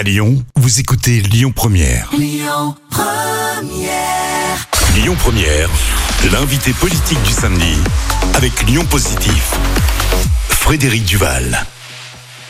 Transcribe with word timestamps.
À 0.00 0.02
Lyon, 0.02 0.42
vous 0.56 0.80
écoutez 0.80 1.20
Lyon 1.20 1.52
Première. 1.54 2.08
Lyon 2.16 2.74
Première, 5.18 5.68
l'invité 6.32 6.72
politique 6.72 7.22
du 7.22 7.32
samedi 7.32 7.76
avec 8.32 8.62
Lyon 8.62 8.86
Positif. 8.88 9.58
Frédéric 10.48 11.04
Duval. 11.04 11.66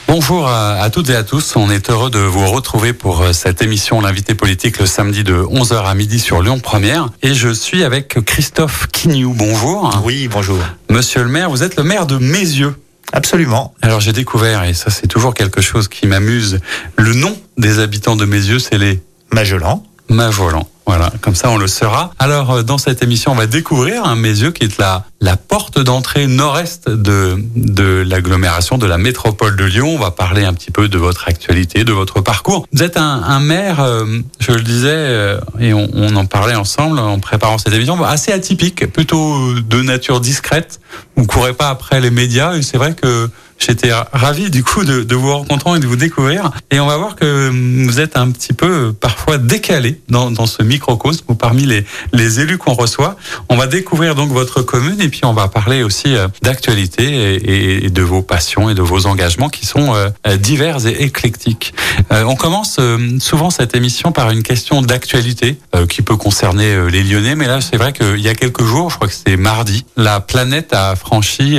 Bonjour 0.07 0.47
à, 0.47 0.75
à 0.75 0.91
toutes 0.91 1.11
et 1.11 1.17
à 1.17 1.25
tous. 1.25 1.57
On 1.57 1.71
est 1.71 1.91
heureux 1.91 2.11
de 2.11 2.21
vous 2.21 2.47
retrouver 2.47 2.93
pour 2.93 3.21
euh, 3.23 3.33
cette 3.33 3.63
émission 3.63 4.01
L'invité 4.01 4.37
politique 4.37 4.79
le 4.79 4.87
samedi 4.87 5.25
de 5.25 5.35
11h 5.35 5.87
à 5.87 5.95
midi 5.97 6.21
sur 6.21 6.43
Lyon 6.43 6.61
Première. 6.61 7.09
Et 7.23 7.35
je 7.35 7.49
suis 7.49 7.83
avec 7.83 8.25
Christophe 8.25 8.87
Quignou. 8.93 9.35
Bonjour. 9.35 10.03
Oui, 10.05 10.29
bonjour. 10.29 10.59
Monsieur 10.89 11.25
le 11.25 11.29
maire, 11.29 11.51
vous 11.51 11.65
êtes 11.65 11.75
le 11.75 11.83
maire 11.83 12.07
de 12.07 12.17
Mézieux. 12.17 12.77
Absolument. 13.13 13.75
Alors 13.83 14.01
j'ai 14.01 14.13
découvert, 14.13 14.65
et 14.65 14.75
ça 14.75 14.91
c'est 14.91 15.07
toujours 15.07 15.35
quelque 15.35 15.61
chose 15.61 15.89
qui 15.89 16.07
m'amuse, 16.07 16.61
le 16.97 17.15
nom 17.15 17.37
des 17.59 17.79
habitants 17.79 18.17
de 18.17 18.25
Mézieux, 18.25 18.59
c'est 18.59 18.79
les 18.79 19.01
Magellan. 19.33 19.85
Mavolans. 20.09 20.69
Voilà, 20.91 21.13
comme 21.21 21.37
ça 21.37 21.51
on 21.51 21.57
le 21.57 21.69
saura. 21.69 22.11
Alors 22.19 22.51
euh, 22.51 22.63
dans 22.65 22.77
cette 22.77 23.01
émission, 23.05 23.31
on 23.31 23.37
va 23.37 23.47
découvrir 23.47 24.05
un 24.05 24.17
Mézieux 24.17 24.51
qui 24.51 24.65
est 24.65 24.77
la, 24.77 25.05
la 25.21 25.37
porte 25.37 25.79
d'entrée 25.79 26.27
nord-est 26.27 26.89
de, 26.89 27.39
de 27.55 28.03
l'agglomération 28.05 28.77
de 28.77 28.87
la 28.87 28.99
métropole 28.99 29.55
de 29.55 29.65
Lyon. 29.65 29.95
On 29.95 30.01
va 30.01 30.11
parler 30.11 30.45
un 30.45 30.53
petit 30.53 30.73
peu 30.73 30.89
de 30.89 30.99
votre 30.99 31.29
actualité, 31.29 31.85
de 31.85 31.93
votre 31.93 32.23
parcours. 32.23 32.67
Vous 32.73 32.83
êtes 32.83 32.97
un, 32.97 33.23
un 33.23 33.39
maire, 33.39 33.79
euh, 33.79 34.05
je 34.41 34.51
le 34.51 34.63
disais, 34.63 34.89
euh, 34.91 35.39
et 35.61 35.73
on, 35.73 35.89
on 35.95 36.17
en 36.17 36.27
parlait 36.27 36.57
ensemble 36.57 36.99
en 36.99 37.21
préparant 37.21 37.59
cette 37.59 37.73
émission, 37.73 38.03
assez 38.03 38.33
atypique, 38.33 38.93
plutôt 38.93 39.55
de 39.61 39.83
nature 39.83 40.21
discrète. 40.21 40.81
Vous 41.15 41.25
courez 41.25 41.53
pas 41.53 41.69
après 41.69 42.01
les 42.01 42.11
médias 42.11 42.55
et 42.57 42.63
c'est 42.63 42.79
vrai 42.79 42.95
que 42.95 43.31
J'étais 43.61 43.93
ravi 44.13 44.51
du 44.51 44.65
coup 44.65 44.85
de, 44.85 45.03
de, 45.03 45.15
vous 45.15 45.33
rencontrer 45.33 45.77
et 45.77 45.81
de 45.81 45.87
vous 45.87 45.97
découvrir. 45.97 46.51
Et 46.71 46.81
on 46.81 46.87
va 46.87 46.97
voir 46.97 47.15
que 47.15 47.51
vous 47.85 48.01
êtes 48.01 48.17
un 48.17 48.31
petit 48.31 48.55
peu 48.55 48.95
parfois 48.95 49.37
décalé 49.37 50.01
dans, 50.09 50.31
dans 50.31 50.47
ce 50.47 50.63
microcosme 50.63 51.25
ou 51.29 51.35
parmi 51.35 51.67
les, 51.67 51.85
les 52.15 52.41
élus 52.41 52.57
qu'on 52.57 52.73
reçoit. 52.73 53.17
On 53.51 53.57
va 53.57 53.67
découvrir 53.67 54.15
donc 54.15 54.31
votre 54.31 54.63
commune 54.63 55.01
et 55.01 55.11
puis 55.11 55.21
on 55.25 55.35
va 55.35 55.49
parler 55.49 55.83
aussi 55.83 56.17
euh, 56.17 56.29
d'actualité 56.43 57.05
et, 57.05 57.85
et, 57.85 57.91
de 57.91 58.03
vos 58.03 58.23
passions 58.23 58.71
et 58.71 58.75
de 58.75 58.83
vos 58.83 59.07
engagements 59.07 59.51
qui 59.51 59.67
sont 59.67 59.95
euh, 59.95 60.37
divers 60.39 60.87
et 60.87 61.03
éclectiques. 61.03 61.75
Euh, 62.13 62.25
on 62.25 62.37
commence 62.37 62.81
souvent 63.19 63.51
cette 63.51 63.77
émission 63.77 64.13
par 64.13 64.31
une 64.31 64.43
question 64.43 64.81
d'actualité 64.81 65.59
qui 65.89 66.03
peut 66.03 66.17
concerner 66.17 66.91
les 66.91 67.03
Lyonnais, 67.03 67.35
mais 67.35 67.47
là 67.47 67.61
c'est 67.61 67.77
vrai 67.77 67.93
qu'il 67.93 68.21
y 68.21 68.29
a 68.29 68.35
quelques 68.35 68.65
jours, 68.65 68.91
je 68.91 68.97
crois 68.97 69.09
que 69.09 69.15
c'était 69.15 69.37
mardi, 69.37 69.85
la 69.97 70.21
planète 70.21 70.73
a 70.73 70.97
franchi 70.97 71.59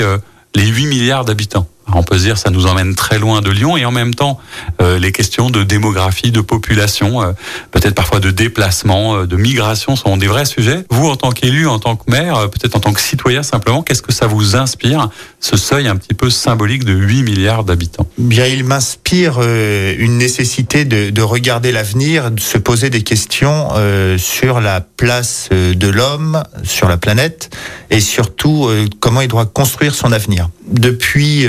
les 0.56 0.68
8 0.68 0.86
milliards 0.88 1.26
d'habitants. 1.26 1.68
On 1.94 2.04
peut 2.04 2.18
se 2.18 2.24
dire 2.24 2.38
ça 2.38 2.50
nous 2.50 2.68
emmène 2.68 2.96
très 2.96 3.20
loin 3.20 3.42
de 3.42 3.50
Lyon 3.50 3.76
et 3.76 3.86
en 3.86 3.92
même 3.92 4.14
temps 4.14 4.40
euh, 4.82 5.00
les 5.00 5.12
questions 5.12 5.50
de 5.50 5.64
démographie, 5.64 6.32
de 6.32 6.42
population, 6.42 7.22
euh, 7.22 7.32
peut-être 7.72 7.96
parfois 7.96 8.20
de 8.20 8.32
déplacement, 8.32 9.16
euh, 9.16 9.28
de 9.28 9.36
migration 9.36 9.96
sont 9.96 10.18
des 10.18 10.28
vrais 10.28 10.46
sujets. 10.46 10.86
Vous 10.90 11.08
en 11.08 11.16
tant 11.16 11.32
qu'élu, 11.32 11.68
en 11.68 11.80
tant 11.80 11.96
que 11.96 12.10
maire, 12.10 12.50
peut-être 12.50 12.76
en 12.76 12.80
tant 12.80 12.94
que 12.94 13.02
citoyen 13.02 13.44
simplement, 13.44 13.82
qu'est-ce 13.82 14.02
que 14.02 14.14
ça 14.14 14.28
vous 14.28 14.56
inspire 14.56 15.10
ce 15.40 15.58
seuil 15.58 15.88
un 15.88 15.96
petit 15.96 16.14
peu 16.14 16.30
symbolique 16.30 16.86
de 16.86 16.94
8 16.94 17.24
milliards 17.24 17.64
d'habitants? 17.64 18.08
Bien, 18.18 18.46
il 18.46 18.64
m'inspire 18.64 19.42
une 19.42 20.18
nécessité 20.18 20.86
de, 20.86 21.10
de 21.10 21.22
regarder 21.22 21.72
l'avenir, 21.72 22.32
de 22.32 22.40
se 22.40 22.58
poser 22.58 22.90
des 22.90 23.02
questions 23.02 23.70
sur 24.18 24.62
la 24.62 24.82
place 24.82 25.50
de 25.52 25.88
l'homme 25.88 26.44
sur 26.64 26.88
la 26.88 26.98
planète 26.98 27.50
et 27.90 28.00
surtout 28.00 28.70
comment 29.00 29.22
il 29.22 29.28
doit 29.28 29.46
construire 29.46 29.96
son 29.96 30.12
avenir. 30.12 30.50
Depuis 30.68 31.48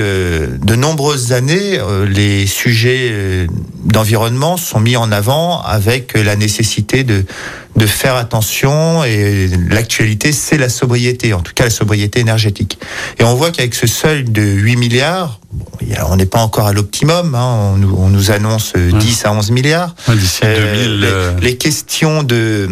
de 0.61 0.75
nombreuses 0.75 1.33
années, 1.33 1.79
les 2.07 2.45
sujets 2.47 3.47
d'environnement 3.83 4.57
sont 4.57 4.79
mis 4.79 4.95
en 4.95 5.11
avant 5.11 5.61
avec 5.61 6.17
la 6.17 6.35
nécessité 6.35 7.03
de, 7.03 7.25
de 7.75 7.85
faire 7.85 8.15
attention 8.15 9.03
et 9.03 9.49
l'actualité 9.69 10.31
c'est 10.31 10.57
la 10.57 10.69
sobriété, 10.69 11.33
en 11.33 11.41
tout 11.41 11.53
cas 11.53 11.65
la 11.65 11.69
sobriété 11.69 12.19
énergétique. 12.19 12.77
Et 13.19 13.23
on 13.23 13.35
voit 13.35 13.51
qu'avec 13.51 13.73
ce 13.73 13.87
seuil 13.87 14.23
de 14.23 14.41
8 14.41 14.75
milliards, 14.75 15.39
bon, 15.51 15.65
on 16.09 16.15
n'est 16.15 16.25
pas 16.25 16.39
encore 16.39 16.67
à 16.67 16.73
l'optimum, 16.73 17.35
hein, 17.35 17.73
on, 17.73 17.77
nous, 17.77 17.95
on, 17.97 18.09
nous 18.09 18.31
annonce 18.31 18.73
10 18.75 19.25
à 19.25 19.31
11 19.33 19.51
milliards. 19.51 19.95
D'ici 20.07 20.41
2000, 20.41 20.51
euh, 21.03 21.35
les, 21.39 21.47
les, 21.47 21.57
questions 21.57 22.23
de, 22.23 22.69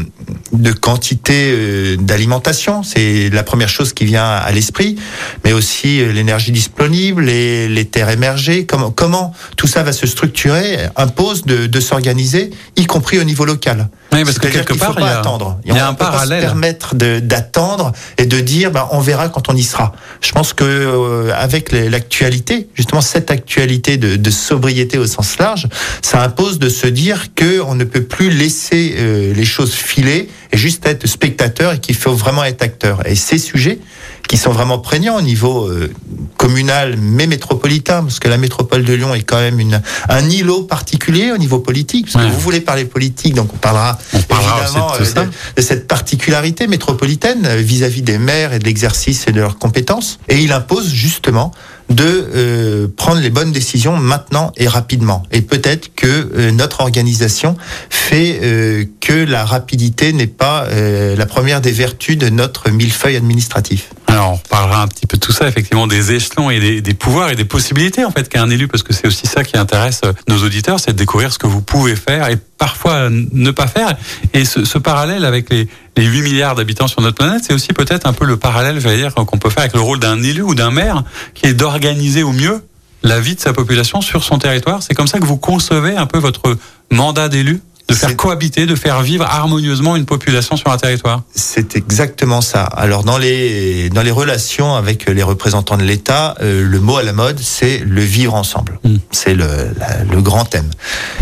de 0.53 0.71
quantité 0.71 1.51
euh, 1.51 1.97
d'alimentation, 1.97 2.83
c'est 2.83 3.29
la 3.29 3.43
première 3.43 3.69
chose 3.69 3.93
qui 3.93 4.05
vient 4.05 4.25
à 4.25 4.51
l'esprit, 4.51 4.97
mais 5.43 5.53
aussi 5.53 6.01
euh, 6.01 6.11
l'énergie 6.11 6.51
disponible, 6.51 7.23
les, 7.23 7.67
les 7.67 7.85
terres 7.85 8.09
émergées, 8.09 8.65
comment, 8.65 8.91
comment 8.91 9.33
tout 9.57 9.67
ça 9.67 9.83
va 9.83 9.93
se 9.93 10.07
structurer, 10.07 10.77
impose 10.95 11.43
de, 11.43 11.67
de 11.67 11.79
s'organiser, 11.79 12.51
y 12.75 12.85
compris 12.85 13.19
au 13.19 13.23
niveau 13.23 13.45
local. 13.45 13.89
Oui, 14.13 14.23
parce 14.25 14.39
que 14.39 14.47
quelque 14.47 14.73
part, 14.73 14.90
il 14.97 15.03
y 15.03 15.07
a, 15.07 15.19
attendre. 15.19 15.59
Il 15.65 15.73
y 15.73 15.77
a 15.77 15.87
un 15.87 15.93
parallèle. 15.93 16.41
Pas 16.41 16.47
se 16.47 16.51
permettre 16.51 16.95
d'attendre 16.95 17.91
et 18.17 18.25
de 18.25 18.39
dire, 18.39 18.71
ben, 18.71 18.87
on 18.91 18.99
verra 18.99 19.29
quand 19.29 19.49
on 19.49 19.55
y 19.55 19.63
sera. 19.63 19.93
Je 20.21 20.31
pense 20.31 20.53
que 20.53 20.63
euh, 20.63 21.31
avec 21.35 21.71
l'actualité, 21.71 22.67
justement 22.75 23.01
cette 23.01 23.31
actualité 23.31 23.97
de, 23.97 24.15
de, 24.15 24.31
sobriété 24.31 24.97
au 24.97 25.05
sens 25.05 25.37
large, 25.37 25.67
ça 26.01 26.23
impose 26.23 26.59
de 26.59 26.69
se 26.69 26.87
dire 26.87 27.33
que 27.35 27.61
on 27.61 27.75
ne 27.75 27.83
peut 27.83 28.03
plus 28.03 28.29
laisser 28.29 28.95
euh, 28.97 29.33
les 29.33 29.45
choses 29.45 29.73
filer 29.73 30.29
et 30.51 30.57
juste 30.57 30.85
être 30.85 31.07
spectateur 31.07 31.73
et 31.73 31.79
qu'il 31.79 31.95
faut 31.95 32.13
vraiment 32.13 32.43
être 32.43 32.61
acteur. 32.61 33.05
Et 33.07 33.15
ces 33.15 33.37
sujets 33.37 33.79
qui 34.27 34.37
sont 34.37 34.51
vraiment 34.51 34.79
prégnants 34.79 35.17
au 35.17 35.21
niveau 35.21 35.67
euh, 35.67 35.91
communal 36.37 36.95
mais 36.97 37.27
métropolitain, 37.27 38.01
parce 38.03 38.19
que 38.19 38.27
la 38.29 38.37
métropole 38.37 38.83
de 38.83 38.93
Lyon 38.93 39.13
est 39.13 39.23
quand 39.23 39.39
même 39.39 39.59
une, 39.59 39.81
un 40.09 40.29
îlot 40.29 40.63
particulier 40.63 41.31
au 41.31 41.37
niveau 41.37 41.59
politique, 41.59 42.05
parce 42.05 42.15
que 42.23 42.29
Ouais. 42.29 42.33
vous 42.33 42.39
voulez 42.39 42.61
parler 42.61 42.85
politique, 42.85 43.33
donc 43.33 43.53
on 43.53 43.57
parlera, 43.57 43.97
On 44.13 44.19
parlera 44.21 44.61
évidemment 44.63 44.87
tout 44.91 45.03
euh, 45.03 45.25
de, 45.25 45.29
de 45.57 45.61
cette 45.61 45.87
particularité 45.87 46.67
métropolitaine 46.67 47.45
euh, 47.45 47.55
vis-à-vis 47.57 48.01
des 48.03 48.17
maires 48.17 48.53
et 48.53 48.59
de 48.59 48.65
l'exercice 48.65 49.25
et 49.27 49.31
de 49.31 49.39
leurs 49.41 49.57
compétences. 49.57 50.19
Et 50.29 50.39
il 50.39 50.51
impose 50.51 50.89
justement 50.91 51.51
de 51.89 52.05
euh, 52.35 52.87
prendre 52.95 53.19
les 53.19 53.29
bonnes 53.29 53.51
décisions 53.51 53.97
maintenant 53.97 54.53
et 54.55 54.67
rapidement. 54.67 55.23
Et 55.31 55.41
peut-être 55.41 55.93
que 55.95 56.07
euh, 56.07 56.51
notre 56.51 56.79
organisation 56.81 57.57
fait 57.89 58.39
euh, 58.41 58.85
que 59.01 59.13
la 59.25 59.43
rapidité 59.43 60.13
n'est 60.13 60.27
pas 60.27 60.65
euh, 60.69 61.15
la 61.17 61.25
première 61.25 61.59
des 61.59 61.71
vertus 61.73 62.17
de 62.17 62.29
notre 62.29 62.69
millefeuille 62.69 63.17
administratif. 63.17 63.89
Alors, 64.11 64.33
on 64.33 64.37
parlera 64.37 64.81
un 64.81 64.89
petit 64.89 65.07
peu 65.07 65.15
de 65.15 65.21
tout 65.21 65.31
ça, 65.31 65.47
effectivement, 65.47 65.87
des 65.87 66.11
échelons 66.11 66.49
et 66.49 66.81
des, 66.81 66.93
pouvoirs 66.93 67.29
et 67.29 67.35
des 67.35 67.45
possibilités, 67.45 68.03
en 68.03 68.11
fait, 68.11 68.27
qu'a 68.27 68.41
un 68.41 68.49
élu, 68.49 68.67
parce 68.67 68.83
que 68.83 68.91
c'est 68.91 69.07
aussi 69.07 69.25
ça 69.25 69.45
qui 69.45 69.55
intéresse 69.55 70.01
euh, 70.03 70.11
nos 70.27 70.43
auditeurs, 70.43 70.81
c'est 70.81 70.91
de 70.91 70.97
découvrir 70.97 71.31
ce 71.31 71.39
que 71.39 71.47
vous 71.47 71.61
pouvez 71.61 71.95
faire 71.95 72.27
et 72.29 72.35
parfois 72.57 72.91
euh, 72.91 73.09
ne 73.31 73.51
pas 73.51 73.67
faire. 73.67 73.95
Et 74.33 74.43
ce, 74.43 74.65
ce 74.65 74.77
parallèle 74.77 75.23
avec 75.23 75.49
les, 75.49 75.69
les 75.95 76.03
8 76.03 76.23
milliards 76.23 76.55
d'habitants 76.55 76.89
sur 76.89 76.99
notre 76.99 77.15
planète, 77.15 77.43
c'est 77.47 77.53
aussi 77.53 77.71
peut-être 77.71 78.05
un 78.05 78.11
peu 78.11 78.25
le 78.25 78.35
parallèle, 78.35 78.81
j'allais 78.81 78.97
dire, 78.97 79.15
qu'on 79.15 79.37
peut 79.37 79.49
faire 79.49 79.61
avec 79.61 79.75
le 79.75 79.79
rôle 79.79 79.99
d'un 79.99 80.21
élu 80.21 80.41
ou 80.41 80.55
d'un 80.55 80.71
maire, 80.71 81.05
qui 81.33 81.45
est 81.45 81.53
d'organiser 81.53 82.23
au 82.23 82.33
mieux 82.33 82.61
la 83.03 83.21
vie 83.21 83.35
de 83.35 83.39
sa 83.39 83.53
population 83.53 84.01
sur 84.01 84.25
son 84.25 84.39
territoire. 84.39 84.83
C'est 84.83 84.93
comme 84.93 85.07
ça 85.07 85.19
que 85.19 85.25
vous 85.25 85.37
concevez 85.37 85.95
un 85.95 86.05
peu 86.05 86.19
votre 86.19 86.57
mandat 86.91 87.29
d'élu? 87.29 87.61
De 87.91 87.95
faire 87.95 88.15
cohabiter, 88.15 88.65
de 88.65 88.75
faire 88.75 89.01
vivre 89.01 89.25
harmonieusement 89.25 89.95
une 89.95 90.05
population 90.05 90.55
sur 90.55 90.71
un 90.71 90.77
territoire. 90.77 91.23
C'est 91.35 91.75
exactement 91.75 92.41
ça. 92.41 92.63
Alors 92.63 93.03
dans 93.03 93.17
les 93.17 93.89
dans 93.89 94.01
les 94.01 94.11
relations 94.11 94.75
avec 94.75 95.09
les 95.09 95.23
représentants 95.23 95.77
de 95.77 95.83
l'État, 95.83 96.35
euh, 96.41 96.63
le 96.65 96.79
mot 96.79 96.97
à 96.97 97.03
la 97.03 97.13
mode, 97.13 97.39
c'est 97.39 97.79
le 97.79 98.01
vivre 98.01 98.33
ensemble. 98.33 98.79
Mm. 98.83 98.95
C'est 99.11 99.33
le, 99.33 99.45
la- 99.77 100.03
le 100.03 100.21
grand 100.21 100.45
thème. 100.45 100.69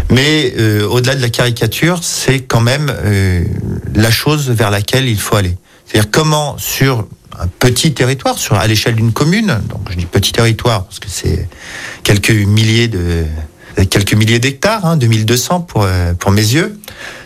Mais 0.09 0.53
euh, 0.57 0.85
au-delà 0.87 1.15
de 1.15 1.21
la 1.21 1.29
caricature, 1.29 1.99
c'est 2.03 2.41
quand 2.41 2.61
même 2.61 2.91
euh, 3.03 3.43
la 3.95 4.11
chose 4.11 4.49
vers 4.49 4.71
laquelle 4.71 5.07
il 5.07 5.19
faut 5.19 5.35
aller. 5.35 5.57
C'est-à-dire 5.85 6.11
comment 6.11 6.57
sur 6.57 7.07
un 7.39 7.47
petit 7.47 7.93
territoire, 7.93 8.37
sur 8.37 8.55
à 8.55 8.67
l'échelle 8.67 8.95
d'une 8.95 9.13
commune, 9.13 9.59
donc 9.69 9.81
je 9.89 9.95
dis 9.95 10.05
petit 10.05 10.31
territoire 10.33 10.83
parce 10.83 10.99
que 10.99 11.07
c'est 11.09 11.47
quelques 12.03 12.31
milliers 12.31 12.87
de 12.89 13.23
quelques 13.89 14.13
milliers 14.13 14.39
d'hectares, 14.39 14.85
hein, 14.85 14.97
2200 14.97 15.61
pour 15.61 15.83
euh, 15.83 16.13
pour 16.13 16.31
mes 16.31 16.41
yeux. 16.41 16.79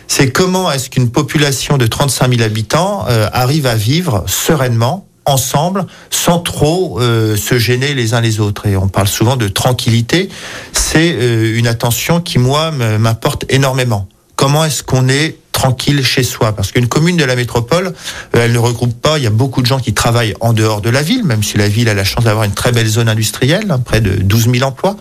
C'est 0.06 0.30
comment 0.30 0.70
est-ce 0.70 0.90
qu'une 0.90 1.10
population 1.10 1.78
de 1.78 1.86
35 1.86 2.30
000 2.36 2.42
habitants 2.42 3.06
euh, 3.08 3.28
arrive 3.32 3.66
à 3.66 3.74
vivre 3.74 4.24
sereinement 4.26 5.06
ensemble 5.26 5.86
sans 6.10 6.38
trop 6.38 7.00
euh, 7.00 7.36
se 7.36 7.58
gêner 7.58 7.94
les 7.94 8.14
uns 8.14 8.20
les 8.20 8.40
autres. 8.40 8.66
Et 8.66 8.76
on 8.76 8.88
parle 8.88 9.08
souvent 9.08 9.36
de 9.36 9.48
tranquillité. 9.48 10.28
C'est 10.72 11.14
euh, 11.14 11.58
une 11.58 11.66
attention 11.66 12.20
qui 12.20 12.38
moi 12.38 12.70
m'importe 12.70 13.44
énormément. 13.48 14.08
Comment 14.36 14.64
est-ce 14.64 14.82
qu'on 14.82 15.08
est 15.08 15.38
tranquille 15.54 16.04
chez 16.04 16.22
soi. 16.22 16.52
Parce 16.52 16.70
qu'une 16.72 16.88
commune 16.88 17.16
de 17.16 17.24
la 17.24 17.36
métropole 17.36 17.86
euh, 18.34 18.44
elle 18.44 18.52
ne 18.52 18.58
regroupe 18.58 19.00
pas 19.00 19.16
il 19.16 19.24
y 19.24 19.26
a 19.26 19.30
beaucoup 19.30 19.62
de 19.62 19.66
gens 19.66 19.78
qui 19.78 19.94
travaillent 19.94 20.34
en 20.40 20.52
dehors 20.52 20.82
de 20.82 20.90
la 20.90 21.00
ville 21.00 21.24
même 21.24 21.42
si 21.42 21.56
la 21.56 21.68
ville 21.68 21.88
a 21.88 21.94
la 21.94 22.04
chance 22.04 22.24
d'avoir 22.24 22.44
une 22.44 22.52
très 22.52 22.72
belle 22.72 22.86
zone 22.86 23.08
industrielle 23.08 23.70
hein, 23.70 23.78
près 23.78 24.02
de 24.02 24.10
12 24.10 24.50
000 24.52 24.68
emplois. 24.68 24.96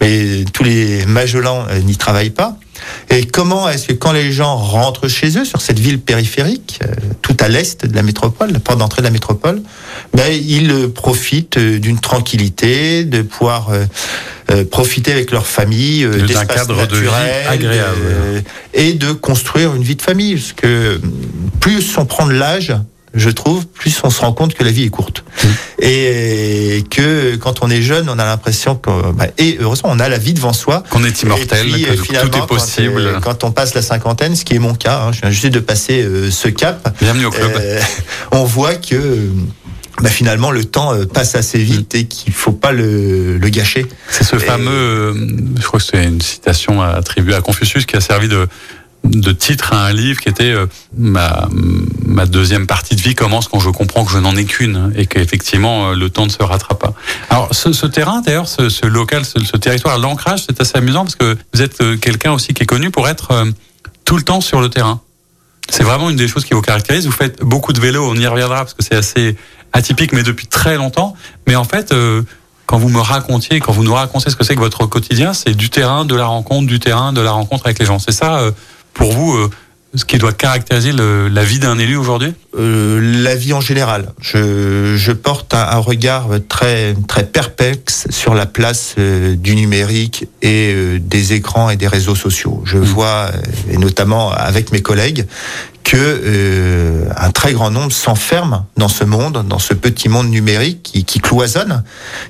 Mais 0.00 0.44
tous 0.52 0.64
les 0.64 1.06
Magellan 1.06 1.66
euh, 1.70 1.78
n'y 1.80 1.96
travaillent 1.96 2.30
pas 2.30 2.56
Et 3.10 3.26
comment 3.26 3.68
est-ce 3.68 3.88
que 3.88 3.92
quand 3.92 4.12
les 4.12 4.32
gens 4.32 4.56
rentrent 4.56 5.08
chez 5.08 5.38
eux 5.38 5.44
sur 5.44 5.60
cette 5.60 5.78
ville 5.78 6.00
périphérique, 6.00 6.80
euh, 6.82 6.94
tout 7.22 7.36
à 7.40 7.48
l'est 7.48 7.86
de 7.86 7.94
la 7.94 8.02
métropole, 8.02 8.52
la 8.52 8.60
porte 8.60 8.78
d'entrée 8.78 9.02
de 9.02 9.06
la 9.06 9.12
métropole, 9.12 9.62
ben, 10.14 10.32
ils 10.32 10.88
profitent 10.90 11.58
d'une 11.58 11.98
tranquillité, 11.98 13.04
de 13.04 13.22
pouvoir 13.22 13.70
profiter 14.70 15.12
avec 15.12 15.30
leur 15.30 15.46
famille 15.46 16.06
d'espace 16.26 16.68
naturel 16.68 17.46
agréable 17.48 18.42
et 18.74 18.94
de 18.94 19.12
construire 19.12 19.74
une 19.74 19.82
vie 19.82 19.96
de 19.96 20.02
famille. 20.02 20.34
Parce 20.34 20.52
que 20.52 21.00
plus 21.60 21.96
on 21.98 22.06
prend 22.06 22.26
de 22.26 22.32
l'âge, 22.32 22.74
je 23.14 23.30
trouve, 23.30 23.66
plus 23.66 23.98
on 24.04 24.10
se 24.10 24.20
rend 24.20 24.32
compte 24.32 24.54
que 24.54 24.62
la 24.62 24.70
vie 24.70 24.84
est 24.84 24.90
courte. 24.90 25.24
Mmh. 25.42 25.48
Et 25.82 26.84
que 26.90 27.36
quand 27.36 27.62
on 27.62 27.70
est 27.70 27.82
jeune, 27.82 28.08
on 28.08 28.18
a 28.18 28.24
l'impression 28.24 28.76
que, 28.76 28.90
bah, 29.12 29.26
et 29.38 29.58
heureusement, 29.60 29.90
on 29.92 29.98
a 29.98 30.08
la 30.08 30.18
vie 30.18 30.34
devant 30.34 30.52
soi. 30.52 30.84
Qu'on 30.90 31.04
est 31.04 31.22
immortel, 31.22 31.70
que 31.70 32.20
tout 32.20 32.36
est 32.36 32.46
possible. 32.46 33.18
Quand, 33.22 33.44
on 33.44 33.50
passe 33.50 33.74
la 33.74 33.82
cinquantaine, 33.82 34.36
ce 34.36 34.44
qui 34.44 34.54
est 34.54 34.58
mon 34.58 34.74
cas, 34.74 35.00
hein, 35.00 35.12
je 35.12 35.22
viens 35.22 35.30
juste 35.30 35.54
de 35.54 35.60
passer 35.60 36.02
euh, 36.02 36.30
ce 36.30 36.48
cap. 36.48 36.94
Bienvenue 37.00 37.26
au 37.26 37.30
club. 37.30 37.52
Euh, 37.56 37.80
on 38.32 38.44
voit 38.44 38.74
que 38.74 39.28
bah 40.00 40.08
finalement 40.08 40.50
le 40.50 40.64
temps 40.64 40.94
euh, 40.94 41.04
passe 41.04 41.34
assez 41.34 41.58
vite 41.58 41.94
et 41.94 42.04
qu'il 42.04 42.32
faut 42.32 42.52
pas 42.52 42.72
le, 42.72 43.36
le 43.36 43.48
gâcher. 43.48 43.86
C'est 44.10 44.24
ce 44.24 44.36
fameux, 44.36 45.14
je 45.58 45.62
crois 45.62 45.78
que 45.78 45.86
c'est 45.86 46.04
une 46.04 46.22
citation 46.22 46.80
attribuée 46.80 47.34
à 47.34 47.42
Confucius 47.42 47.84
qui 47.84 47.96
a 47.96 48.00
servi 48.00 48.28
de 48.28 48.48
de 49.04 49.32
titre 49.32 49.72
à 49.72 49.86
un 49.86 49.92
livre 49.92 50.20
qui 50.20 50.28
était 50.28 50.52
euh, 50.52 50.66
ma, 50.96 51.48
ma 52.04 52.26
deuxième 52.26 52.66
partie 52.66 52.96
de 52.96 53.00
vie 53.00 53.14
commence 53.14 53.48
quand 53.48 53.58
je 53.58 53.70
comprends 53.70 54.04
que 54.04 54.12
je 54.12 54.18
n'en 54.18 54.36
ai 54.36 54.44
qu'une 54.44 54.92
et 54.94 55.06
qu'effectivement 55.06 55.90
euh, 55.90 55.94
le 55.94 56.10
temps 56.10 56.26
ne 56.26 56.30
se 56.30 56.42
rattrape 56.42 56.78
pas. 56.78 56.92
Alors 57.30 57.48
ce, 57.52 57.72
ce 57.72 57.86
terrain 57.86 58.20
d'ailleurs, 58.20 58.48
ce, 58.48 58.68
ce, 58.68 58.86
local, 58.86 59.24
ce, 59.24 59.42
ce 59.42 59.56
territoire, 59.56 59.98
l'ancrage, 59.98 60.44
c'est 60.46 60.60
assez 60.60 60.76
amusant 60.76 61.04
parce 61.04 61.16
que 61.16 61.36
vous 61.54 61.62
êtes 61.62 61.80
euh, 61.80 61.96
quelqu'un 61.96 62.32
aussi 62.32 62.52
qui 62.52 62.62
est 62.62 62.66
connu 62.66 62.90
pour 62.90 63.08
être 63.08 63.46
tout 64.04 64.16
le 64.16 64.22
temps 64.22 64.40
sur 64.40 64.60
le 64.60 64.68
terrain. 64.68 65.00
C'est 65.70 65.84
vraiment 65.84 66.10
une 66.10 66.16
des 66.16 66.28
choses 66.28 66.44
qui 66.44 66.54
vous 66.54 66.62
caractérise. 66.62 67.06
Vous 67.06 67.12
faites 67.12 67.40
beaucoup 67.40 67.72
de 67.72 67.80
vélo, 67.80 68.06
on 68.08 68.16
y 68.16 68.26
reviendra 68.26 68.58
parce 68.58 68.74
que 68.74 68.82
c'est 68.82 68.96
assez 68.96 69.36
atypique, 69.72 70.12
mais 70.12 70.24
depuis 70.24 70.46
très 70.46 70.76
longtemps. 70.76 71.14
Mais 71.46 71.54
en 71.54 71.62
fait, 71.64 71.94
quand 72.66 72.78
vous 72.78 72.88
me 72.88 72.98
racontiez, 72.98 73.60
quand 73.60 73.70
vous 73.70 73.84
nous 73.84 73.94
racontez 73.94 74.30
ce 74.30 74.36
que 74.36 74.42
c'est 74.42 74.56
que 74.56 74.60
votre 74.60 74.86
quotidien, 74.86 75.32
c'est 75.32 75.54
du 75.54 75.70
terrain, 75.70 76.04
de 76.04 76.16
la 76.16 76.26
rencontre, 76.26 76.66
du 76.66 76.80
terrain, 76.80 77.12
de 77.12 77.20
la 77.20 77.30
rencontre 77.30 77.66
avec 77.66 77.78
les 77.78 77.86
gens. 77.86 78.00
C'est 78.00 78.10
ça 78.10 78.42
pour 78.94 79.12
vous 79.12 79.34
euh, 79.34 79.50
ce 79.94 80.04
qui 80.04 80.18
doit 80.18 80.32
caractériser 80.32 80.92
la 80.92 81.44
vie 81.44 81.58
d'un 81.58 81.78
élu 81.78 81.96
aujourd'hui? 81.96 82.32
Euh, 82.56 83.22
La 83.22 83.34
vie 83.34 83.52
en 83.52 83.60
général. 83.60 84.12
Je, 84.20 84.94
je 84.96 85.12
porte 85.12 85.52
un, 85.52 85.78
regard 85.78 86.28
très 86.48 86.94
très 87.08 87.24
perplexe 87.24 88.06
sur 88.10 88.34
la 88.34 88.46
place 88.46 88.94
euh, 88.98 89.34
du 89.34 89.56
numérique 89.56 90.28
et 90.42 90.98
des 91.00 91.32
écrans 91.32 91.70
et 91.70 91.76
des 91.76 91.88
réseaux 91.88 92.14
sociaux. 92.14 92.62
Je 92.64 92.78
mmh. 92.78 92.82
vois, 92.82 93.30
et 93.68 93.78
notamment 93.78 94.30
avec 94.30 94.70
mes 94.70 94.80
collègues, 94.80 95.26
que 95.90 95.96
euh, 95.98 97.08
un 97.16 97.32
très 97.32 97.52
grand 97.52 97.72
nombre 97.72 97.90
s'enferme 97.90 98.64
dans 98.76 98.86
ce 98.86 99.02
monde, 99.02 99.44
dans 99.48 99.58
ce 99.58 99.74
petit 99.74 100.08
monde 100.08 100.30
numérique 100.30 100.84
qui, 100.84 101.04
qui 101.04 101.18
cloisonne, 101.18 101.82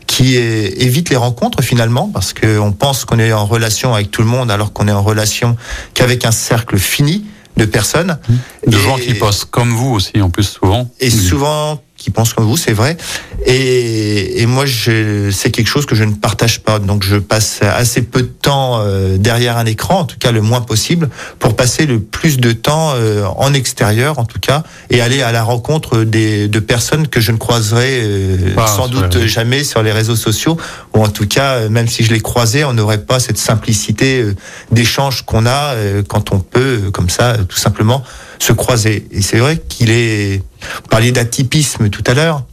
qui 0.07 0.37
est, 0.37 0.83
évite 0.83 1.11
les 1.11 1.17
rencontres 1.17 1.62
finalement, 1.62 2.09
parce 2.09 2.33
qu'on 2.33 2.73
pense 2.73 3.05
qu'on 3.05 3.19
est 3.19 3.35
en 3.35 3.45
relation 3.45 3.93
avec 3.93 4.11
tout 4.11 4.23
le 4.23 4.29
monde 4.29 4.51
alors 4.51 4.73
qu'on 4.73 4.89
est 4.89 4.93
en 4.93 5.03
relation 5.03 5.59
qu'avec 5.93 6.25
un 6.25 6.31
cercle 6.31 6.79
fini 6.79 7.27
de 7.59 7.67
personnes. 7.67 8.19
De 8.67 8.79
gens 8.79 8.97
qui 8.97 9.12
pensent 9.12 9.45
comme 9.45 9.75
vous 9.75 9.91
aussi, 9.91 10.23
en 10.23 10.31
plus 10.31 10.45
souvent. 10.45 10.89
Et 10.99 11.11
souvent 11.11 11.83
qui 12.00 12.11
pensent 12.11 12.32
comme 12.32 12.47
vous, 12.47 12.56
c'est 12.56 12.73
vrai. 12.73 12.97
Et, 13.44 14.41
et 14.41 14.47
moi, 14.47 14.64
c'est 14.67 15.50
quelque 15.50 15.69
chose 15.69 15.85
que 15.85 15.94
je 15.94 16.02
ne 16.02 16.14
partage 16.14 16.61
pas. 16.61 16.79
Donc, 16.79 17.05
je 17.05 17.17
passe 17.17 17.61
assez 17.62 18.02
peu 18.02 18.23
de 18.23 18.26
temps 18.29 18.81
euh, 18.81 19.19
derrière 19.19 19.58
un 19.58 19.67
écran, 19.67 20.00
en 20.00 20.05
tout 20.05 20.17
cas 20.19 20.32
le 20.32 20.41
moins 20.41 20.62
possible, 20.62 21.11
pour 21.38 21.55
passer 21.55 21.85
le 21.85 22.00
plus 22.00 22.38
de 22.38 22.52
temps 22.52 22.93
euh, 22.94 23.25
en 23.37 23.52
extérieur, 23.52 24.19
en 24.19 24.25
tout 24.25 24.38
cas, 24.41 24.62
et 24.88 25.02
aller 25.02 25.20
à 25.20 25.31
la 25.31 25.43
rencontre 25.43 26.05
des, 26.05 26.49
de 26.49 26.58
personnes 26.58 27.06
que 27.06 27.20
je 27.20 27.32
ne 27.32 27.37
croiserai 27.37 28.00
euh, 28.03 28.67
sans 28.67 28.88
doute 28.88 29.26
jamais 29.26 29.62
sur 29.62 29.82
les 29.82 29.93
réseaux 29.93 30.17
sociaux, 30.17 30.56
ou 30.94 31.03
en 31.05 31.08
tout 31.08 31.26
cas, 31.26 31.69
même 31.69 31.87
si 31.87 32.03
je 32.03 32.12
les 32.14 32.20
croisais, 32.20 32.64
on 32.64 32.73
n'aurait 32.73 33.05
pas 33.05 33.20
cette 33.20 33.38
simplicité 33.38 34.25
d'échange 34.73 35.23
qu'on 35.26 35.44
a 35.44 35.75
quand 36.08 36.32
on 36.32 36.41
peut, 36.41 36.91
comme 36.93 37.11
ça, 37.11 37.37
tout 37.46 37.58
simplement, 37.58 38.03
se 38.41 38.53
croiser. 38.53 39.07
Et 39.13 39.23
c'est 39.23 39.39
vrai 39.39 39.63
qu'il 39.69 39.91
est. 39.91 40.39
Vous 40.39 40.89
parliez 40.89 41.13
d'atypisme 41.13 41.89
tout 41.91 42.05
à 42.07 42.15
l'heure. 42.15 42.45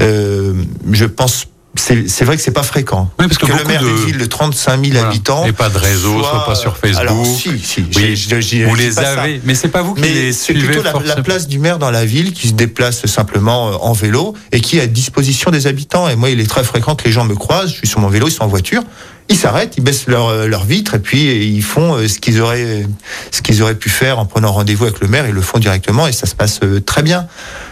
Euh, 0.00 0.54
je 0.90 1.04
pense 1.04 1.46
c'est 1.76 2.24
vrai 2.24 2.36
que 2.36 2.42
c'est 2.42 2.50
pas 2.50 2.64
fréquent. 2.64 3.10
Oui, 3.18 3.26
parce 3.28 3.38
que, 3.38 3.46
le 3.46 3.64
maire 3.64 3.82
d'une 3.82 4.04
ville 4.06 4.18
de 4.18 4.24
35 4.24 4.84
000 4.84 5.04
habitants. 5.04 5.44
Et 5.46 5.52
pas 5.52 5.68
de 5.68 5.78
réseau, 5.78 6.20
soit, 6.22 6.44
pas 6.44 6.54
sur 6.56 6.76
Facebook. 6.76 7.00
Alors, 7.00 7.24
si, 7.24 7.58
si. 7.58 7.84
Oui, 7.96 8.64
vous 8.64 8.74
les 8.74 8.98
avez, 8.98 9.40
mais 9.44 9.54
c'est 9.54 9.68
pas 9.68 9.82
vous 9.82 9.94
qui 9.94 10.02
mais 10.02 10.08
les 10.08 10.32
suivez. 10.32 10.60
C'est 10.60 10.66
plutôt 10.66 10.82
la, 10.82 11.22
place 11.22 11.46
du 11.46 11.58
maire 11.58 11.78
dans 11.78 11.90
la 11.90 12.04
ville 12.04 12.32
qui 12.32 12.48
se 12.48 12.54
déplace 12.54 13.06
simplement 13.06 13.68
euh, 13.68 13.76
en 13.80 13.92
vélo 13.92 14.34
et 14.52 14.60
qui 14.60 14.78
est 14.78 14.82
à 14.82 14.86
disposition 14.86 15.50
des 15.50 15.66
habitants. 15.66 16.08
Et 16.08 16.16
moi, 16.16 16.30
il 16.30 16.40
est 16.40 16.48
très 16.48 16.64
fréquent 16.64 16.96
que 16.96 17.04
les 17.04 17.12
gens 17.12 17.24
me 17.24 17.36
croisent. 17.36 17.70
Je 17.70 17.76
suis 17.76 17.88
sur 17.88 18.00
mon 18.00 18.08
vélo, 18.08 18.26
ils 18.28 18.32
sont 18.32 18.44
en 18.44 18.48
voiture 18.48 18.82
ils 19.30 19.36
s'arrêtent, 19.36 19.74
ils 19.78 19.84
baissent 19.84 20.08
leur, 20.08 20.28
euh, 20.28 20.46
leur 20.48 20.64
vitre 20.64 20.96
et 20.96 20.98
puis 20.98 21.28
euh, 21.28 21.34
ils 21.34 21.62
font 21.62 21.94
euh, 21.94 22.08
ce 22.08 22.18
qu'ils 22.18 22.40
auraient, 22.40 22.84
ce 23.30 23.42
qu'ils 23.42 23.62
auraient 23.62 23.76
pu 23.76 23.88
faire 23.88 24.18
en 24.18 24.26
prenant 24.26 24.50
rendez-vous 24.52 24.84
avec 24.84 25.00
le 25.00 25.06
maire. 25.06 25.26
Ils 25.26 25.34
le 25.34 25.40
font 25.40 25.58
directement 25.58 26.08
et 26.08 26.12
ça 26.12 26.26
se 26.26 26.34
passe 26.34 26.60
très 26.84 27.02
bien. 27.02 27.26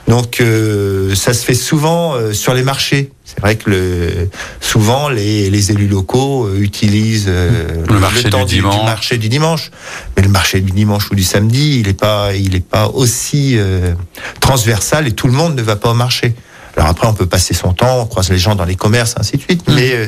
Donc 0.06 0.42
ça 1.14 1.34
se 1.34 1.44
fait 1.44 1.54
souvent 1.54 2.14
sur 2.32 2.54
les 2.54 2.62
marchés. 2.62 3.10
C'est 3.24 3.40
vrai 3.40 3.56
que 3.56 3.68
le, 3.68 4.30
souvent 4.60 5.10
les, 5.10 5.50
les 5.50 5.70
élus 5.70 5.86
locaux 5.86 6.48
utilisent 6.54 7.28
le, 7.28 7.98
marché 7.98 8.30
du, 8.30 8.44
dimanche. 8.46 8.84
marché 8.86 9.18
du 9.18 9.28
dimanche, 9.28 9.70
mais 10.16 10.22
le 10.22 10.30
marché 10.30 10.60
du 10.60 10.70
dimanche 10.70 11.10
ou 11.10 11.14
du 11.14 11.24
samedi, 11.24 11.80
il 11.80 11.88
n'est 11.88 11.92
pas, 11.92 12.34
il 12.34 12.56
est 12.56 12.66
pas 12.66 12.88
aussi 12.88 13.58
transversal 14.40 15.06
et 15.06 15.12
tout 15.12 15.26
le 15.26 15.34
monde 15.34 15.54
ne 15.56 15.62
va 15.62 15.76
pas 15.76 15.90
au 15.90 15.94
marché. 15.94 16.34
Alors 16.78 16.90
après, 16.90 17.08
on 17.08 17.12
peut 17.12 17.26
passer 17.26 17.54
son 17.54 17.72
temps, 17.72 18.02
on 18.02 18.06
croise 18.06 18.30
les 18.30 18.38
gens 18.38 18.54
dans 18.54 18.64
les 18.64 18.76
commerces, 18.76 19.16
ainsi 19.18 19.36
de 19.36 19.42
suite. 19.42 19.68
Mm. 19.68 19.74
Mais 19.74 19.92
euh, 19.94 20.06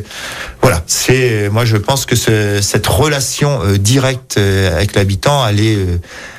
voilà, 0.63 0.85
c'est 0.87 1.49
moi 1.51 1.65
je 1.65 1.77
pense 1.77 2.07
que 2.07 2.15
ce, 2.15 2.61
cette 2.63 2.87
relation 2.87 3.61
euh, 3.65 3.77
directe 3.77 4.37
euh, 4.39 4.77
avec 4.77 4.95
l'habitant, 4.95 5.45
elle 5.49 5.61
est, 5.61 5.79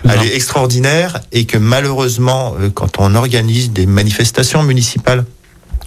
elle 0.06 0.24
est 0.24 0.34
extraordinaire 0.34 1.20
et 1.34 1.44
que 1.46 1.58
malheureusement, 1.58 2.56
quand 2.74 3.00
on 3.00 3.14
organise 3.16 3.72
des 3.72 3.86
manifestations 3.86 4.64
municipales 4.64 5.26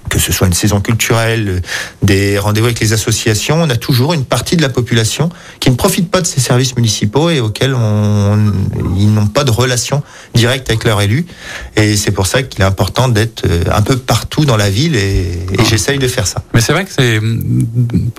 que 0.08 0.18
ce 0.18 0.32
soit 0.32 0.46
une 0.46 0.52
saison 0.52 0.80
culturelle, 0.80 1.62
des 2.02 2.38
rendez-vous 2.38 2.66
avec 2.66 2.80
les 2.80 2.92
associations, 2.92 3.62
on 3.62 3.70
a 3.70 3.76
toujours 3.76 4.14
une 4.14 4.24
partie 4.24 4.56
de 4.56 4.62
la 4.62 4.68
population 4.68 5.30
qui 5.60 5.70
ne 5.70 5.76
profite 5.76 6.10
pas 6.10 6.20
de 6.20 6.26
ces 6.26 6.40
services 6.40 6.76
municipaux 6.76 7.30
et 7.30 7.40
auxquels 7.40 7.74
on, 7.74 8.52
ils 8.96 9.12
n'ont 9.12 9.26
pas 9.26 9.44
de 9.44 9.50
relation 9.50 10.02
directe 10.34 10.68
avec 10.70 10.84
leurs 10.84 11.00
élus. 11.00 11.26
Et 11.76 11.96
c'est 11.96 12.12
pour 12.12 12.26
ça 12.26 12.42
qu'il 12.42 12.60
est 12.60 12.66
important 12.66 13.08
d'être 13.08 13.44
euh, 13.46 13.64
un 13.72 13.82
peu 13.82 13.96
partout 13.96 14.44
dans 14.44 14.56
la 14.56 14.70
ville 14.70 14.96
et, 14.96 15.46
et 15.58 15.64
j'essaye 15.68 15.98
de 15.98 16.08
faire 16.08 16.26
ça. 16.26 16.42
Mais 16.52 16.60
c'est 16.60 16.72
vrai 16.72 16.84
que 16.84 16.92
c'est 16.92 17.20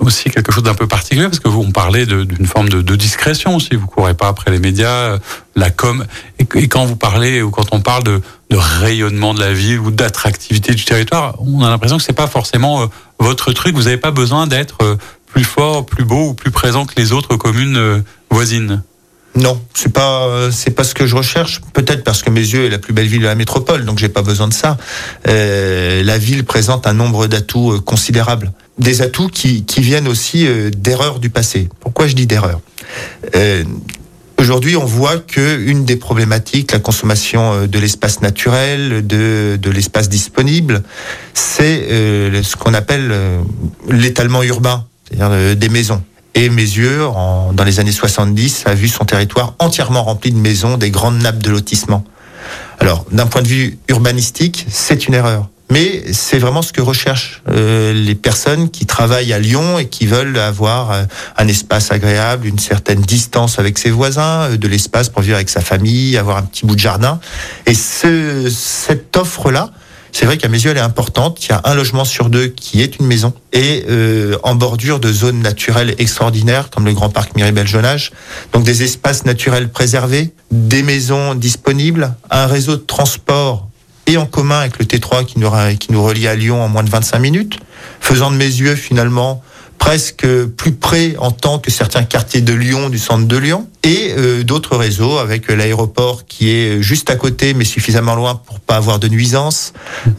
aussi 0.00 0.30
quelque 0.30 0.52
chose 0.52 0.64
d'un 0.64 0.74
peu 0.74 0.86
particulier 0.86 1.24
parce 1.24 1.40
que 1.40 1.48
vous, 1.48 1.60
on 1.60 1.72
parlait 1.72 2.06
d'une 2.06 2.46
forme 2.46 2.68
de, 2.68 2.82
de, 2.82 2.96
discrétion 2.96 3.56
aussi. 3.56 3.74
Vous 3.74 3.86
courez 3.86 4.14
pas 4.14 4.28
après 4.28 4.50
les 4.50 4.58
médias, 4.58 5.18
la 5.54 5.70
com. 5.70 6.04
Et, 6.38 6.68
quand 6.68 6.84
vous 6.84 6.96
parlez 6.96 7.42
ou 7.42 7.50
quand 7.50 7.66
on 7.72 7.80
parle 7.80 8.04
de, 8.04 8.20
de 8.50 8.56
rayonnement 8.56 9.34
de 9.34 9.40
la 9.40 9.52
ville 9.52 9.80
ou 9.80 9.90
d'attractivité 9.90 10.74
du 10.74 10.84
territoire, 10.84 11.36
on 11.40 11.64
a 11.64 11.68
l'impression 11.68 11.96
que 11.96 12.02
c'est 12.02 12.12
pas 12.12 12.26
forcément 12.26 12.82
euh, 12.82 12.86
votre 13.18 13.52
truc. 13.52 13.74
Vous 13.74 13.84
n'avez 13.84 13.96
pas 13.96 14.12
besoin 14.12 14.46
d'être 14.46 14.78
euh, 14.82 14.96
plus 15.26 15.44
fort, 15.44 15.84
plus 15.84 16.04
beau 16.04 16.28
ou 16.28 16.34
plus 16.34 16.50
présent 16.50 16.86
que 16.86 16.94
les 16.96 17.12
autres 17.12 17.36
communes 17.36 17.76
euh, 17.76 18.00
voisines. 18.30 18.82
Non, 19.34 19.60
c'est 19.74 19.92
pas 19.92 20.50
c'est 20.50 20.70
pas 20.70 20.82
ce 20.82 20.94
que 20.94 21.06
je 21.06 21.14
recherche. 21.14 21.60
Peut-être 21.74 22.04
parce 22.04 22.22
que 22.22 22.30
mes 22.30 22.40
yeux 22.40 22.64
est 22.64 22.70
la 22.70 22.78
plus 22.78 22.94
belle 22.94 23.06
ville 23.06 23.20
de 23.20 23.26
la 23.26 23.34
métropole, 23.34 23.84
donc 23.84 23.98
j'ai 23.98 24.08
pas 24.08 24.22
besoin 24.22 24.48
de 24.48 24.54
ça. 24.54 24.78
La 25.26 26.16
ville 26.16 26.42
présente 26.44 26.86
un 26.86 26.94
nombre 26.94 27.26
d'atouts 27.26 27.82
considérables, 27.82 28.50
des 28.78 29.02
atouts 29.02 29.28
qui, 29.28 29.66
qui 29.66 29.82
viennent 29.82 30.08
aussi 30.08 30.48
d'erreurs 30.74 31.18
du 31.18 31.28
passé. 31.28 31.68
Pourquoi 31.80 32.06
je 32.06 32.14
dis 32.14 32.26
d'erreurs? 32.26 32.62
Aujourd'hui, 34.38 34.76
on 34.76 34.84
voit 34.84 35.18
que 35.18 35.58
une 35.60 35.84
des 35.84 35.96
problématiques, 35.96 36.72
la 36.72 36.78
consommation 36.78 37.52
euh, 37.52 37.66
de 37.66 37.78
l'espace 37.78 38.20
naturel, 38.20 39.06
de, 39.06 39.58
de 39.60 39.70
l'espace 39.70 40.08
disponible, 40.08 40.82
c'est 41.32 41.86
euh, 41.90 42.42
ce 42.42 42.54
qu'on 42.56 42.74
appelle 42.74 43.08
euh, 43.10 43.40
l'étalement 43.88 44.42
urbain, 44.42 44.84
c'est-à-dire 45.08 45.56
des 45.56 45.68
maisons. 45.68 46.02
Et 46.34 46.50
mes 46.50 46.66
dans 47.54 47.64
les 47.64 47.80
années 47.80 47.92
70, 47.92 48.64
a 48.66 48.74
vu 48.74 48.88
son 48.88 49.06
territoire 49.06 49.54
entièrement 49.58 50.02
rempli 50.02 50.32
de 50.32 50.36
maisons, 50.36 50.76
des 50.76 50.90
grandes 50.90 51.22
nappes 51.22 51.42
de 51.42 51.50
lotissement. 51.50 52.04
Alors, 52.78 53.06
d'un 53.10 53.26
point 53.26 53.40
de 53.40 53.48
vue 53.48 53.78
urbanistique, 53.88 54.66
c'est 54.68 55.08
une 55.08 55.14
erreur. 55.14 55.48
Mais 55.68 56.12
c'est 56.12 56.38
vraiment 56.38 56.62
ce 56.62 56.72
que 56.72 56.80
recherchent 56.80 57.42
euh, 57.48 57.92
les 57.92 58.14
personnes 58.14 58.70
qui 58.70 58.86
travaillent 58.86 59.32
à 59.32 59.38
Lyon 59.38 59.78
et 59.78 59.88
qui 59.88 60.06
veulent 60.06 60.38
avoir 60.38 60.92
euh, 60.92 61.02
un 61.36 61.48
espace 61.48 61.90
agréable, 61.90 62.46
une 62.46 62.58
certaine 62.58 63.00
distance 63.00 63.58
avec 63.58 63.76
ses 63.78 63.90
voisins, 63.90 64.42
euh, 64.42 64.56
de 64.56 64.68
l'espace 64.68 65.08
pour 65.08 65.22
vivre 65.22 65.34
avec 65.36 65.48
sa 65.48 65.60
famille, 65.60 66.16
avoir 66.16 66.36
un 66.36 66.42
petit 66.42 66.66
bout 66.66 66.76
de 66.76 66.80
jardin. 66.80 67.18
Et 67.66 67.74
ce, 67.74 68.48
cette 68.48 69.16
offre-là, 69.16 69.72
c'est 70.18 70.24
vrai 70.24 70.38
qu'à 70.38 70.48
mes 70.48 70.58
yeux, 70.58 70.70
elle 70.70 70.78
est 70.78 70.80
importante. 70.80 71.44
Il 71.44 71.50
y 71.50 71.52
a 71.52 71.60
un 71.64 71.74
logement 71.74 72.06
sur 72.06 72.30
deux 72.30 72.46
qui 72.46 72.80
est 72.80 72.98
une 72.98 73.06
maison 73.06 73.34
et 73.52 73.84
euh, 73.90 74.38
en 74.44 74.54
bordure 74.54 74.98
de 74.98 75.12
zones 75.12 75.40
naturelles 75.42 75.94
extraordinaires 75.98 76.70
comme 76.70 76.86
le 76.86 76.94
Grand 76.94 77.10
Parc 77.10 77.36
Miribel-Jonage. 77.36 78.12
Donc 78.54 78.64
des 78.64 78.82
espaces 78.82 79.26
naturels 79.26 79.68
préservés, 79.68 80.32
des 80.50 80.82
maisons 80.82 81.34
disponibles, 81.34 82.14
un 82.30 82.46
réseau 82.46 82.76
de 82.76 82.82
transport 82.82 83.68
et 84.06 84.16
en 84.16 84.26
commun 84.26 84.60
avec 84.60 84.78
le 84.78 84.84
T3 84.84 85.24
qui 85.24 85.38
nous, 85.38 85.50
qui 85.78 85.92
nous 85.92 86.02
relie 86.02 86.26
à 86.28 86.34
Lyon 86.34 86.62
en 86.62 86.68
moins 86.68 86.84
de 86.84 86.90
25 86.90 87.18
minutes, 87.18 87.58
faisant 88.00 88.30
de 88.30 88.36
mes 88.36 88.44
yeux 88.44 88.74
finalement 88.74 89.42
presque 89.78 90.26
plus 90.56 90.72
près 90.72 91.16
en 91.18 91.30
temps 91.30 91.58
que 91.58 91.70
certains 91.70 92.02
quartiers 92.02 92.40
de 92.40 92.52
Lyon, 92.52 92.88
du 92.88 92.98
centre 92.98 93.26
de 93.26 93.36
Lyon, 93.36 93.68
et 93.82 94.14
euh, 94.16 94.42
d'autres 94.42 94.76
réseaux 94.76 95.18
avec 95.18 95.48
l'aéroport 95.48 96.24
qui 96.26 96.50
est 96.50 96.82
juste 96.82 97.10
à 97.10 97.16
côté 97.16 97.54
mais 97.54 97.64
suffisamment 97.64 98.14
loin 98.14 98.34
pour 98.34 98.58
pas 98.60 98.76
avoir 98.76 98.98
de 98.98 99.08
nuisance, 99.08 99.72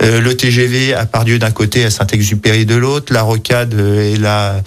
euh, 0.04 0.22
le 0.22 0.38
TGV 0.38 0.94
à 0.94 1.06
Pardieu 1.06 1.40
d'un 1.40 1.52
côté, 1.52 1.86
à 1.86 1.90
Saint-Exupéry 1.90 2.66
de 2.66 2.76
l'autre, 2.76 3.12
la 3.12 3.24
Rocade 3.24 3.74
euh, 3.74 4.14
et 4.14 4.18
la 4.18 4.62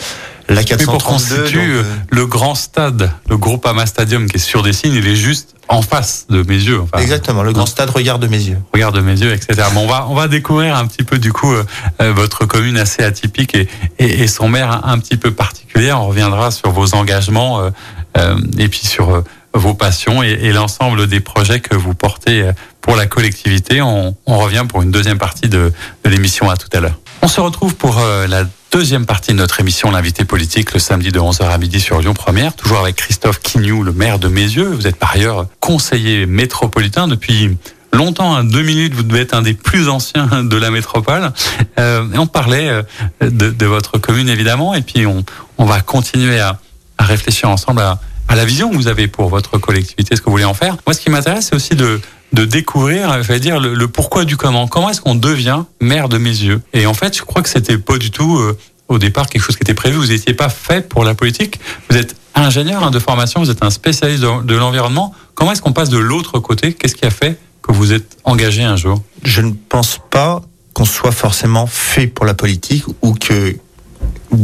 la 0.55 0.65
432. 0.65 1.45
Mais 1.45 1.51
pour 1.51 1.85
le 2.11 2.27
grand 2.27 2.55
stade, 2.55 3.11
le 3.29 3.37
Groupama 3.37 3.87
Stadium 3.87 4.29
qui 4.29 4.37
est 4.37 4.41
sur 4.41 4.63
des 4.63 4.73
signes, 4.73 4.95
il 4.95 5.07
est 5.07 5.17
juste 5.17 5.55
en 5.71 5.83
face 5.83 6.27
de 6.29 6.43
mes 6.43 6.57
yeux. 6.57 6.81
Enfin, 6.81 7.01
Exactement, 7.01 7.43
le 7.43 7.53
grand 7.53 7.67
stade 7.67 7.91
regarde 7.91 8.25
mes 8.29 8.43
yeux. 8.43 8.59
Regarde 8.75 8.99
mes 8.99 9.19
yeux, 9.19 9.33
etc. 9.33 9.69
Bon, 9.73 9.83
on 9.83 9.87
va 9.87 10.07
on 10.09 10.15
va 10.15 10.27
découvrir 10.27 10.77
un 10.77 10.87
petit 10.87 11.05
peu 11.05 11.19
du 11.19 11.33
coup 11.33 11.53
euh, 11.53 11.65
euh, 12.03 12.13
votre 12.13 12.45
commune 12.45 12.77
assez 12.77 13.05
atypique 13.05 13.55
et, 13.55 13.69
et, 14.01 14.23
et, 14.23 14.27
son 14.27 14.49
maire 14.49 14.81
un 14.85 14.99
petit 14.99 15.17
peu 15.17 15.31
particulier. 15.31 15.93
On 15.93 16.09
reviendra 16.09 16.51
sur 16.51 16.73
vos 16.73 16.95
engagements 16.95 17.61
euh, 17.61 17.71
euh 18.19 18.37
et 18.59 18.69
puis 18.69 18.81
sur 18.81 19.23
vos 19.55 19.75
passions 19.75 20.25
et, 20.25 20.31
et 20.43 20.53
l'ensemble 20.53 21.07
des 21.07 21.21
projets 21.21 21.61
que 21.61 21.77
vous 21.77 21.95
portez 21.95 22.51
pour 22.81 22.97
la 22.97 23.07
collectivité. 23.07 23.81
On, 23.81 24.17
on 24.27 24.39
revient 24.39 24.65
pour 24.69 24.83
une 24.83 24.91
deuxième 24.91 25.19
partie 25.19 25.49
de, 25.49 25.73
de 26.05 26.11
l'émission 26.11 26.51
à 26.51 26.57
tout 26.57 26.69
à 26.73 26.81
l'heure. 26.81 26.99
On 27.23 27.29
se 27.29 27.41
retrouve 27.41 27.77
pour 27.77 28.01
la 28.29 28.45
Deuxième 28.73 29.05
partie 29.05 29.33
de 29.33 29.37
notre 29.37 29.59
émission, 29.59 29.91
l'invité 29.91 30.25
politique, 30.25 30.73
le 30.73 30.79
samedi 30.79 31.11
de 31.11 31.19
11h 31.19 31.43
à 31.43 31.59
midi 31.59 31.81
sur 31.81 32.01
Lyon 32.01 32.15
Première, 32.15 32.55
toujours 32.55 32.79
avec 32.79 32.95
Christophe 32.95 33.41
Quignou, 33.41 33.83
le 33.83 33.93
maire 33.93 34.21
de 34.21 34.29
Mézieux. 34.29 34.69
Vous 34.69 34.87
êtes 34.87 34.95
par 34.95 35.17
ailleurs 35.17 35.47
conseiller 35.59 36.25
métropolitain 36.25 37.09
depuis 37.09 37.59
longtemps, 37.93 38.37
à 38.37 38.45
deux 38.45 38.63
minutes, 38.63 38.95
vous 38.95 39.03
devez 39.03 39.23
être 39.23 39.35
un 39.35 39.43
des 39.43 39.55
plus 39.55 39.89
anciens 39.89 40.45
de 40.45 40.57
la 40.57 40.71
métropole. 40.71 41.33
Euh, 41.81 42.07
on 42.15 42.29
parlait 42.29 42.69
euh, 42.69 42.83
de, 43.21 43.51
de, 43.51 43.67
votre 43.67 43.99
commune, 43.99 44.29
évidemment, 44.29 44.73
et 44.73 44.83
puis 44.83 45.05
on, 45.05 45.25
on 45.59 45.65
va 45.65 45.81
continuer 45.81 46.39
à, 46.39 46.61
à 46.97 47.05
réfléchir 47.05 47.51
ensemble 47.51 47.81
à, 47.81 47.99
à, 48.29 48.37
la 48.37 48.45
vision 48.45 48.71
que 48.71 48.77
vous 48.77 48.87
avez 48.87 49.09
pour 49.09 49.31
votre 49.31 49.59
collectivité, 49.59 50.15
ce 50.15 50.21
que 50.21 50.27
vous 50.27 50.33
voulez 50.33 50.45
en 50.45 50.55
faire. 50.55 50.77
Moi, 50.87 50.95
ce 50.95 51.01
qui 51.01 51.11
m'intéresse, 51.11 51.49
c'est 51.51 51.57
aussi 51.57 51.75
de, 51.75 52.01
de 52.33 52.45
découvrir, 52.45 53.23
je 53.23 53.33
dire, 53.35 53.61
le, 53.61 53.89
pourquoi 53.89 54.25
du 54.25 54.37
comment. 54.37 54.69
Comment 54.69 54.91
est-ce 54.91 55.01
qu'on 55.01 55.15
devient 55.15 55.65
maire 55.81 56.09
de 56.09 56.19
mes 56.19 56.31
yeux? 56.31 56.63
Et 56.73 56.87
en 56.87 56.95
fait, 56.95 57.17
je 57.17 57.23
crois 57.23 57.43
que 57.43 57.49
c'était 57.49 57.79
pas 57.79 57.99
du 57.99 58.11
tout 58.11 58.39
euh, 58.39 58.57
au 58.89 58.99
départ 58.99 59.29
quelque 59.29 59.43
chose 59.43 59.57
qui 59.57 59.63
était 59.63 59.75
prévu. 59.75 59.97
Vous 59.97 60.07
n'étiez 60.07 60.35
pas 60.35 60.49
fait 60.49 60.89
pour 60.89 61.05
la 61.05 61.15
politique. 61.15 61.59
Vous 61.89 61.97
êtes 61.97 62.15
ingénieur 62.35 62.85
hein, 62.85 62.91
de 62.91 62.99
formation, 62.99 63.41
vous 63.41 63.51
êtes 63.51 63.65
un 63.65 63.71
spécialiste 63.71 64.23
de 64.23 64.55
l'environnement. 64.55 65.13
Comment 65.35 65.53
est-ce 65.53 65.63
qu'on 65.63 65.73
passe 65.73 65.89
de 65.89 65.99
l'autre 65.99 66.39
côté? 66.39 66.73
Qu'est-ce 66.73 66.95
qui 66.95 67.07
a 67.07 67.11
fait 67.11 67.39
que 67.63 67.73
vous 67.73 67.93
êtes 67.93 68.17
engagé 68.25 68.63
un 68.63 68.77
jour? 68.77 69.03
Je 69.25 69.41
ne 69.41 69.53
pense 69.69 69.99
pas 70.11 70.43
qu'on 70.73 70.85
soit 70.85 71.13
forcément 71.13 71.67
fait 71.67 72.07
pour 72.07 72.25
la 72.25 72.35
politique 72.35 72.85
ou 73.03 73.15
que 73.15 73.57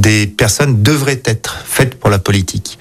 des 0.07 0.29
personnes 0.29 0.85
devraient 0.85 1.23
être 1.25 1.65
faites 1.67 1.97
pour 1.97 2.11
la 2.11 2.21
politique. 2.21 2.79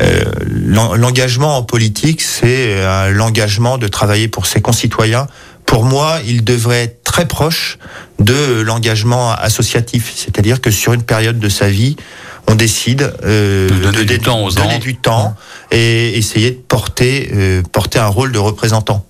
Euh, 0.00 0.24
l'engagement 0.46 1.58
en 1.58 1.62
politique, 1.62 2.22
c'est 2.22 2.78
euh, 2.78 3.10
l'engagement 3.10 3.76
de 3.76 3.88
travailler 3.88 4.26
pour 4.26 4.46
ses 4.46 4.62
concitoyens. 4.62 5.26
Pour 5.66 5.84
moi, 5.84 6.20
il 6.26 6.44
devrait 6.44 6.84
être 6.84 7.02
très 7.04 7.28
proche 7.28 7.78
de 8.20 8.62
l'engagement 8.62 9.32
associatif, 9.32 10.12
c'est-à-dire 10.16 10.62
que 10.62 10.70
sur 10.70 10.94
une 10.94 11.02
période 11.02 11.38
de 11.38 11.48
sa 11.50 11.68
vie, 11.68 11.96
on 12.48 12.54
décide 12.54 13.12
euh, 13.22 13.68
de 13.68 13.74
donner, 13.74 13.98
de, 13.98 14.04
du, 14.04 14.18
temps 14.18 14.42
aux 14.42 14.50
donner 14.50 14.78
du 14.78 14.96
temps 14.96 15.34
et 15.70 16.16
essayer 16.16 16.52
de 16.52 16.56
porter 16.56 17.30
euh, 17.34 17.62
porter 17.70 17.98
un 17.98 18.06
rôle 18.06 18.32
de 18.32 18.38
représentant. 18.38 19.04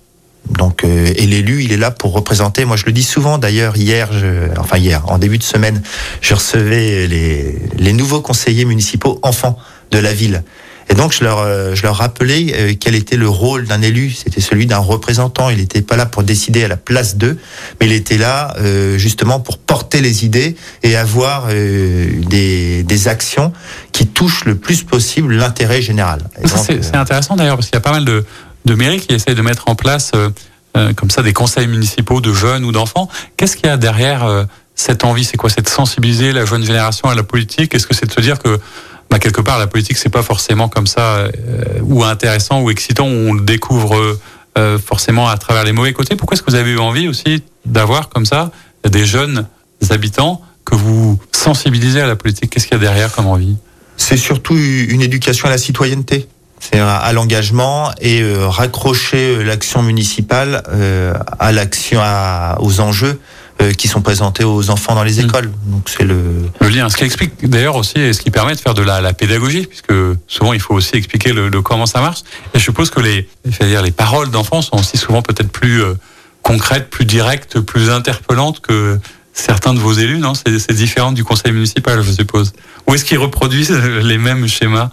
Donc 0.49 0.83
euh, 0.83 1.13
et 1.15 1.25
l'élu, 1.25 1.63
il 1.63 1.71
est 1.71 1.77
là 1.77 1.91
pour 1.91 2.13
représenter. 2.13 2.65
Moi, 2.65 2.75
je 2.77 2.85
le 2.85 2.91
dis 2.91 3.03
souvent. 3.03 3.37
D'ailleurs, 3.37 3.77
hier, 3.77 4.09
je, 4.11 4.49
enfin 4.59 4.77
hier, 4.77 5.03
en 5.07 5.17
début 5.17 5.37
de 5.37 5.43
semaine, 5.43 5.81
je 6.21 6.33
recevais 6.33 7.07
les 7.07 7.59
les 7.77 7.93
nouveaux 7.93 8.21
conseillers 8.21 8.65
municipaux 8.65 9.19
enfants 9.23 9.57
de 9.91 9.99
la 9.99 10.13
ville. 10.13 10.43
Et 10.89 10.95
donc 10.95 11.13
je 11.13 11.23
leur, 11.23 11.39
euh, 11.39 11.75
je 11.75 11.83
leur 11.83 11.95
rappelais 11.95 12.53
euh, 12.53 12.73
quel 12.79 12.95
était 12.95 13.15
le 13.15 13.29
rôle 13.29 13.65
d'un 13.65 13.81
élu. 13.81 14.11
C'était 14.11 14.41
celui 14.41 14.65
d'un 14.65 14.79
représentant. 14.79 15.49
Il 15.49 15.57
n'était 15.57 15.81
pas 15.81 15.95
là 15.95 16.05
pour 16.05 16.23
décider 16.23 16.63
à 16.63 16.67
la 16.67 16.77
place 16.77 17.15
d'eux, 17.15 17.37
mais 17.79 17.87
il 17.87 17.93
était 17.93 18.17
là 18.17 18.53
euh, 18.59 18.97
justement 18.97 19.39
pour 19.39 19.57
porter 19.57 20.01
les 20.01 20.25
idées 20.25 20.55
et 20.81 20.95
avoir 20.95 21.47
des, 21.47 22.83
des 22.83 23.07
actions 23.07 23.53
qui 23.91 24.07
touchent 24.07 24.45
le 24.45 24.55
plus 24.55 24.83
possible 24.83 25.33
l'intérêt 25.33 25.81
général. 25.81 26.19
C'est 26.45 26.95
intéressant 26.95 27.35
d'ailleurs 27.35 27.55
parce 27.55 27.67
qu'il 27.67 27.75
y 27.75 27.77
a 27.77 27.81
pas 27.81 27.91
mal 27.91 28.05
de, 28.05 28.25
de 28.65 28.75
mairies 28.75 28.99
qui 28.99 29.13
essayent 29.13 29.35
de 29.35 29.41
mettre 29.41 29.67
en 29.67 29.75
place 29.75 30.11
comme 30.95 31.11
ça 31.11 31.21
des 31.21 31.33
conseils 31.33 31.67
municipaux 31.67 32.21
de 32.21 32.33
jeunes 32.33 32.65
ou 32.65 32.71
d'enfants. 32.71 33.07
Qu'est-ce 33.37 33.55
qu'il 33.55 33.67
y 33.67 33.69
a 33.69 33.77
derrière 33.77 34.47
cette 34.75 35.03
envie? 35.03 35.23
C'est 35.23 35.37
quoi? 35.37 35.49
C'est 35.49 35.61
de 35.61 35.69
sensibiliser 35.69 36.31
la 36.31 36.45
jeune 36.45 36.63
génération 36.63 37.09
à 37.09 37.15
la 37.15 37.23
politique? 37.23 37.75
Est-ce 37.75 37.85
que 37.85 37.93
c'est 37.93 38.07
de 38.07 38.11
se 38.11 38.21
dire 38.21 38.39
que 38.39 38.59
bah, 39.13 39.19
quelque 39.19 39.41
part, 39.41 39.59
la 39.59 39.67
politique, 39.67 39.97
c'est 39.97 40.09
pas 40.09 40.23
forcément 40.23 40.69
comme 40.69 40.87
ça, 40.87 41.17
euh, 41.17 41.29
ou 41.83 42.03
intéressant 42.03 42.61
ou 42.61 42.71
excitant, 42.71 43.05
où 43.05 43.11
on 43.11 43.33
le 43.33 43.41
découvre 43.41 44.17
euh, 44.57 44.79
forcément 44.79 45.27
à 45.29 45.37
travers 45.37 45.63
les 45.63 45.71
mauvais 45.71 45.93
côtés? 45.93 46.15
Pourquoi 46.15 46.33
est-ce 46.33 46.41
que 46.41 46.49
vous 46.49 46.57
avez 46.57 46.71
eu 46.71 46.79
envie 46.79 47.07
aussi 47.07 47.43
d'avoir 47.63 48.09
comme 48.09 48.25
ça 48.25 48.51
des 48.89 49.05
jeunes 49.05 49.45
habitants 49.91 50.41
que 50.65 50.73
vous 50.73 51.19
sensibilisez 51.31 52.01
à 52.01 52.07
la 52.07 52.15
politique? 52.15 52.49
Qu'est-ce 52.49 52.65
qu'il 52.65 52.73
y 52.73 52.79
a 52.79 52.83
derrière 52.83 53.11
comme 53.11 53.27
envie? 53.27 53.55
C'est 53.97 54.17
surtout 54.17 54.57
une 54.57 55.03
éducation 55.03 55.47
à 55.47 55.51
la 55.51 55.59
citoyenneté 55.59 56.27
c'est 56.63 56.79
à 56.79 57.11
l'engagement 57.11 57.91
et 57.99 58.21
euh, 58.21 58.47
raccrocher 58.47 59.35
euh, 59.35 59.43
l'action 59.43 59.83
municipale 59.83 60.63
euh, 60.69 61.13
à 61.39 61.51
l'action 61.51 62.01
aux 62.59 62.79
enjeux 62.79 63.19
euh, 63.61 63.71
qui 63.71 63.87
sont 63.87 64.01
présentés 64.01 64.43
aux 64.43 64.71
enfants 64.71 64.95
dans 64.95 65.03
les 65.03 65.21
mm. 65.21 65.25
écoles. 65.25 65.51
Donc 65.67 65.87
c'est 65.87 66.03
le 66.03 66.17
le 66.59 66.69
lien. 66.69 66.89
Ce 66.89 66.97
qui 66.97 67.03
explique 67.03 67.47
d'ailleurs 67.47 67.75
aussi, 67.75 67.99
et 67.99 68.13
ce 68.13 68.21
qui 68.21 68.31
permet 68.31 68.55
de 68.55 68.59
faire 68.59 68.73
de 68.73 68.81
la, 68.81 68.99
la 68.99 69.13
pédagogie, 69.13 69.67
puisque 69.67 69.93
souvent 70.27 70.53
il 70.53 70.59
faut 70.59 70.73
aussi 70.73 70.95
expliquer 70.95 71.33
le, 71.33 71.49
le, 71.49 71.61
comment 71.61 71.85
ça 71.85 72.01
marche. 72.01 72.21
Et 72.53 72.59
je 72.59 72.63
suppose 72.63 72.89
que 72.89 72.99
les, 72.99 73.27
dire 73.45 73.83
les 73.83 73.91
paroles 73.91 74.31
d'enfants 74.31 74.61
sont 74.61 74.77
aussi 74.77 74.97
souvent 74.97 75.21
peut-être 75.21 75.51
plus 75.51 75.83
euh, 75.83 75.93
concrètes, 76.41 76.89
plus 76.89 77.05
directes, 77.05 77.59
plus 77.59 77.89
interpellantes 77.89 78.59
que 78.59 78.99
certains 79.33 79.73
de 79.73 79.79
vos 79.79 79.93
élus, 79.93 80.17
non? 80.17 80.33
C'est 80.33 80.73
différent 80.73 81.11
du 81.11 81.23
conseil 81.23 81.51
municipal, 81.51 82.01
je 82.01 82.11
suppose. 82.11 82.53
Ou 82.87 82.95
est-ce 82.95 83.05
qu'ils 83.05 83.19
reproduisent 83.19 83.71
les 84.01 84.17
mêmes 84.17 84.47
schémas? 84.47 84.89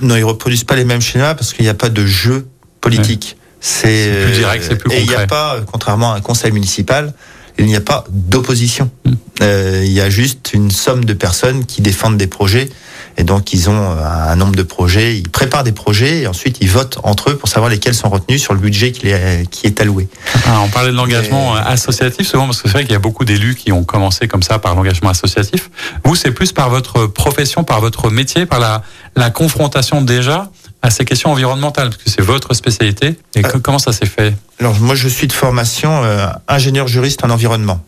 Non, 0.00 0.16
ils 0.16 0.24
reproduisent 0.24 0.64
pas 0.64 0.76
les 0.76 0.84
mêmes 0.84 1.00
schémas 1.00 1.34
parce 1.34 1.52
qu'il 1.52 1.64
n'y 1.64 1.70
a 1.70 1.74
pas 1.74 1.88
de 1.88 2.06
jeu 2.06 2.46
politique. 2.80 3.36
Ouais. 3.38 3.44
C'est 3.60 4.12
plus 4.24 4.32
direct, 4.34 4.64
c'est 4.66 4.76
plus 4.76 4.88
concret. 4.88 5.00
Et 5.00 5.04
il 5.04 5.08
n'y 5.08 5.14
a 5.14 5.26
pas, 5.26 5.56
contrairement 5.70 6.12
à 6.12 6.16
un 6.16 6.20
conseil 6.20 6.52
municipal, 6.52 7.12
il 7.58 7.66
n'y 7.66 7.76
a 7.76 7.80
pas 7.80 8.04
d'opposition. 8.10 8.90
Mm. 9.04 9.12
Euh, 9.42 9.82
il 9.84 9.92
y 9.92 10.00
a 10.00 10.10
juste 10.10 10.50
une 10.54 10.70
somme 10.70 11.04
de 11.04 11.12
personnes 11.12 11.64
qui 11.64 11.82
défendent 11.82 12.16
des 12.16 12.26
projets. 12.26 12.68
Et 13.18 13.24
donc, 13.24 13.52
ils 13.52 13.68
ont 13.68 13.96
un 13.98 14.36
nombre 14.36 14.54
de 14.54 14.62
projets, 14.62 15.18
ils 15.18 15.28
préparent 15.28 15.64
des 15.64 15.72
projets 15.72 16.20
et 16.20 16.26
ensuite 16.28 16.58
ils 16.60 16.70
votent 16.70 16.98
entre 17.02 17.30
eux 17.30 17.36
pour 17.36 17.48
savoir 17.48 17.68
lesquels 17.68 17.94
sont 17.94 18.08
retenus 18.08 18.40
sur 18.40 18.54
le 18.54 18.60
budget 18.60 18.92
qui 18.92 19.08
est, 19.08 19.50
qui 19.50 19.66
est 19.66 19.80
alloué. 19.80 20.08
Ah, 20.46 20.60
on 20.64 20.68
parlait 20.68 20.92
de 20.92 20.96
l'engagement 20.96 21.56
euh, 21.56 21.60
associatif 21.66 22.28
souvent 22.28 22.46
parce 22.46 22.62
que 22.62 22.68
c'est 22.68 22.74
vrai 22.74 22.84
qu'il 22.84 22.92
y 22.92 22.96
a 22.96 23.00
beaucoup 23.00 23.24
d'élus 23.24 23.56
qui 23.56 23.72
ont 23.72 23.82
commencé 23.82 24.28
comme 24.28 24.44
ça 24.44 24.60
par 24.60 24.76
l'engagement 24.76 25.10
associatif. 25.10 25.68
Vous, 26.04 26.14
c'est 26.14 26.30
plus 26.30 26.52
par 26.52 26.70
votre 26.70 27.06
profession, 27.06 27.64
par 27.64 27.80
votre 27.80 28.08
métier, 28.08 28.46
par 28.46 28.60
la, 28.60 28.82
la 29.16 29.30
confrontation 29.30 30.00
déjà 30.00 30.50
à 30.80 30.90
ces 30.90 31.04
questions 31.04 31.32
environnementales, 31.32 31.90
parce 31.90 32.02
que 32.04 32.10
c'est 32.10 32.22
votre 32.22 32.54
spécialité. 32.54 33.18
Et 33.34 33.44
euh, 33.44 33.48
comment 33.60 33.80
ça 33.80 33.92
s'est 33.92 34.06
fait? 34.06 34.36
Alors 34.60 34.78
moi, 34.78 34.94
je 34.94 35.08
suis 35.08 35.26
de 35.26 35.32
formation 35.32 36.04
euh, 36.04 36.28
ingénieur 36.46 36.86
juriste 36.86 37.24
en 37.24 37.30
environnement, 37.30 37.84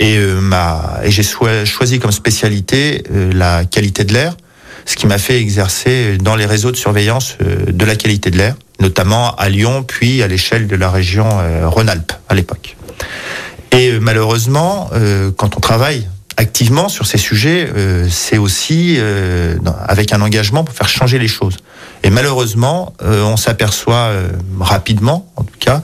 et 0.00 0.16
euh, 0.16 0.40
ma 0.40 0.98
et 1.04 1.12
j'ai 1.12 1.22
choisi 1.64 2.00
comme 2.00 2.10
spécialité 2.10 3.04
euh, 3.12 3.32
la 3.32 3.64
qualité 3.64 4.02
de 4.02 4.12
l'air, 4.12 4.34
ce 4.86 4.96
qui 4.96 5.06
m'a 5.06 5.18
fait 5.18 5.40
exercer 5.40 6.18
dans 6.18 6.36
les 6.36 6.46
réseaux 6.46 6.70
de 6.70 6.76
surveillance 6.76 7.36
euh, 7.42 7.70
de 7.70 7.84
la 7.84 7.96
qualité 7.96 8.30
de 8.30 8.38
l'air, 8.38 8.56
notamment 8.80 9.34
à 9.36 9.48
Lyon, 9.48 9.82
puis 9.82 10.22
à 10.22 10.28
l'échelle 10.28 10.66
de 10.66 10.76
la 10.76 10.90
région 10.90 11.28
Rhône-Alpes 11.64 12.12
à 12.28 12.34
l'époque. 12.34 12.76
Et 13.70 13.98
malheureusement, 14.00 14.90
quand 15.36 15.56
on 15.56 15.60
travaille 15.60 16.06
activement 16.36 16.88
sur 16.88 17.06
ces 17.06 17.18
sujets, 17.18 17.68
euh, 17.74 18.08
c'est 18.10 18.38
aussi 18.38 18.96
euh, 18.98 19.56
avec 19.86 20.12
un 20.12 20.20
engagement 20.20 20.64
pour 20.64 20.74
faire 20.74 20.88
changer 20.88 21.18
les 21.18 21.28
choses. 21.28 21.56
Et 22.02 22.10
malheureusement, 22.10 22.94
euh, 23.02 23.22
on 23.22 23.36
s'aperçoit 23.36 24.12
rapidement, 24.60 25.30
en 25.36 25.44
tout 25.44 25.58
cas, 25.58 25.82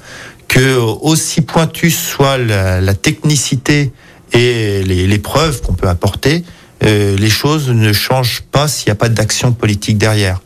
que 0.49 0.77
aussi 0.77 1.43
pointue 1.43 1.91
soit 1.91 2.39
la, 2.39 2.95
technicité 2.95 3.93
et 4.33 4.83
les 4.83 5.19
preuves 5.19 5.63
qu'on 5.63 5.75
peut 5.75 5.89
apporter, 5.89 6.45
les 6.83 7.31
choses 7.31 7.69
ne 7.71 7.93
changent 7.93 8.43
pas 8.53 8.69
s'il 8.69 8.89
n'y 8.89 8.93
a 8.93 8.97
pas 8.97 9.09
d'action 9.09 9.53
politique 9.53 9.99
derrière. 9.99 10.41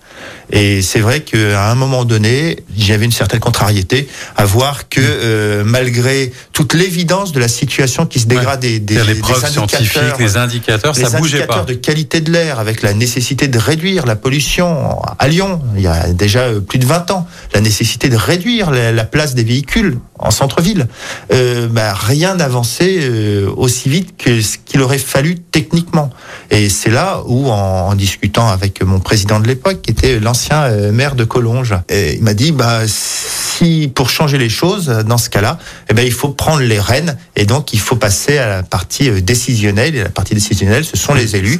Et 0.52 0.82
c'est 0.82 1.00
vrai 1.00 1.20
qu'à 1.20 1.70
un 1.70 1.74
moment 1.74 2.04
donné, 2.04 2.58
j'avais 2.76 3.06
une 3.06 3.12
certaine 3.12 3.40
contrariété 3.40 4.06
à 4.36 4.44
voir 4.44 4.88
que 4.90 5.00
euh, 5.00 5.64
malgré 5.64 6.30
toute 6.52 6.74
l'évidence 6.74 7.32
de 7.32 7.40
la 7.40 7.48
situation 7.48 8.04
qui 8.04 8.20
se 8.20 8.26
dégrade 8.26 8.60
des, 8.60 8.78
des, 8.78 9.02
les 9.02 9.14
preuves 9.14 9.50
scientifiques, 9.50 10.18
les 10.18 10.36
indicateurs, 10.36 10.92
les 10.94 11.04
ça 11.04 11.18
bougeait 11.18 11.38
indicateurs 11.38 11.64
pas. 11.64 11.72
de 11.72 11.74
qualité 11.74 12.20
de 12.20 12.30
l'air, 12.30 12.58
avec 12.58 12.82
la 12.82 12.92
nécessité 12.92 13.48
de 13.48 13.58
réduire 13.58 14.04
la 14.04 14.14
pollution 14.14 15.00
à 15.18 15.28
Lyon, 15.28 15.62
il 15.74 15.82
y 15.82 15.86
a 15.86 16.12
déjà 16.12 16.40
euh, 16.40 16.60
plus 16.60 16.78
de 16.78 16.86
20 16.86 17.10
ans, 17.12 17.26
la 17.54 17.60
nécessité 17.60 18.10
de 18.10 18.16
réduire 18.16 18.70
la, 18.70 18.92
la 18.92 19.04
place 19.04 19.34
des 19.34 19.44
véhicules 19.44 19.98
en 20.18 20.30
centre-ville, 20.30 20.86
euh, 21.32 21.66
bah, 21.68 21.94
rien 21.94 22.36
n'avançait 22.36 22.98
euh, 23.00 23.50
aussi 23.56 23.88
vite 23.88 24.16
que 24.16 24.40
ce 24.40 24.56
qu'il 24.64 24.80
aurait 24.80 24.98
fallu 24.98 25.36
techniquement. 25.36 26.10
Et 26.50 26.68
c'est 26.68 26.90
là 26.90 27.22
où, 27.26 27.50
en, 27.50 27.88
en, 27.88 27.94
discutant 27.94 28.48
avec 28.48 28.82
mon 28.82 29.00
président 29.00 29.40
de 29.40 29.48
l'époque, 29.48 29.82
qui 29.82 29.90
était 29.90 30.20
l'ancien 30.20 30.41
euh, 30.52 30.92
maire 30.92 31.14
de 31.14 31.24
Collonges, 31.24 31.74
et 31.88 32.14
il 32.14 32.22
m'a 32.22 32.34
dit, 32.34 32.52
bah, 32.52 32.80
si 32.86 33.90
pour 33.94 34.10
changer 34.10 34.38
les 34.38 34.48
choses, 34.48 34.86
dans 35.06 35.18
ce 35.18 35.30
cas-là, 35.30 35.58
eh 35.88 35.94
ben, 35.94 36.04
il 36.04 36.12
faut 36.12 36.30
prendre 36.30 36.62
les 36.62 36.80
rênes 36.80 37.16
et 37.36 37.44
donc 37.44 37.72
il 37.72 37.80
faut 37.80 37.96
passer 37.96 38.38
à 38.38 38.48
la 38.48 38.62
partie 38.62 39.08
euh, 39.10 39.20
décisionnelle. 39.20 39.94
Et 39.94 40.02
la 40.02 40.08
partie 40.08 40.34
décisionnelle, 40.34 40.84
ce 40.84 40.96
sont 40.96 41.14
les 41.14 41.36
élus. 41.36 41.58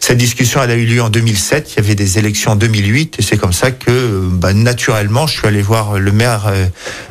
Cette 0.00 0.18
discussion, 0.18 0.62
elle 0.62 0.70
a 0.70 0.74
eu 0.74 0.86
lieu 0.86 1.02
en 1.02 1.10
2007. 1.10 1.72
Il 1.72 1.76
y 1.76 1.84
avait 1.84 1.94
des 1.94 2.18
élections 2.18 2.52
en 2.52 2.56
2008 2.56 3.16
et 3.18 3.22
c'est 3.22 3.36
comme 3.36 3.52
ça 3.52 3.70
que, 3.70 4.20
bah, 4.32 4.52
naturellement, 4.52 5.26
je 5.26 5.38
suis 5.38 5.46
allé 5.46 5.62
voir 5.62 5.98
le 5.98 6.12
maire 6.12 6.52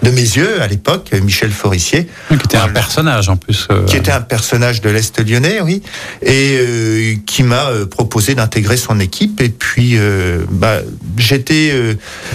de 0.01 0.09
mes 0.09 0.21
yeux 0.21 0.61
à 0.61 0.67
l'époque, 0.67 1.11
Michel 1.21 1.51
Forissier. 1.51 2.07
Qui 2.29 2.35
était 2.35 2.57
un 2.57 2.69
personnage 2.69 3.29
en 3.29 3.37
plus. 3.37 3.67
Euh... 3.71 3.85
Qui 3.85 3.97
était 3.97 4.11
un 4.11 4.21
personnage 4.21 4.81
de 4.81 4.89
l'Est 4.89 5.19
lyonnais, 5.19 5.61
oui. 5.61 5.81
Et 6.21 6.57
euh, 6.59 7.15
qui 7.25 7.43
m'a 7.43 7.69
proposé 7.89 8.35
d'intégrer 8.35 8.77
son 8.77 8.99
équipe. 8.99 9.41
Et 9.41 9.49
puis, 9.49 9.93
euh, 9.97 10.45
bah, 10.49 10.79
j'étais 11.17 11.73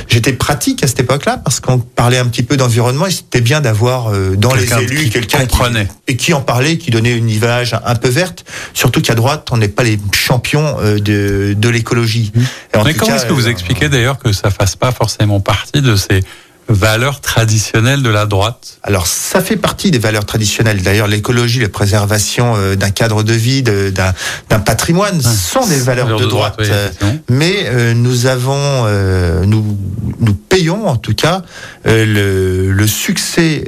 j'étais 0.08 0.32
pratique 0.32 0.82
à 0.82 0.86
cette 0.86 1.00
époque-là 1.00 1.38
parce 1.38 1.60
qu'on 1.60 1.78
parlait 1.78 2.18
un 2.18 2.26
petit 2.26 2.42
peu 2.42 2.56
d'environnement 2.56 3.06
et 3.06 3.10
c'était 3.10 3.40
bien 3.40 3.60
d'avoir 3.60 4.12
dans 4.36 4.54
les 4.54 4.72
élus 4.72 5.10
quelqu'un 5.10 5.46
qui 5.46 5.58
et 6.06 6.16
qui 6.16 6.32
en 6.32 6.40
parlait, 6.40 6.78
qui 6.78 6.90
donnait 6.90 7.16
une 7.16 7.28
image 7.28 7.76
un 7.84 7.94
peu 7.94 8.08
verte. 8.08 8.44
Surtout 8.74 9.00
qu'à 9.00 9.14
droite, 9.14 9.48
on 9.50 9.56
n'est 9.56 9.68
pas 9.68 9.82
les 9.82 9.98
champions 10.14 10.76
de, 10.82 11.54
de 11.56 11.68
l'écologie. 11.68 12.32
Mmh. 12.34 12.42
Mais 12.84 12.94
comment 12.94 13.14
est-ce 13.14 13.26
que 13.26 13.32
vous 13.32 13.48
expliquez 13.48 13.88
d'ailleurs 13.88 14.18
que 14.18 14.32
ça 14.32 14.50
fasse 14.50 14.76
pas 14.76 14.92
forcément 14.92 15.40
partie 15.40 15.82
de 15.82 15.96
ces 15.96 16.22
valeurs 16.68 17.20
traditionnelles 17.20 18.02
de 18.02 18.10
la 18.10 18.26
droite 18.26 18.78
Alors 18.82 19.06
ça 19.06 19.40
fait 19.40 19.56
partie 19.56 19.90
des 19.90 19.98
valeurs 19.98 20.26
traditionnelles. 20.26 20.82
D'ailleurs, 20.82 21.06
l'écologie, 21.06 21.60
la 21.60 21.68
préservation 21.68 22.54
euh, 22.56 22.76
d'un 22.76 22.90
cadre 22.90 23.22
de 23.22 23.32
vie, 23.32 23.62
d'un 23.62 24.58
patrimoine, 24.60 25.20
ah, 25.24 25.28
sont 25.28 25.66
des 25.66 25.78
valeurs 25.78 26.08
de, 26.08 26.24
de 26.24 26.28
droite. 26.28 26.56
droite 26.58 26.94
oui, 27.02 27.08
Mais 27.30 27.54
euh, 27.66 27.94
nous 27.94 28.26
avons, 28.26 28.54
euh, 28.54 29.44
nous, 29.44 29.78
nous 30.20 30.34
payons 30.34 30.88
en 30.88 30.96
tout 30.96 31.14
cas 31.14 31.42
le, 31.84 32.70
le, 32.72 32.86
succès 32.86 33.64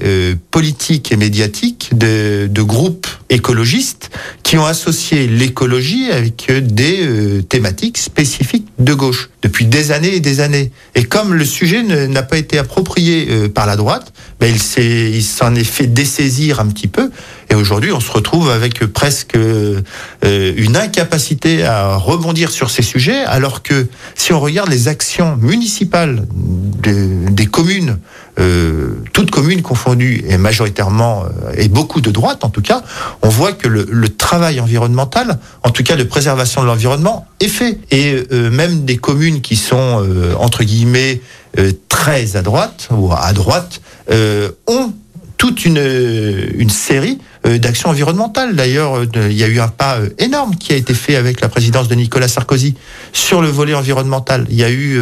politique 0.50 1.12
et 1.12 1.16
médiatique 1.16 1.90
de, 1.92 2.48
de, 2.50 2.62
groupes 2.62 3.06
écologistes 3.28 4.10
qui 4.42 4.58
ont 4.58 4.66
associé 4.66 5.26
l'écologie 5.26 6.10
avec 6.10 6.50
des 6.50 7.44
thématiques 7.48 7.98
spécifiques 7.98 8.66
de 8.78 8.92
gauche 8.92 9.30
depuis 9.42 9.66
des 9.66 9.92
années 9.92 10.16
et 10.16 10.20
des 10.20 10.40
années. 10.40 10.70
Et 10.94 11.04
comme 11.04 11.34
le 11.34 11.44
sujet 11.44 11.82
n'a 11.82 12.22
pas 12.22 12.38
été 12.38 12.58
approprié 12.58 12.89
euh, 12.98 13.48
par 13.48 13.66
la 13.66 13.76
droite, 13.76 14.12
ben 14.40 14.54
il 14.54 15.22
s'en 15.22 15.54
est, 15.54 15.64
fait 15.64 15.86
dessaisir 15.86 16.60
un 16.60 16.66
petit 16.66 16.88
peu. 16.88 17.10
Et 17.50 17.54
aujourd'hui, 17.54 17.92
on 17.92 18.00
se 18.00 18.10
retrouve 18.10 18.50
avec 18.50 18.84
presque 18.86 19.36
euh, 19.36 19.82
une 20.22 20.76
incapacité 20.76 21.64
à 21.64 21.96
rebondir 21.96 22.50
sur 22.50 22.70
ces 22.70 22.82
sujets, 22.82 23.24
alors 23.24 23.62
que 23.62 23.88
si 24.14 24.32
on 24.32 24.40
regarde 24.40 24.70
les 24.70 24.88
actions 24.88 25.36
municipales 25.36 26.26
de, 26.32 27.28
des 27.30 27.46
communes, 27.46 27.98
euh, 28.38 29.02
toutes 29.12 29.30
communes 29.30 29.62
confondues, 29.62 30.24
et 30.28 30.38
majoritairement, 30.38 31.24
euh, 31.24 31.52
et 31.56 31.68
beaucoup 31.68 32.00
de 32.00 32.10
droite 32.10 32.44
en 32.44 32.48
tout 32.48 32.62
cas, 32.62 32.82
on 33.22 33.28
voit 33.28 33.52
que 33.52 33.68
le, 33.68 34.08
travail 34.08 34.60
environnemental, 34.60 35.38
en 35.64 35.70
tout 35.70 35.82
cas 35.82 35.96
de 35.96 36.04
préservation 36.04 36.62
de 36.62 36.66
l'environnement, 36.66 37.26
est 37.40 37.48
fait. 37.48 37.78
Et 37.90 38.22
euh, 38.32 38.50
même 38.50 38.84
des 38.84 38.96
communes 38.96 39.40
qui 39.40 39.56
sont, 39.56 40.04
euh, 40.04 40.34
entre 40.38 40.62
guillemets, 40.62 41.20
euh, 41.20 41.39
très 41.88 42.36
à 42.36 42.42
droite, 42.42 42.88
ou 42.90 43.12
à 43.12 43.32
droite, 43.32 43.80
ont 44.66 44.92
toute 45.36 45.64
une, 45.64 45.82
une 46.54 46.70
série 46.70 47.18
d'actions 47.44 47.88
environnementales. 47.88 48.54
D'ailleurs, 48.54 49.02
il 49.14 49.32
y 49.32 49.42
a 49.42 49.48
eu 49.48 49.58
un 49.58 49.68
pas 49.68 49.98
énorme 50.18 50.54
qui 50.56 50.72
a 50.72 50.76
été 50.76 50.92
fait 50.92 51.16
avec 51.16 51.40
la 51.40 51.48
présidence 51.48 51.88
de 51.88 51.94
Nicolas 51.94 52.28
Sarkozy 52.28 52.74
sur 53.12 53.40
le 53.40 53.48
volet 53.48 53.74
environnemental. 53.74 54.46
Il 54.50 54.56
y 54.56 54.64
a 54.64 54.70
eu 54.70 55.00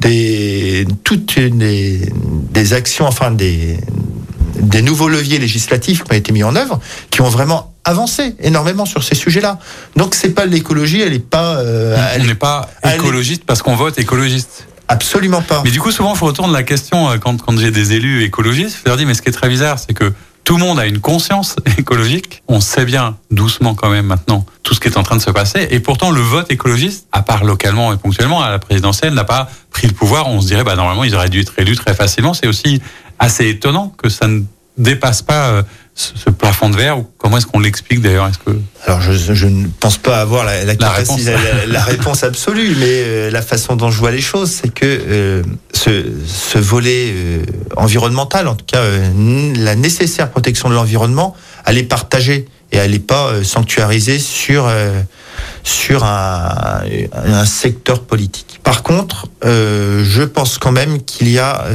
des 0.00 0.86
toutes 1.02 1.38
des, 1.38 2.12
des 2.52 2.72
actions, 2.72 3.06
enfin 3.06 3.32
des 3.32 3.78
des 4.60 4.82
nouveaux 4.82 5.08
leviers 5.08 5.38
législatifs 5.38 6.04
qui 6.04 6.12
ont 6.12 6.16
été 6.16 6.32
mis 6.32 6.44
en 6.44 6.54
œuvre, 6.56 6.80
qui 7.10 7.20
ont 7.20 7.28
vraiment 7.28 7.74
avancé 7.84 8.34
énormément 8.40 8.86
sur 8.86 9.02
ces 9.02 9.14
sujets-là. 9.14 9.58
Donc 9.96 10.14
c'est 10.14 10.30
pas 10.30 10.46
l'écologie, 10.46 11.00
elle 11.00 11.14
est 11.14 11.18
pas. 11.18 11.56
Euh, 11.56 11.96
on 12.20 12.24
n'est 12.24 12.34
pas 12.34 12.70
écologiste 12.94 13.42
parce 13.44 13.62
qu'on 13.62 13.76
vote 13.76 13.98
écologiste. 13.98 14.68
Absolument 14.92 15.40
pas. 15.40 15.62
Mais 15.64 15.70
du 15.70 15.80
coup, 15.80 15.90
souvent, 15.90 16.14
je 16.14 16.22
retourne 16.22 16.52
la 16.52 16.62
question 16.62 17.18
quand, 17.18 17.40
quand 17.40 17.58
j'ai 17.58 17.70
des 17.70 17.94
élus 17.94 18.24
écologistes. 18.24 18.78
Je 18.84 18.88
leur 18.88 18.98
dis, 18.98 19.06
mais 19.06 19.14
ce 19.14 19.22
qui 19.22 19.30
est 19.30 19.32
très 19.32 19.48
bizarre, 19.48 19.78
c'est 19.78 19.94
que 19.94 20.12
tout 20.44 20.58
le 20.58 20.60
monde 20.60 20.78
a 20.78 20.86
une 20.86 21.00
conscience 21.00 21.56
écologique. 21.78 22.42
On 22.46 22.60
sait 22.60 22.84
bien, 22.84 23.16
doucement 23.30 23.74
quand 23.74 23.88
même 23.88 24.06
maintenant, 24.06 24.44
tout 24.62 24.74
ce 24.74 24.80
qui 24.80 24.88
est 24.88 24.98
en 24.98 25.02
train 25.02 25.16
de 25.16 25.22
se 25.22 25.30
passer. 25.30 25.66
Et 25.70 25.80
pourtant, 25.80 26.10
le 26.10 26.20
vote 26.20 26.50
écologiste, 26.50 27.06
à 27.10 27.22
part 27.22 27.44
localement 27.44 27.92
et 27.92 27.96
ponctuellement 27.96 28.42
à 28.42 28.50
la 28.50 28.58
présidentielle, 28.58 29.14
n'a 29.14 29.24
pas 29.24 29.48
pris 29.70 29.86
le 29.86 29.94
pouvoir. 29.94 30.28
On 30.28 30.42
se 30.42 30.46
dirait, 30.46 30.64
bah, 30.64 30.76
normalement, 30.76 31.04
ils 31.04 31.14
auraient 31.14 31.30
dû 31.30 31.40
être 31.40 31.54
élus 31.58 31.76
très 31.76 31.94
facilement. 31.94 32.34
C'est 32.34 32.46
aussi 32.46 32.82
assez 33.18 33.48
étonnant 33.48 33.94
que 33.96 34.10
ça 34.10 34.26
ne 34.26 34.42
dépasse 34.76 35.22
pas 35.22 35.62
ce 35.94 36.30
plafond 36.30 36.70
de 36.70 36.76
verre 36.76 36.98
ou 36.98 37.06
comment 37.18 37.36
est-ce 37.36 37.46
qu'on 37.46 37.60
l'explique 37.60 38.00
d'ailleurs 38.00 38.26
est-ce 38.26 38.38
que 38.38 38.58
alors 38.86 39.02
je, 39.02 39.12
je, 39.12 39.46
ne 39.46 39.66
pense 39.78 39.98
pas 39.98 40.20
avoir 40.20 40.44
la, 40.44 40.64
la, 40.64 40.74
la, 40.74 40.90
réponse. 40.90 41.24
La, 41.24 41.66
la, 41.66 41.82
réponse. 41.82 42.24
absolue 42.24 42.74
mais 42.78 42.86
euh, 42.88 43.30
la 43.30 43.42
façon 43.42 43.76
dont 43.76 43.90
je 43.90 43.98
vois 43.98 44.10
les 44.10 44.22
choses 44.22 44.50
c'est 44.50 44.72
que 44.72 44.86
euh, 44.86 45.42
ce, 45.74 46.04
ce, 46.26 46.58
volet 46.58 47.12
euh, 47.14 47.44
environnemental 47.76 48.48
en 48.48 48.54
tout 48.54 48.64
cas 48.64 48.78
euh, 48.78 49.52
la 49.56 49.74
nécessaire 49.74 50.30
protection 50.30 50.70
de 50.70 50.74
l'environnement 50.74 51.36
elle 51.66 51.76
est 51.76 51.82
partagée 51.82 52.46
et 52.72 52.78
elle 52.78 52.92
n'est 52.92 52.98
pas 52.98 53.28
euh, 53.28 53.44
sanctuarisée 53.44 54.18
sur 54.18 54.70
sur 55.62 56.04
un, 56.04 56.82
un, 57.12 57.44
secteur 57.44 58.00
politique 58.00 58.60
par 58.62 58.82
contre 58.82 59.26
je 59.42 60.22
pense 60.22 60.56
quand 60.58 60.72
même 60.72 61.02
qu'il 61.02 61.28
y 61.28 61.38
a 61.38 61.66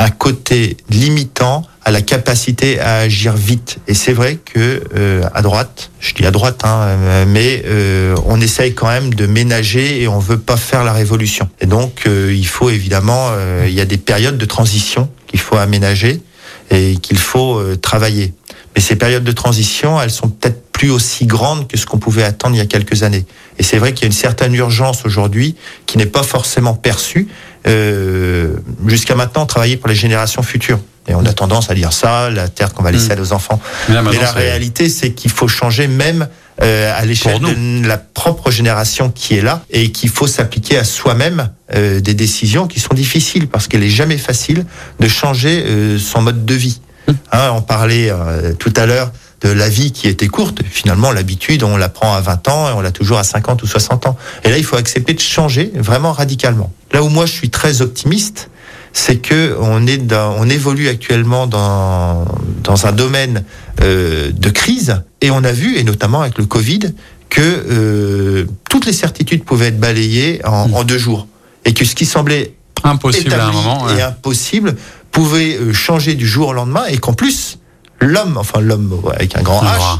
un 0.00 0.08
côté 0.08 0.78
limitant 0.88 1.62
à 1.84 1.90
la 1.90 2.00
capacité 2.00 2.80
à 2.80 2.96
agir 3.00 3.34
vite. 3.34 3.78
Et 3.86 3.92
c'est 3.92 4.14
vrai 4.14 4.36
que 4.36 4.82
euh, 4.96 5.22
à 5.34 5.42
droite, 5.42 5.90
je 6.00 6.14
dis 6.14 6.24
à 6.24 6.30
droite, 6.30 6.62
hein, 6.64 7.26
mais 7.26 7.62
euh, 7.66 8.16
on 8.24 8.40
essaye 8.40 8.74
quand 8.74 8.88
même 8.88 9.12
de 9.12 9.26
ménager 9.26 10.00
et 10.00 10.08
on 10.08 10.18
veut 10.18 10.38
pas 10.38 10.56
faire 10.56 10.84
la 10.84 10.94
révolution. 10.94 11.50
Et 11.60 11.66
donc 11.66 12.02
euh, 12.06 12.32
il 12.34 12.46
faut 12.46 12.70
évidemment, 12.70 13.28
euh, 13.32 13.66
il 13.68 13.74
y 13.74 13.80
a 13.80 13.84
des 13.84 13.98
périodes 13.98 14.38
de 14.38 14.46
transition 14.46 15.10
qu'il 15.26 15.40
faut 15.40 15.56
aménager 15.56 16.22
et 16.70 16.96
qu'il 16.96 17.18
faut 17.18 17.58
euh, 17.58 17.76
travailler. 17.76 18.32
Mais 18.74 18.80
ces 18.80 18.96
périodes 18.96 19.24
de 19.24 19.32
transition, 19.32 20.00
elles 20.00 20.10
sont 20.10 20.28
peut-être 20.28 20.70
plus 20.70 20.90
aussi 20.90 21.26
grandes 21.26 21.68
que 21.68 21.76
ce 21.76 21.84
qu'on 21.84 21.98
pouvait 21.98 22.22
attendre 22.22 22.54
il 22.54 22.58
y 22.58 22.62
a 22.62 22.66
quelques 22.66 23.02
années. 23.02 23.26
Et 23.58 23.62
c'est 23.62 23.76
vrai 23.76 23.92
qu'il 23.92 24.02
y 24.02 24.04
a 24.04 24.06
une 24.06 24.12
certaine 24.12 24.54
urgence 24.54 25.04
aujourd'hui 25.04 25.56
qui 25.84 25.98
n'est 25.98 26.06
pas 26.06 26.22
forcément 26.22 26.72
perçue. 26.72 27.28
Euh, 27.66 28.56
Jusqu'à 28.86 29.14
maintenant, 29.14 29.46
travailler 29.46 29.76
pour 29.76 29.88
les 29.88 29.94
générations 29.94 30.42
futures. 30.42 30.80
Et 31.08 31.14
on 31.14 31.24
a 31.24 31.32
tendance 31.32 31.70
à 31.70 31.74
dire 31.74 31.92
ça, 31.92 32.30
la 32.30 32.48
terre 32.48 32.72
qu'on 32.72 32.82
va 32.82 32.92
laisser 32.92 33.08
mmh. 33.08 33.12
à 33.12 33.16
nos 33.16 33.32
enfants. 33.32 33.60
Mais, 33.88 33.96
Mais 34.02 34.18
la 34.18 34.32
réalité, 34.32 34.88
c'est 34.88 35.12
qu'il 35.12 35.30
faut 35.30 35.48
changer 35.48 35.88
même 35.88 36.28
euh, 36.62 36.92
à 36.94 37.04
l'échelle 37.04 37.40
de 37.40 37.86
la 37.86 37.96
propre 37.96 38.50
génération 38.50 39.10
qui 39.10 39.34
est 39.36 39.42
là 39.42 39.62
et 39.70 39.92
qu'il 39.92 40.10
faut 40.10 40.26
s'appliquer 40.26 40.76
à 40.76 40.84
soi-même 40.84 41.50
euh, 41.74 42.00
des 42.00 42.14
décisions 42.14 42.66
qui 42.66 42.80
sont 42.80 42.94
difficiles 42.94 43.48
parce 43.48 43.66
qu'elle 43.66 43.82
est 43.82 43.88
jamais 43.88 44.18
facile 44.18 44.66
de 44.98 45.08
changer 45.08 45.64
euh, 45.66 45.98
son 45.98 46.22
mode 46.22 46.44
de 46.44 46.54
vie. 46.54 46.80
Mmh. 47.08 47.12
Hein, 47.32 47.50
on 47.54 47.62
parlait 47.62 48.10
euh, 48.10 48.52
tout 48.52 48.72
à 48.76 48.86
l'heure 48.86 49.10
de 49.40 49.48
la 49.48 49.68
vie 49.68 49.92
qui 49.92 50.08
était 50.08 50.28
courte. 50.28 50.60
Finalement, 50.68 51.12
l'habitude, 51.12 51.62
on 51.62 51.76
la 51.76 51.88
prend 51.88 52.14
à 52.14 52.20
20 52.20 52.48
ans 52.48 52.68
et 52.68 52.72
on 52.72 52.80
l'a 52.80 52.92
toujours 52.92 53.18
à 53.18 53.24
50 53.24 53.62
ou 53.62 53.66
60 53.66 54.06
ans. 54.06 54.16
Et 54.44 54.50
là, 54.50 54.58
il 54.58 54.64
faut 54.64 54.76
accepter 54.76 55.14
de 55.14 55.20
changer 55.20 55.70
vraiment 55.74 56.12
radicalement. 56.12 56.72
Là 56.92 57.02
où 57.02 57.08
moi, 57.08 57.26
je 57.26 57.32
suis 57.32 57.50
très 57.50 57.82
optimiste, 57.82 58.50
c'est 58.92 59.16
que 59.16 59.56
on 59.60 59.86
est 59.86 59.98
dans, 59.98 60.34
on 60.38 60.48
évolue 60.48 60.88
actuellement 60.88 61.46
dans 61.46 62.24
dans 62.62 62.86
un 62.86 62.92
domaine 62.92 63.44
euh, 63.80 64.30
de 64.32 64.50
crise 64.50 65.02
et 65.20 65.30
on 65.30 65.44
a 65.44 65.52
vu 65.52 65.76
et 65.76 65.84
notamment 65.84 66.22
avec 66.22 66.38
le 66.38 66.46
Covid 66.46 66.92
que 67.28 67.40
euh, 67.40 68.46
toutes 68.68 68.86
les 68.86 68.92
certitudes 68.92 69.44
pouvaient 69.44 69.68
être 69.68 69.78
balayées 69.78 70.44
en, 70.44 70.68
mmh. 70.68 70.74
en, 70.74 70.84
deux 70.84 70.98
jours 70.98 71.28
et 71.64 71.72
que 71.72 71.84
ce 71.84 71.94
qui 71.94 72.04
semblait 72.04 72.54
impossible 72.82 73.32
à 73.32 73.46
un 73.46 73.52
moment 73.52 73.84
ouais. 73.84 73.98
et 73.98 74.02
impossible 74.02 74.76
pouvait 75.12 75.56
euh, 75.56 75.72
changer 75.72 76.14
du 76.14 76.26
jour 76.26 76.48
au 76.48 76.52
lendemain 76.52 76.84
et 76.86 76.98
qu'en 76.98 77.12
plus 77.12 77.58
l'homme, 78.00 78.36
enfin 78.36 78.60
l'homme 78.60 79.00
avec 79.14 79.36
un 79.36 79.42
grand 79.42 79.62
H, 79.62 79.98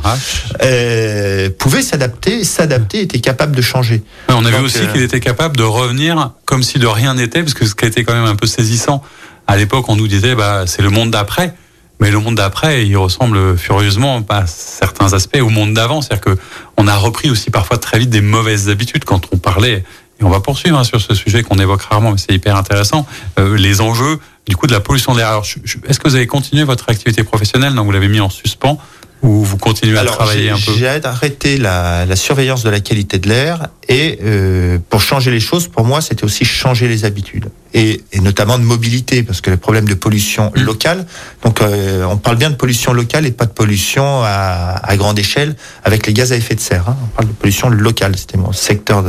euh, 0.63 1.51
pouvait 1.59 1.83
s'adapter, 1.83 2.45
s'adapter, 2.45 3.01
était 3.01 3.21
capable 3.21 3.55
de 3.55 3.63
changer. 3.63 4.03
on 4.29 4.45
a 4.45 4.51
vu 4.51 4.65
aussi 4.65 4.87
qu'il 4.93 5.03
était 5.03 5.21
capable 5.21 5.57
de 5.57 5.63
revenir 5.63 6.33
comme 6.45 6.63
si 6.63 6.79
de 6.79 6.87
rien 6.87 7.15
n'était, 7.15 7.43
parce 7.43 7.55
que 7.55 7.67
ce 7.67 7.75
qui 7.75 7.85
été 7.85 8.05
quand 8.05 8.15
même 8.15 8.25
un 8.25 8.37
peu 8.37 8.47
saisissant, 8.47 9.03
à 9.47 9.57
l'époque 9.57 9.89
on 9.89 9.97
nous 9.97 10.09
disait 10.09 10.35
bah 10.35 10.65
c'est 10.67 10.83
le 10.83 10.91
monde 10.91 11.11
d'après. 11.11 11.55
Mais 12.03 12.11
le 12.11 12.19
monde 12.19 12.37
d'après, 12.37 12.87
il 12.87 12.97
ressemble 12.97 13.59
furieusement, 13.59 14.25
à 14.31 14.47
certains 14.47 15.13
aspects, 15.13 15.39
au 15.39 15.51
monde 15.51 15.75
d'avant. 15.75 16.01
C'est-à-dire 16.01 16.35
que 16.35 16.39
on 16.79 16.89
a 16.89 16.97
repris 16.97 17.29
aussi 17.29 17.51
parfois 17.51 17.77
très 17.77 17.99
vite 17.99 18.09
des 18.09 18.23
mauvaises 18.23 18.71
habitudes 18.71 19.05
quand 19.05 19.29
on 19.33 19.37
parlait. 19.37 19.85
Et 20.19 20.25
on 20.25 20.31
va 20.31 20.41
poursuivre 20.41 20.79
hein, 20.79 20.85
sur 20.85 21.01
ce 21.01 21.15
sujet 21.15 21.43
qu'on 21.43 21.59
évoque 21.59 21.83
rarement, 21.83 22.13
mais 22.13 22.19
c'est 22.19 22.35
hyper 22.35 22.57
intéressant. 22.57 23.07
Euh, 23.39 23.57
les 23.57 23.83
enjeux 23.83 24.19
du 24.47 24.57
coup 24.57 24.67
de 24.67 24.73
la 24.73 24.81
pollution 24.81 25.13
de 25.13 25.19
l'air. 25.19 25.43
Est-ce 25.89 26.01
que 26.01 26.09
vous 26.09 26.15
avez 26.15 26.27
continué 26.27 26.65
votre 26.65 26.89
activité 26.89 27.25
professionnelle? 27.25 27.73
Non, 27.73 27.85
vous 27.85 27.93
l'avez 27.93 28.09
mis 28.09 28.21
en 28.21 28.31
suspens 28.31 28.79
ou 29.23 29.45
vous 29.45 29.59
continuez 29.59 29.99
à 29.99 30.05
travailler 30.05 30.51
un 30.51 30.59
peu? 30.59 30.73
J'ai 30.77 30.89
arrêté 30.89 31.59
la, 31.59 32.07
la, 32.07 32.17
surveillance 32.17 32.63
de 32.63 32.71
la 32.71 32.81
qualité 32.81 33.19
de 33.19 33.29
l'air 33.29 33.69
et 33.89 34.19
euh, 34.23 34.79
pour 34.89 35.03
changer 35.03 35.31
les 35.31 35.41
choses, 35.41 35.69
pour 35.69 35.85
moi, 35.85 36.01
c'était 36.01 36.25
aussi 36.25 36.45
changer 36.45 36.89
les 36.89 37.05
habitudes 37.05 37.51
et, 37.75 38.03
et, 38.13 38.21
notamment 38.21 38.59
de 38.59 38.65
mobilité 38.65 39.23
parce 39.23 39.41
que 39.41 39.51
le 39.51 39.57
problème 39.57 39.87
de 39.87 39.95
pollution 39.95 40.53
mmh. 40.55 40.61
locale. 40.61 41.07
Donc, 41.45 41.61
euh, 41.61 42.05
on 42.05 42.17
parle 42.17 42.37
bien 42.37 42.51
de 42.51 42.57
pollution 42.57 42.93
locale 42.93 43.27
et 43.27 43.31
pas 43.31 43.47
de 43.47 43.53
pollution 43.53 44.23
à, 44.23 44.81
à 44.83 44.97
grande 44.97 45.19
échelle 45.19 45.57
avec 45.85 46.07
les 46.07 46.13
gaz 46.13 46.33
à 46.33 46.37
effet 46.37 46.55
de 46.55 46.61
serre. 46.61 46.89
Hein. 46.89 46.97
On 47.03 47.07
parle 47.17 47.29
de 47.29 47.33
pollution 47.33 47.69
locale. 47.69 48.17
C'était 48.17 48.39
mon 48.39 48.53
secteur 48.53 49.05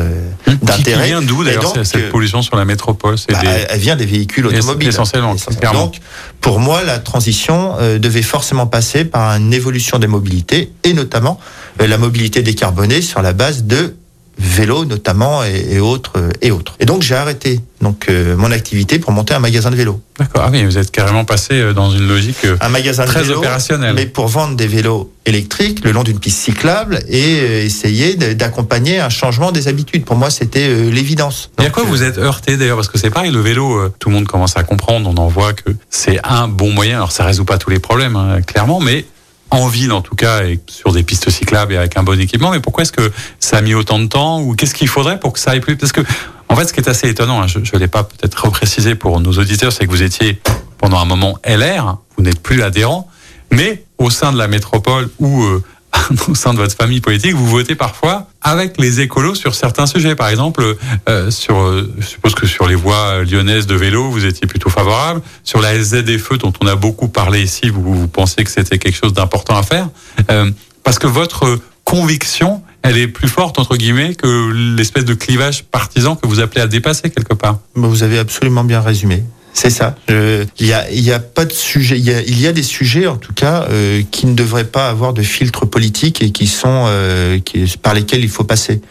d'intérêt. 0.62 1.08
Vient 1.08 1.21
d'où 1.21 1.43
d'ailleurs 1.43 1.74
cette 1.84 1.95
euh, 1.95 2.12
pollution 2.12 2.41
sur 2.41 2.56
la 2.56 2.65
métropole 2.65 3.15
bah, 3.30 3.39
Elle 3.69 3.80
vient 3.80 3.95
des 3.95 4.06
véhicules 4.06 4.45
automobiles. 4.45 4.89
Essentiellement. 4.89 5.36
Donc, 5.74 6.00
pour 6.39 6.60
moi, 6.60 6.84
la 6.84 7.00
transition 7.00 7.76
euh, 7.80 8.00
devait 8.00 8.21
forcément 8.21 8.67
passer 8.67 9.06
par 9.06 9.36
une 9.38 9.54
évolution 9.54 10.00
des 10.00 10.08
mobilités 10.08 10.71
et 10.84 10.93
notamment 10.93 11.39
euh, 11.82 11.88
la 11.88 11.97
mobilité 11.97 12.41
décarbonée 12.41 13.02
sur 13.02 13.21
la 13.21 13.34
base 13.34 13.63
de 13.63 13.95
vélo 14.41 14.86
notamment 14.86 15.43
et, 15.43 15.80
autres 15.80 16.13
et 16.41 16.51
autres. 16.51 16.75
Et 16.80 16.86
donc 16.86 17.04
j'ai 17.04 17.15
arrêté 17.15 17.60
donc 17.82 18.08
euh, 18.10 18.36
mon 18.36 18.51
activité 18.51 18.99
pour 18.99 19.12
monter 19.12 19.34
un 19.34 19.39
magasin 19.39 19.71
de 19.71 19.75
vélo. 19.75 20.01
D'accord. 20.19 20.43
Ah 20.45 20.49
oui, 20.51 20.63
vous 20.63 20.77
êtes 20.77 20.91
carrément 20.91 21.25
passé 21.25 21.54
euh, 21.54 21.73
dans 21.73 21.91
une 21.91 22.08
logique 22.08 22.45
un 22.60 22.69
magasin 22.69 23.06
très 23.06 23.21
de 23.21 23.25
vélo, 23.25 23.39
opérationnelle. 23.39 23.93
Mais 23.95 24.06
pour 24.06 24.27
vendre 24.27 24.56
des 24.56 24.67
vélos 24.67 25.12
électriques 25.25 25.84
le 25.84 25.91
long 25.91 26.04
d'une 26.04 26.19
piste 26.19 26.39
cyclable 26.39 26.99
et 27.08 27.65
essayer 27.65 28.15
d'accompagner 28.15 28.99
un 28.99 29.10
changement 29.10 29.51
des 29.51 29.67
habitudes. 29.67 30.04
Pour 30.04 30.15
moi, 30.15 30.30
c'était 30.30 30.73
l'évidence. 30.89 31.51
Et 31.62 31.65
à 31.65 31.69
quoi 31.69 31.84
vous 31.84 32.04
êtes 32.04 32.17
heurté 32.17 32.58
d'ailleurs? 32.58 32.77
Parce 32.77 32.88
que 32.88 32.97
c'est 32.97 33.12
pareil, 33.12 33.32
le 33.32 33.39
vélo, 33.39 33.89
tout 33.99 34.10
le 34.10 34.15
monde 34.15 34.25
commence 34.25 34.58
à 34.58 34.63
comprendre, 34.63 35.10
on 35.10 35.17
en 35.17 35.27
voit 35.27 35.54
que 35.54 35.71
c'est 35.89 36.19
un 36.23 36.47
bon 36.47 36.71
moyen. 36.71 36.97
Alors 36.97 37.12
ça 37.12 37.23
résout 37.23 37.45
pas 37.45 37.58
tous 37.58 37.69
les 37.69 37.80
problèmes, 37.80 38.15
hein, 38.15 38.41
clairement, 38.41 38.80
mais 38.80 39.06
en 39.52 39.68
ville 39.68 39.92
en 39.92 40.02
tout 40.02 40.16
cas 40.16 40.44
et 40.44 40.60
sur 40.68 40.92
des 40.92 41.04
pistes 41.04 41.30
cyclables 41.30 41.74
et 41.74 41.78
avec 41.78 41.98
un 41.98 42.04
bon 42.04 42.20
équipement. 42.20 42.52
Mais 42.52 42.60
pourquoi 42.60 42.84
est-ce 42.84 42.92
que 42.92 43.12
ça 43.40 43.58
a 43.58 43.62
mis 43.62 43.74
autant 43.74 44.00
de 44.00 44.08
temps 44.08 44.42
ou 44.42 44.56
qu'est-ce 44.56 44.74
qu'il 44.74 44.88
faudrait 44.88 45.20
pour 45.20 45.34
que 45.34 45.40
ça 45.40 45.52
aille 45.52 45.60
plus 45.60 45.76
Parce 45.76 45.92
que 45.92 46.02
en 46.50 46.56
fait, 46.56 46.68
ce 46.68 46.74
qui 46.74 46.82
est 46.82 46.90
assez 46.90 47.08
étonnant, 47.08 47.42
hein, 47.42 47.48
je 47.48 47.60
ne 47.60 47.80
l'ai 47.80 47.88
pas 47.88 48.04
peut-être 48.04 48.44
reprécisé 48.44 48.96
pour 48.96 49.20
nos 49.22 49.32
auditeurs, 49.32 49.72
c'est 49.72 49.86
que 49.86 49.92
vous 49.92 50.04
étiez 50.04 50.42
pendant 50.80 51.00
un 51.00 51.06
moment 51.06 51.38
LR, 51.46 51.98
vous 52.18 52.24
n'êtes 52.24 52.42
plus 52.42 52.62
adhérent, 52.62 53.08
mais 53.52 53.86
au 53.98 54.10
sein 54.10 54.34
de 54.34 54.38
la 54.38 54.48
métropole 54.48 55.10
ou 55.20 55.44
euh, 55.44 55.64
au 56.28 56.36
sein 56.36 56.54
de 56.54 56.58
votre 56.58 56.76
famille 56.76 57.02
politique, 57.02 57.34
vous 57.34 57.47
votez 57.47 57.76
parfois 57.76 58.28
avec 58.41 58.80
les 58.80 59.02
écolos 59.02 59.36
sur 59.36 59.56
certains 59.56 59.86
sujets. 59.86 60.15
Par 60.15 60.30
exemple, 60.30 60.78
euh, 61.10 61.32
sur, 61.32 61.58
euh, 61.58 61.93
je 62.00 62.06
suppose 62.06 62.36
que 62.36 62.47
sur 62.47 62.67
les 62.67 62.76
voies 62.76 63.24
lyonnaises 63.24 63.67
de 63.67 63.76
vélo, 63.76 64.10
vous 64.10 64.26
étiez 64.26 64.47
plutôt 64.47 64.69
favorable. 64.69 65.21
Sur 65.43 65.62
la 65.62 65.78
ZFE, 65.82 66.38
dont 66.39 66.54
on 66.62 66.67
a 66.67 66.76
beaucoup 66.76 67.08
parlé 67.08 67.41
ici, 67.41 67.69
vous, 67.69 67.82
vous 67.82 68.08
pensez 68.08 68.43
que 68.43 68.50
c'était 68.50 68.78
quelque 68.78 68.97
chose 68.97 69.13
d'important 69.13 69.56
à 69.56 69.63
faire, 69.63 69.89
euh, 70.30 70.50
parce 70.84 71.00
que 71.00 71.08
votre 71.08 71.60
conviction, 71.84 72.62
elle 72.84 72.97
est 72.97 73.08
plus 73.08 73.28
forte 73.28 73.60
entre 73.60 73.76
guillemets 73.76 74.15
que 74.15 74.52
l'espèce 74.76 75.06
de 75.06 75.13
clivage 75.13 75.63
partisan 75.63 76.15
que 76.15 76.28
vous 76.28 76.39
appelez 76.39 76.62
à 76.62 76.67
dépasser 76.67 77.10
quelque 77.10 77.34
part. 77.34 77.60
Vous 77.76 78.04
avez 78.04 78.17
absolument 78.17 78.63
bien 78.63 78.82
résumé. 78.82 79.24
C'est 79.54 79.70
ça. 79.70 79.96
il 80.08 80.66
y 80.66 80.74
a, 80.74 80.90
il 80.90 81.02
y 81.02 81.12
a 81.12 81.20
pas 81.20 81.46
de 81.46 81.52
sujet. 81.52 81.98
Il 81.98 82.06
y 82.06 82.14
a, 82.14 82.22
il 82.22 82.40
y 82.40 82.48
a 82.48 82.54
des 82.54 82.64
sujets, 82.64 83.08
en 83.08 83.18
tout 83.18 83.34
cas, 83.34 83.68
euh, 83.70 84.02
qui 84.10 84.26
ne 84.26 84.34
devraient 84.34 84.64
pas 84.64 84.88
avoir 84.88 85.14
de 85.14 85.22
filtre 85.22 85.66
politique 85.66 86.22
et 86.22 86.32
qui 86.32 86.48
sont 86.48 86.86
euh, 86.88 87.40
qui, 87.40 87.66
par 87.82 87.94
lesquels 87.94 88.24
il 88.24 88.30
faut 88.30 88.46
passer. 88.46 88.82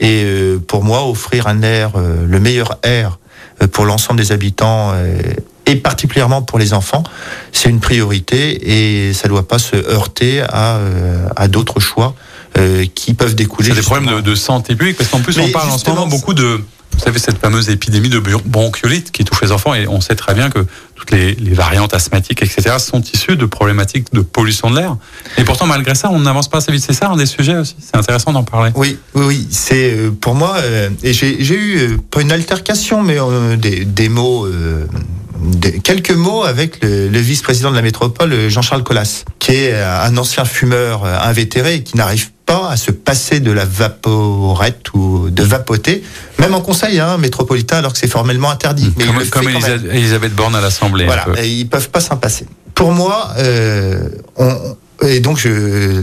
Et 0.00 0.22
euh, 0.24 0.58
pour 0.58 0.84
moi, 0.84 1.08
offrir 1.08 1.46
un 1.46 1.62
air, 1.62 1.92
euh, 1.96 2.26
le 2.26 2.40
meilleur 2.40 2.78
air 2.82 3.18
euh, 3.62 3.66
pour 3.66 3.84
l'ensemble 3.84 4.20
des 4.20 4.32
habitants 4.32 4.92
et 5.68 5.76
particulièrement 5.76 6.42
pour 6.42 6.58
les 6.58 6.74
enfants, 6.74 7.02
c'est 7.52 7.68
une 7.68 7.80
priorité 7.80 9.08
et 9.08 9.12
ça 9.12 9.26
ne 9.26 9.32
doit 9.32 9.48
pas 9.48 9.58
se 9.58 9.74
heurter 9.76 10.40
à, 10.40 10.78
à 11.34 11.48
d'autres 11.48 11.80
choix 11.80 12.14
qui 12.94 13.14
peuvent 13.14 13.34
découler. 13.34 13.70
C'est 13.70 13.74
des 13.74 13.82
problèmes 13.82 14.16
de, 14.16 14.20
de, 14.20 14.34
santé 14.36 14.76
publique 14.76 14.96
parce 14.96 15.10
qu'en 15.10 15.20
plus 15.20 15.38
on 15.38 15.48
parle 15.48 15.70
en 15.70 15.78
ce 15.78 15.90
moment 15.90 16.06
beaucoup 16.06 16.34
de 16.34 16.60
vous 16.92 17.04
savez, 17.04 17.18
cette 17.18 17.38
fameuse 17.38 17.68
épidémie 17.68 18.08
de 18.08 18.18
bronchiolite 18.18 19.10
qui 19.12 19.24
touche 19.24 19.42
les 19.42 19.52
enfants, 19.52 19.74
et 19.74 19.86
on 19.86 20.00
sait 20.00 20.14
très 20.14 20.34
bien 20.34 20.48
que 20.48 20.64
toutes 20.94 21.10
les, 21.10 21.34
variantes 21.52 21.92
asthmatiques, 21.92 22.42
etc., 22.42 22.76
sont 22.78 23.02
issues 23.02 23.36
de 23.36 23.44
problématiques 23.44 24.12
de 24.12 24.20
pollution 24.20 24.70
de 24.70 24.76
l'air. 24.78 24.96
Et 25.36 25.44
pourtant, 25.44 25.66
malgré 25.66 25.94
ça, 25.94 26.10
on 26.10 26.20
n'avance 26.20 26.48
pas 26.48 26.58
assez 26.58 26.72
vite. 26.72 26.82
C'est 26.86 26.94
ça 26.94 27.10
un 27.10 27.16
des 27.16 27.26
sujets 27.26 27.56
aussi. 27.56 27.76
C'est 27.78 27.96
intéressant 27.96 28.32
d'en 28.32 28.44
parler. 28.44 28.72
Oui, 28.74 28.98
oui, 29.14 29.24
oui. 29.26 29.48
C'est 29.50 29.92
euh, 29.92 30.10
pour 30.10 30.34
moi, 30.34 30.56
euh, 30.56 30.88
et 31.02 31.12
j'ai 31.12 31.38
eu 31.38 31.78
euh, 31.78 31.96
pas 32.10 32.22
une 32.22 32.32
altercation, 32.32 33.02
mais 33.02 33.18
des, 33.58 34.08
mots. 34.08 34.48
Quelques 35.82 36.12
mots 36.12 36.44
avec 36.44 36.82
le, 36.82 37.08
le 37.08 37.18
vice-président 37.18 37.70
de 37.70 37.76
la 37.76 37.82
métropole, 37.82 38.48
Jean-Charles 38.48 38.82
Collas, 38.82 39.24
qui 39.38 39.52
est 39.52 39.74
un 39.80 40.16
ancien 40.16 40.44
fumeur 40.44 41.04
invétéré 41.04 41.82
qui 41.82 41.96
n'arrive 41.96 42.30
pas 42.46 42.70
à 42.70 42.76
se 42.76 42.92
passer 42.92 43.40
de 43.40 43.50
la 43.50 43.64
vaporette 43.64 44.92
ou 44.94 45.28
de 45.30 45.42
vapoter, 45.42 46.02
même 46.38 46.54
en 46.54 46.60
conseil 46.60 47.00
hein, 47.00 47.18
métropolitain, 47.18 47.78
alors 47.78 47.92
que 47.92 47.98
c'est 47.98 48.10
formellement 48.10 48.50
interdit. 48.50 48.92
Mais 48.96 49.04
comme, 49.04 49.24
comme 49.26 49.48
Elisabeth 49.92 50.34
Borne 50.34 50.54
à 50.54 50.60
l'Assemblée. 50.60 51.04
Voilà, 51.06 51.26
et 51.36 51.48
ils 51.48 51.68
peuvent 51.68 51.90
pas 51.90 52.00
s'en 52.00 52.16
passer. 52.16 52.46
Pour 52.74 52.92
moi, 52.92 53.30
euh, 53.38 54.08
on, 54.36 54.76
et 55.02 55.20
donc 55.20 55.46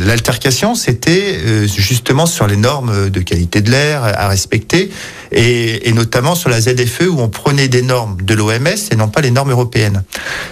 l'altercation, 0.05 0.75
c'était 0.75 1.39
euh, 1.45 1.67
justement 1.67 2.25
sur 2.25 2.45
les 2.45 2.57
normes 2.57 3.09
de 3.09 3.19
qualité 3.21 3.61
de 3.61 3.71
l'air 3.71 4.03
à 4.03 4.27
respecter, 4.27 4.91
et, 5.31 5.89
et, 5.89 5.93
notamment 5.93 6.35
sur 6.35 6.49
la 6.49 6.61
ZFE 6.61 7.07
où 7.09 7.19
on 7.19 7.27
prenait 7.27 7.67
des 7.67 7.81
normes 7.81 8.21
de 8.21 8.33
l'OMS 8.35 8.67
et 8.91 8.95
non 8.95 9.07
pas 9.07 9.21
les 9.21 9.31
normes 9.31 9.49
européennes. 9.49 10.03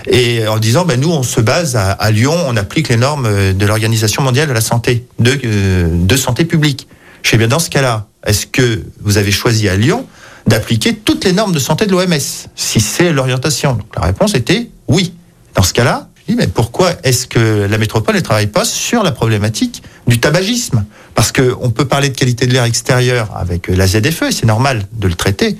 Et 0.08 0.48
en 0.48 0.58
disant, 0.58 0.86
ben 0.86 1.00
nous, 1.00 1.12
on 1.12 1.22
se 1.22 1.40
base 1.40 1.76
à, 1.76 1.92
à 1.92 2.10
Lyon, 2.10 2.36
on 2.48 2.58
applique 2.58 2.90
les 2.90 2.98
normes 2.98 3.54
de 3.54 3.66
l'Organisation 3.66 4.24
mondiale 4.24 4.48
de 4.48 4.54
la 4.54 4.62
santé, 4.62 5.06
de, 5.20 5.40
euh, 5.46 5.88
de 5.92 6.16
santé 6.16 6.46
publique. 6.46 6.88
Je 7.22 7.30
sais 7.30 7.38
bien 7.38 7.48
dans 7.48 7.60
ce 7.60 7.70
cas-là, 7.70 8.08
est-ce 8.26 8.48
que 8.48 8.82
vous 9.02 9.18
avez 9.18 9.32
choisi 9.32 9.70
à 9.70 9.76
Lyon 9.76 10.08
d'appliquer 10.48 10.96
toutes 10.96 11.24
les 11.26 11.34
normes 11.34 11.54
de 11.54 11.60
santé 11.60 11.86
de 11.86 11.92
l'OMS, 11.92 12.20
si 12.56 12.80
c'est 12.80 13.12
l'orientation 13.14 13.78
La 13.96 14.04
réponse 14.04 14.34
était 14.34 14.70
oui. 14.88 15.14
Dans 15.54 15.64
ce 15.64 15.74
cas-là, 15.74 16.10
mais 16.30 16.48
pourquoi 16.48 16.94
est-ce 17.04 17.28
que 17.28 17.68
la 17.70 17.78
métropole 17.78 18.16
ne 18.16 18.22
travaille 18.22 18.48
pas 18.48 18.66
sur 18.66 19.04
la 19.04 19.12
problématique 19.12 19.84
du 20.08 20.20
tabagisme? 20.20 20.86
Parce 21.16 21.32
qu'on 21.32 21.70
peut 21.70 21.86
parler 21.86 22.10
de 22.10 22.18
qualité 22.18 22.48
de 22.48 22.54
l'air 22.54 22.64
extérieur 22.64 23.36
avec 23.36 23.68
la 23.68 23.86
ZFE, 23.86 24.32
c'est 24.32 24.46
normal 24.46 24.88
de 24.94 25.08
le 25.08 25.14
traiter, 25.14 25.58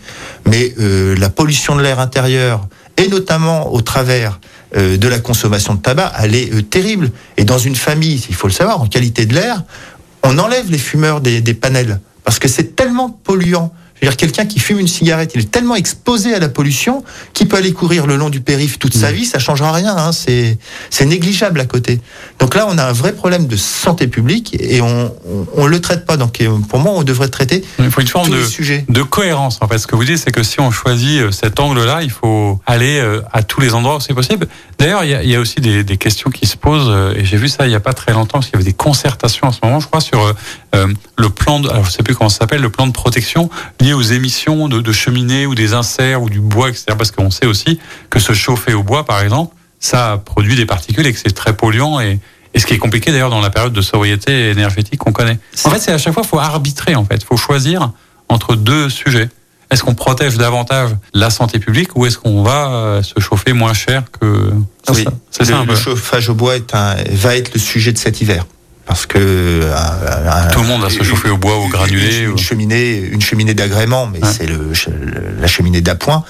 mais 0.48 0.74
euh, 0.80 1.16
la 1.18 1.30
pollution 1.30 1.76
de 1.76 1.82
l'air 1.82 2.00
intérieur, 2.00 2.68
et 2.98 3.08
notamment 3.08 3.74
au 3.74 3.82
travers 3.82 4.40
euh, 4.78 4.98
de 4.98 5.08
la 5.08 5.20
consommation 5.20 5.74
de 5.74 5.82
tabac, 5.82 6.14
elle 6.20 6.36
est 6.36 6.54
euh, 6.54 6.62
terrible. 6.62 7.12
Et 7.38 7.44
dans 7.44 7.58
une 7.58 7.76
famille, 7.76 8.26
il 8.30 8.36
faut 8.36 8.48
le 8.48 8.54
savoir, 8.54 8.82
en 8.82 8.88
qualité 8.88 9.26
de 9.26 9.34
l'air, 9.34 9.64
on 10.24 10.38
enlève 10.38 10.70
les 10.72 10.78
fumeurs 10.78 11.20
des 11.20 11.54
panels, 11.54 12.00
parce 12.24 12.40
que 12.40 12.48
c'est 12.48 12.76
tellement 12.76 13.10
polluant 13.10 13.74
dire 14.08 14.18
quelqu'un 14.18 14.46
qui 14.46 14.60
fume 14.60 14.80
une 14.80 14.88
cigarette, 14.88 15.32
il 15.36 15.42
est 15.42 15.52
tellement 15.52 15.76
exposé 15.76 16.34
à 16.34 16.40
la 16.40 16.50
pollution 16.50 17.04
qu'il 17.34 17.48
peut 17.48 17.58
aller 17.58 17.74
courir 17.74 18.08
le 18.08 18.16
long 18.16 18.30
du 18.30 18.42
périph 18.42 18.80
toute 18.80 18.96
sa 18.96 19.12
mmh. 19.12 19.16
vie, 19.16 19.26
ça 19.26 19.40
changera 19.40 19.72
rien. 19.72 19.96
Hein, 19.96 20.12
c'est 20.12 20.58
c'est 20.90 21.06
négligeable 21.06 21.60
à 21.60 21.66
côté. 21.66 22.00
Donc 22.40 22.56
là, 22.56 22.66
on 22.70 22.78
a 22.78 22.86
un 22.86 22.92
vrai 22.94 23.14
problème 23.14 23.48
de 23.48 23.56
santé 23.56 24.08
publique 24.08 24.56
et 24.60 24.82
on 24.82 25.14
on, 25.56 25.68
le 25.68 25.82
traite 25.82 26.06
pas. 26.06 26.18
Donc 26.18 26.42
euh, 26.42 26.58
pour 26.70 26.80
moi, 26.80 26.94
on 26.96 27.04
devrait 27.04 27.30
traiter 27.30 27.64
il 27.80 27.92
faut 27.92 28.02
une 28.02 28.08
forme 28.08 28.30
de, 28.30 28.92
de 28.92 29.04
cohérence. 29.04 29.60
En 29.62 29.68
fait, 29.68 29.78
ce 29.78 29.88
que 29.88 29.96
vous 29.96 30.06
dites, 30.06 30.18
c'est 30.18 30.32
que 30.32 30.44
si 30.44 30.60
on 30.60 30.72
choisit 30.72 31.22
euh, 31.22 31.32
cet 31.32 31.60
angle-là, 31.60 32.04
il 32.04 32.12
faut 32.12 32.60
aller 32.66 33.00
euh, 33.00 33.22
à 33.32 33.44
tous 33.44 33.62
les 33.62 33.74
endroits 33.74 33.98
où 33.98 34.00
c'est 34.00 34.14
possible. 34.14 34.48
D'ailleurs, 34.78 35.04
il 35.04 35.12
y 35.12 35.16
a, 35.16 35.24
y 35.24 35.36
a, 35.36 35.40
aussi 35.40 35.62
des, 35.62 35.84
des, 35.84 35.98
questions 35.98 36.32
qui 36.32 36.48
se 36.48 36.58
posent 36.58 36.92
et 37.16 37.24
j'ai 37.24 37.38
vu 37.38 37.48
ça 37.48 37.68
il 37.68 37.72
y 37.72 37.76
a 37.76 37.80
pas 37.80 37.94
très 37.94 38.14
longtemps 38.14 38.40
parce 38.40 38.48
qu'il 38.48 38.56
y 38.56 38.62
avait 38.62 38.72
des 38.72 38.76
concertations 38.76 39.48
en 39.48 39.52
ce 39.52 39.60
moment, 39.62 39.80
je 39.80 39.86
crois, 39.86 40.02
sur 40.02 40.34
euh, 40.74 40.88
le 41.18 41.30
plan 41.30 41.60
de, 41.60 41.70
alors 41.70 41.86
je 41.86 41.92
sais 41.92 42.04
plus 42.04 42.16
comment 42.16 42.30
ça 42.30 42.40
s'appelle, 42.40 42.62
le 42.62 42.70
plan 42.70 42.88
de 42.88 42.94
protection 42.94 43.50
lié 43.80 43.91
aux 43.94 44.02
émissions 44.02 44.68
de, 44.68 44.82
de 44.82 44.92
cheminées 44.92 45.46
ou 45.46 45.56
des 45.56 45.74
inserts 45.74 46.22
ou 46.22 46.30
du 46.30 46.40
bois, 46.40 46.70
etc. 46.70 46.86
Parce 46.98 47.12
qu'on 47.12 47.32
sait 47.32 47.46
aussi 47.46 47.80
que 48.10 48.20
se 48.20 48.34
chauffer 48.34 48.74
au 48.74 48.84
bois, 48.84 49.06
par 49.06 49.22
exemple, 49.22 49.56
ça 49.80 50.22
produit 50.24 50.56
des 50.56 50.66
particules 50.66 51.06
et 51.08 51.14
que 51.14 51.20
c'est 51.20 51.34
très 51.34 51.56
polluant 51.56 52.00
et, 52.00 52.20
et 52.54 52.60
ce 52.60 52.66
qui 52.66 52.74
est 52.74 52.78
compliqué 52.78 53.12
d'ailleurs 53.12 53.30
dans 53.30 53.42
la 53.42 53.50
période 53.50 53.74
de 53.74 53.82
sobriété 53.82 54.50
énergétique 54.50 55.00
qu'on 55.00 55.12
connaît. 55.12 55.40
En 55.66 55.70
fait, 55.70 55.80
c'est 55.80 55.92
à 55.92 55.98
chaque 55.98 56.14
fois, 56.14 56.24
faut 56.24 56.40
arbitrer 56.40 56.96
en 56.96 57.06
fait, 57.06 57.24
faut 57.24 57.38
choisir 57.38 57.92
entre 58.30 58.56
deux 58.56 58.90
sujets. 58.90 59.30
Est-ce 59.72 59.84
qu'on 59.84 59.96
protège 59.96 60.36
davantage 60.38 60.90
la 61.14 61.30
santé 61.30 61.58
publique 61.58 61.96
ou 61.96 62.06
est-ce 62.06 62.18
qu'on 62.18 62.44
va 62.44 63.02
se 63.04 63.20
chauffer 63.22 63.54
moins 63.54 63.74
cher 63.74 64.04
que 64.20 64.52
oui, 64.90 65.06
c'est 65.30 65.46
ça. 65.46 65.64
Le 65.66 65.76
chauffage 65.76 66.30
au 66.30 66.34
bois 66.34 66.58
est 66.58 66.76
un, 66.76 66.96
va 67.12 67.38
être 67.38 67.54
le 67.54 67.60
sujet 67.60 67.94
de 67.94 67.98
cet 67.98 68.20
hiver 68.20 68.46
parce 68.92 69.06
que 69.06 69.18
euh, 69.18 69.72
tout 70.52 70.60
le 70.60 70.68
monde 70.68 70.82
va 70.82 70.90
se 70.90 71.02
chauffer 71.02 71.30
au 71.30 71.38
bois, 71.38 71.56
au 71.56 71.70
granulé, 71.70 72.24
une, 72.24 72.38
cheminée, 72.38 72.98
une 72.98 73.22
cheminée 73.22 73.54
d'agrément, 73.54 74.06
mais 74.06 74.20
c'est 74.30 74.46
le, 74.46 74.74
la 75.40 75.48
cheminée 75.48 75.80
d'appoint 75.80 76.26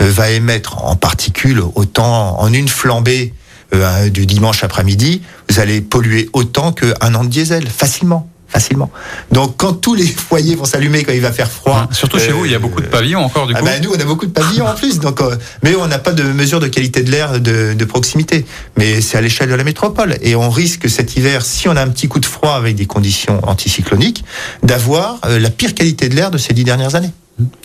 euh, 0.00 0.12
va 0.12 0.30
émettre 0.30 0.84
en 0.84 0.94
particules 0.94 1.60
autant 1.74 2.40
en 2.40 2.52
une 2.52 2.68
flambée 2.68 3.34
euh, 3.74 4.10
du 4.10 4.26
dimanche 4.26 4.62
après-midi, 4.62 5.22
vous 5.50 5.58
allez 5.58 5.80
polluer 5.80 6.30
autant 6.34 6.70
qu'un 6.70 7.16
an 7.16 7.24
de 7.24 7.30
diesel 7.30 7.66
facilement 7.66 8.30
facilement. 8.54 8.90
Donc 9.32 9.56
quand 9.56 9.72
tous 9.72 9.94
les 9.94 10.06
foyers 10.28 10.54
vont 10.54 10.64
s'allumer 10.64 11.02
quand 11.02 11.12
il 11.12 11.20
va 11.20 11.32
faire 11.32 11.50
froid. 11.50 11.88
surtout 11.90 12.18
chez 12.18 12.30
vous, 12.30 12.44
il 12.44 12.52
y 12.52 12.54
a 12.54 12.58
beaucoup 12.60 12.80
de 12.80 12.86
pavillons 12.86 13.20
encore 13.20 13.46
du 13.46 13.54
ah 13.56 13.58
coup. 13.58 13.64
Bah, 13.64 13.80
nous, 13.82 13.90
on 13.90 14.00
a 14.00 14.04
beaucoup 14.04 14.26
de 14.26 14.32
pavillons 14.32 14.66
en 14.66 14.74
plus, 14.74 15.00
donc 15.00 15.20
euh, 15.20 15.36
mais 15.62 15.74
on 15.74 15.86
n'a 15.88 15.98
pas 15.98 16.12
de 16.12 16.22
mesure 16.22 16.60
de 16.60 16.68
qualité 16.68 17.02
de 17.02 17.10
l'air 17.10 17.40
de, 17.40 17.74
de, 17.74 17.84
proximité. 17.84 18.46
Mais 18.76 19.00
c'est 19.00 19.18
à 19.18 19.20
l'échelle 19.20 19.50
de 19.50 19.54
la 19.54 19.64
métropole 19.64 20.16
et 20.22 20.36
on 20.36 20.50
risque 20.50 20.88
cet 20.88 21.16
hiver, 21.16 21.44
si 21.44 21.68
on 21.68 21.76
a 21.76 21.82
un 21.82 21.88
petit 21.88 22.08
coup 22.08 22.20
de 22.20 22.26
froid 22.26 22.54
avec 22.54 22.76
des 22.76 22.86
conditions 22.86 23.40
anticycloniques, 23.42 24.24
d'avoir 24.62 25.18
euh, 25.26 25.38
la 25.38 25.50
pire 25.50 25.74
qualité 25.74 26.08
de 26.08 26.14
l'air 26.14 26.30
de 26.30 26.38
ces 26.38 26.54
dix 26.54 26.64
dernières 26.64 26.94
années. 26.94 27.12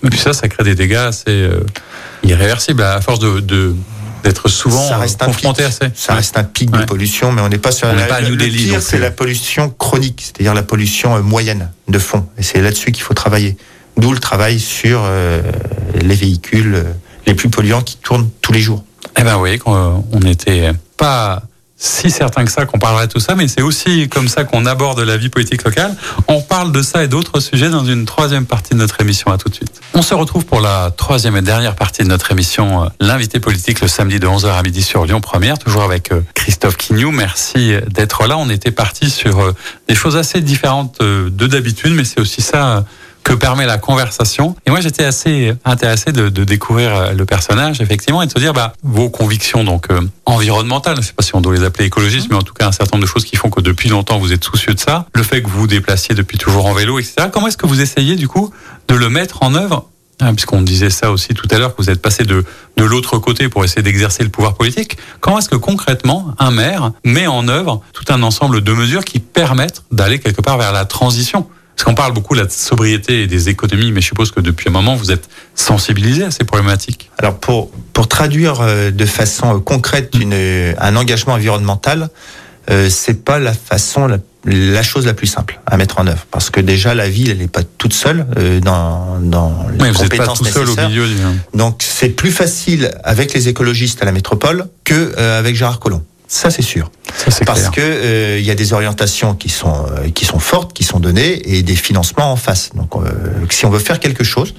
Et 0.04 0.10
puis 0.10 0.20
ça, 0.20 0.34
ça 0.34 0.48
crée 0.48 0.64
des 0.64 0.74
dégâts 0.74 0.96
assez 0.96 1.30
euh, 1.30 1.64
irréversibles 2.24 2.82
à 2.82 3.00
force 3.02 3.20
de, 3.20 3.40
de 3.40 3.76
d'être 4.24 4.48
souvent 4.48 4.88
ça 4.88 4.98
reste 4.98 5.24
confronté 5.24 5.64
à 5.64 5.72
ça. 5.72 5.88
Ça 5.94 6.14
reste 6.14 6.38
un 6.38 6.44
pic 6.44 6.72
de 6.72 6.84
pollution, 6.86 7.32
mais 7.32 7.42
on 7.42 7.50
n'est 7.50 7.58
pas 7.58 7.72
sur 7.72 7.88
la, 7.88 8.06
pas 8.06 8.22
le, 8.22 8.36
pire, 8.36 8.82
c'est 8.82 9.00
la 9.00 9.12
pollution 9.12 9.70
chronique, 9.70 10.22
c'est-à-dire 10.22 10.54
la 10.54 10.64
pollution 10.64 11.16
euh, 11.16 11.22
moyenne 11.22 11.70
de 11.88 12.00
fond. 12.00 12.26
Et 12.38 12.44
c'est 12.44 12.62
là-dessus 12.62 12.92
qu'il 12.92 13.04
faut 13.04 13.14
travailler. 13.14 13.58
D'où 13.98 14.12
le 14.12 14.20
travail 14.20 14.60
sur 14.60 15.02
euh, 15.04 15.42
les 15.96 16.16
véhicules 16.16 16.76
euh, 16.76 16.84
les 17.26 17.34
plus 17.34 17.50
polluants 17.50 17.82
qui 17.82 17.98
tournent 17.98 18.30
tous 18.42 18.54
les 18.54 18.62
jours. 18.62 18.84
Eh 19.18 19.24
ben 19.24 19.38
oui, 19.38 19.60
on 19.66 20.20
n'était 20.20 20.72
pas 20.98 21.44
si 21.82 22.12
certain 22.12 22.44
que 22.44 22.52
ça 22.52 22.66
qu'on 22.66 22.78
parlerait 22.78 23.08
de 23.08 23.14
tout 23.14 23.22
ça, 23.22 23.36
mais 23.36 23.48
c'est 23.48 23.62
aussi 23.62 24.10
comme 24.10 24.28
ça 24.28 24.44
qu'on 24.44 24.66
aborde 24.66 25.00
la 25.00 25.16
vie 25.16 25.30
politique 25.30 25.64
locale. 25.64 25.96
On 26.28 26.42
parle 26.42 26.74
de 26.74 26.82
ça 26.82 27.06
et 27.06 27.08
d'autres 27.08 27.40
sujets 27.40 27.70
dans 27.70 27.86
une 27.86 28.06
troisième 28.06 28.46
partie 28.46 28.74
de 28.74 28.80
notre 28.80 29.00
émission. 29.00 29.32
À 29.32 29.38
tout 29.38 29.48
de 29.48 29.56
suite. 29.56 29.80
On 29.94 30.02
se 30.02 30.14
retrouve 30.14 30.46
pour 30.46 30.60
la 30.60 30.92
troisième 30.92 31.38
et 31.38 31.42
dernière 31.42 31.76
partie 31.76 32.04
de 32.04 32.10
notre 32.10 32.32
émission, 32.32 32.84
euh, 32.84 32.88
l'invité 33.00 33.40
politique 33.40 33.80
le 33.80 33.88
samedi 33.88 34.20
de 34.20 34.28
11h 34.28 34.48
à 34.52 34.62
midi 34.62 34.82
sur 34.82 35.06
Lyon 35.06 35.22
Première, 35.22 35.58
toujours 35.58 35.84
avec 35.84 36.12
euh, 36.12 36.22
Christophe 36.34 36.76
Quignou. 36.76 37.12
Merci 37.12 37.74
d'être 37.88 38.28
là. 38.28 38.38
On 38.38 38.50
était 38.50 38.72
parti 38.72 39.10
sur 39.10 39.40
euh, 39.40 39.56
des 39.88 39.96
choses 39.96 40.18
assez 40.18 40.42
différentes 40.42 41.00
de 41.00 41.48
d'habitude, 41.48 41.94
mais 41.94 42.04
c'est 42.04 42.20
aussi 42.20 42.42
ça 42.42 42.84
que 43.24 43.34
permet 43.34 43.66
la 43.66 43.78
conversation. 43.78 44.56
Et 44.66 44.72
moi, 44.72 44.82
j'étais 44.82 45.04
assez 45.04 45.54
intéressé 45.66 46.12
de, 46.12 46.30
de, 46.30 46.44
découvrir 46.44 46.96
euh, 46.96 47.12
le 47.12 47.26
personnage, 47.26 47.82
effectivement, 47.82 48.22
et 48.22 48.28
de 48.28 48.32
se 48.32 48.40
dire, 48.40 48.54
bah, 48.54 48.74
vos 48.84 49.10
convictions 49.10 49.64
donc 49.64 49.92
euh, 49.92 50.02
environnementales, 50.26 50.98
je 50.98 51.02
sais 51.02 51.14
pas 51.14 51.24
si 51.24 51.36
on 51.36 51.42
doit 51.42 51.56
les 51.56 51.64
appeler 51.64 51.86
écologistes, 51.86 52.28
mais 52.30 52.36
en 52.36 52.42
tout 52.42 52.54
cas 52.54 52.68
un 52.68 52.72
certain 52.72 52.98
nombre 52.98 53.08
de 53.08 53.12
choses 53.12 53.26
qui 53.26 53.36
font 53.36 53.50
que 53.50 53.62
depuis 53.62 53.90
longtemps 53.90 54.20
vous 54.20 54.34
êtes 54.34 54.44
soucieux 54.44 54.74
de 54.74 54.80
ça, 54.80 55.06
le 55.14 55.24
fait 55.24 55.42
que 55.42 55.48
vous 55.48 55.60
vous 55.60 55.68
déplaciez 55.68 56.16
depuis 56.16 56.38
toujours 56.38 56.66
en 56.66 56.74
vélo, 56.74 57.00
etc. 57.00 57.28
Comment 57.32 57.48
est-ce 57.48 57.58
que 57.58 57.68
vous 57.68 57.82
essayez 57.82 58.16
du 58.16 58.28
coup 58.28 58.52
de 58.88 58.96
le 58.96 59.10
mettre 59.10 59.44
en 59.44 59.54
œuvre? 59.56 59.88
Hein, 60.22 60.34
puisqu'on 60.34 60.62
disait 60.62 60.90
ça 60.90 61.12
aussi 61.12 61.34
tout 61.34 61.48
à 61.50 61.60
l'heure, 61.60 61.74
que 61.74 61.82
vous 61.82 61.90
êtes 61.90 62.02
passé 62.02 62.26
de, 62.26 62.44
de 62.76 62.84
l'autre 62.84 63.20
côté 63.20 63.48
pour 63.48 63.64
essayer 63.64 63.82
d'exercer 63.82 64.22
le 64.22 64.30
pouvoir 64.30 64.56
politique. 64.56 64.98
Comment 65.22 65.40
est-ce 65.40 65.48
que 65.48 65.56
concrètement, 65.56 66.36
un 66.40 66.52
maire 66.52 66.92
met 67.06 67.26
en 67.26 67.48
œuvre 67.48 67.82
tout 67.94 68.04
un 68.10 68.22
ensemble 68.22 68.62
de 68.62 68.74
mesures 68.74 69.06
qui 69.06 69.20
permettent 69.20 69.84
d'aller 69.92 70.20
quelque 70.20 70.42
part 70.42 70.58
vers 70.58 70.74
la 70.74 70.84
transition? 70.84 71.48
Parce 71.80 71.86
qu'on 71.86 71.96
parle 71.96 72.12
beaucoup 72.12 72.36
de 72.36 72.42
la 72.42 72.50
sobriété 72.50 73.22
et 73.22 73.28
des 73.28 73.48
économies, 73.48 73.94
mais 73.94 74.02
je 74.02 74.08
suppose 74.08 74.32
que 74.32 74.42
depuis 74.42 74.68
un 74.68 74.72
moment, 74.74 74.98
vous 74.98 75.14
êtes 75.14 75.30
sensibilisé 75.56 76.26
à 76.26 76.32
ces 76.32 76.44
problématiques. 76.44 77.10
Alors 77.18 77.40
pour, 77.40 77.72
pour 77.94 78.10
traduire 78.10 78.60
euh, 78.60 78.92
de 78.92 79.06
façon 79.06 79.62
concrète 79.62 80.14
une, 80.20 80.36
un 80.78 80.96
engagement 80.98 81.36
environnemental, 81.36 82.10
euh, 82.70 82.90
c'est 82.90 83.24
pas 83.24 83.40
la 83.40 83.54
façon 83.54 84.08
la, 84.08 84.18
la, 84.44 84.84
chose 84.84 85.06
la 85.06 85.14
plus 85.14 85.28
simple 85.28 85.62
à 85.66 85.78
mettre 85.78 86.00
en 86.00 86.08
œuvre 86.08 86.28
parce 86.32 86.50
que 86.50 86.60
déjà 86.60 86.94
la 86.96 87.10
ville 87.10 87.30
elle 87.30 87.38
n'est 87.38 87.48
pas 87.48 87.64
toute 87.64 87.94
seule 87.94 88.26
euh, 88.38 88.60
dans 88.60 89.18
dans 89.22 89.66
les 89.72 89.86
oui, 89.86 89.94
compétences 89.94 90.40
vous 90.40 90.44
pas 90.44 90.52
tout 90.52 90.66
Seul 90.68 90.70
au 90.70 90.90
milieu, 90.90 91.08
Donc 91.54 91.78
c'est 91.80 92.10
plus 92.10 92.32
facile 92.32 92.92
avec 93.06 93.34
les 93.34 93.48
écologistes 93.48 94.02
à 94.02 94.06
la 94.06 94.12
métropole 94.12 94.66
que 94.84 95.14
euh, 95.18 95.40
avec 95.40 95.56
Gérard 95.56 95.80
Collomb. 95.80 96.04
Ça 96.32 96.52
c'est 96.52 96.62
sûr. 96.62 96.92
Ça, 97.18 97.44
Parce 97.44 97.70
clair. 97.70 97.72
que 97.72 97.82
il 97.82 98.06
euh, 98.06 98.40
y 98.40 98.52
a 98.52 98.56
des 98.56 98.72
orientations 98.74 99.34
qui 99.34 99.50
sont 99.50 99.88
euh, 99.92 100.10
qui 100.12 100.26
sont 100.26 100.38
fortes, 100.38 100.74
qui 100.74 100.84
sont 100.84 101.00
données 101.00 101.42
et 101.58 101.64
des 101.64 101.76
financements 101.76 102.32
en 102.32 102.36
face. 102.36 102.70
Donc 102.76 102.96
euh, 102.96 103.10
si 103.50 103.66
on 103.66 103.72
veut 103.72 103.80
faire 103.80 104.00
quelque 104.00 104.24
chose, 104.24 104.54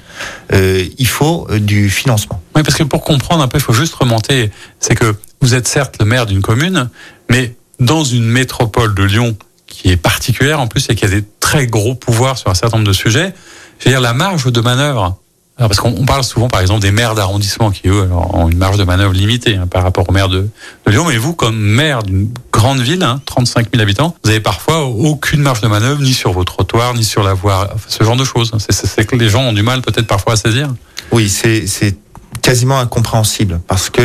euh, 0.52 0.84
il 0.98 1.06
faut 1.06 1.46
euh, 1.48 1.60
du 1.60 1.88
financement. 1.88 2.42
Oui, 2.56 2.64
parce 2.64 2.76
que 2.76 2.82
pour 2.82 3.04
comprendre 3.04 3.40
un 3.44 3.46
peu, 3.48 3.58
il 3.58 3.62
faut 3.62 3.72
juste 3.72 3.94
remonter. 3.94 4.50
C'est 4.80 4.96
que 4.96 5.14
vous 5.40 5.54
êtes 5.54 5.68
certes 5.68 5.94
le 6.00 6.06
maire 6.06 6.26
d'une 6.26 6.42
commune, 6.42 6.90
mais 7.30 7.54
dans 7.78 8.02
une 8.02 8.26
métropole 8.26 8.92
de 8.96 9.04
Lyon 9.04 9.36
qui 9.68 9.90
est 9.90 9.96
particulière 9.96 10.58
en 10.58 10.66
plus 10.66 10.88
et 10.90 10.96
qui 10.96 11.04
a 11.04 11.08
des 11.08 11.22
très 11.38 11.68
gros 11.68 11.94
pouvoirs 11.94 12.36
sur 12.36 12.50
un 12.50 12.54
certain 12.54 12.78
nombre 12.78 12.88
de 12.88 12.92
sujets. 12.92 13.32
Je 13.78 13.84
veux 13.84 13.92
dire 13.92 14.00
la 14.00 14.12
marge 14.12 14.50
de 14.50 14.60
manœuvre 14.60 15.19
parce 15.68 15.78
qu'on 15.78 16.04
parle 16.04 16.24
souvent, 16.24 16.48
par 16.48 16.60
exemple, 16.60 16.80
des 16.80 16.90
maires 16.90 17.14
d'arrondissement 17.14 17.70
qui, 17.70 17.88
eux, 17.88 18.08
ont 18.12 18.48
une 18.48 18.56
marge 18.56 18.78
de 18.78 18.84
manœuvre 18.84 19.12
limitée 19.12 19.56
hein, 19.56 19.66
par 19.66 19.82
rapport 19.82 20.08
aux 20.08 20.12
maires 20.12 20.28
de, 20.28 20.48
Lyon. 20.86 21.04
Mais 21.06 21.18
vous, 21.18 21.34
comme 21.34 21.56
maire 21.56 22.02
d'une 22.02 22.28
grande 22.52 22.80
ville, 22.80 23.02
hein, 23.02 23.20
35 23.26 23.68
000 23.72 23.82
habitants, 23.82 24.16
vous 24.24 24.30
avez 24.30 24.40
parfois 24.40 24.84
aucune 24.84 25.40
marge 25.40 25.60
de 25.60 25.68
manœuvre, 25.68 26.00
ni 26.00 26.14
sur 26.14 26.32
vos 26.32 26.44
trottoirs, 26.44 26.94
ni 26.94 27.04
sur 27.04 27.22
la 27.22 27.34
voie, 27.34 27.70
ce 27.88 28.02
genre 28.02 28.16
de 28.16 28.24
choses. 28.24 28.52
C'est 28.58 29.04
que 29.06 29.16
les 29.16 29.28
gens 29.28 29.42
ont 29.42 29.52
du 29.52 29.62
mal 29.62 29.82
peut-être 29.82 30.06
parfois 30.06 30.32
à 30.32 30.36
saisir. 30.36 30.68
Oui, 31.12 31.28
c'est 31.28 31.96
quasiment 32.42 32.78
incompréhensible. 32.78 33.60
Parce 33.66 33.90
que 33.90 34.02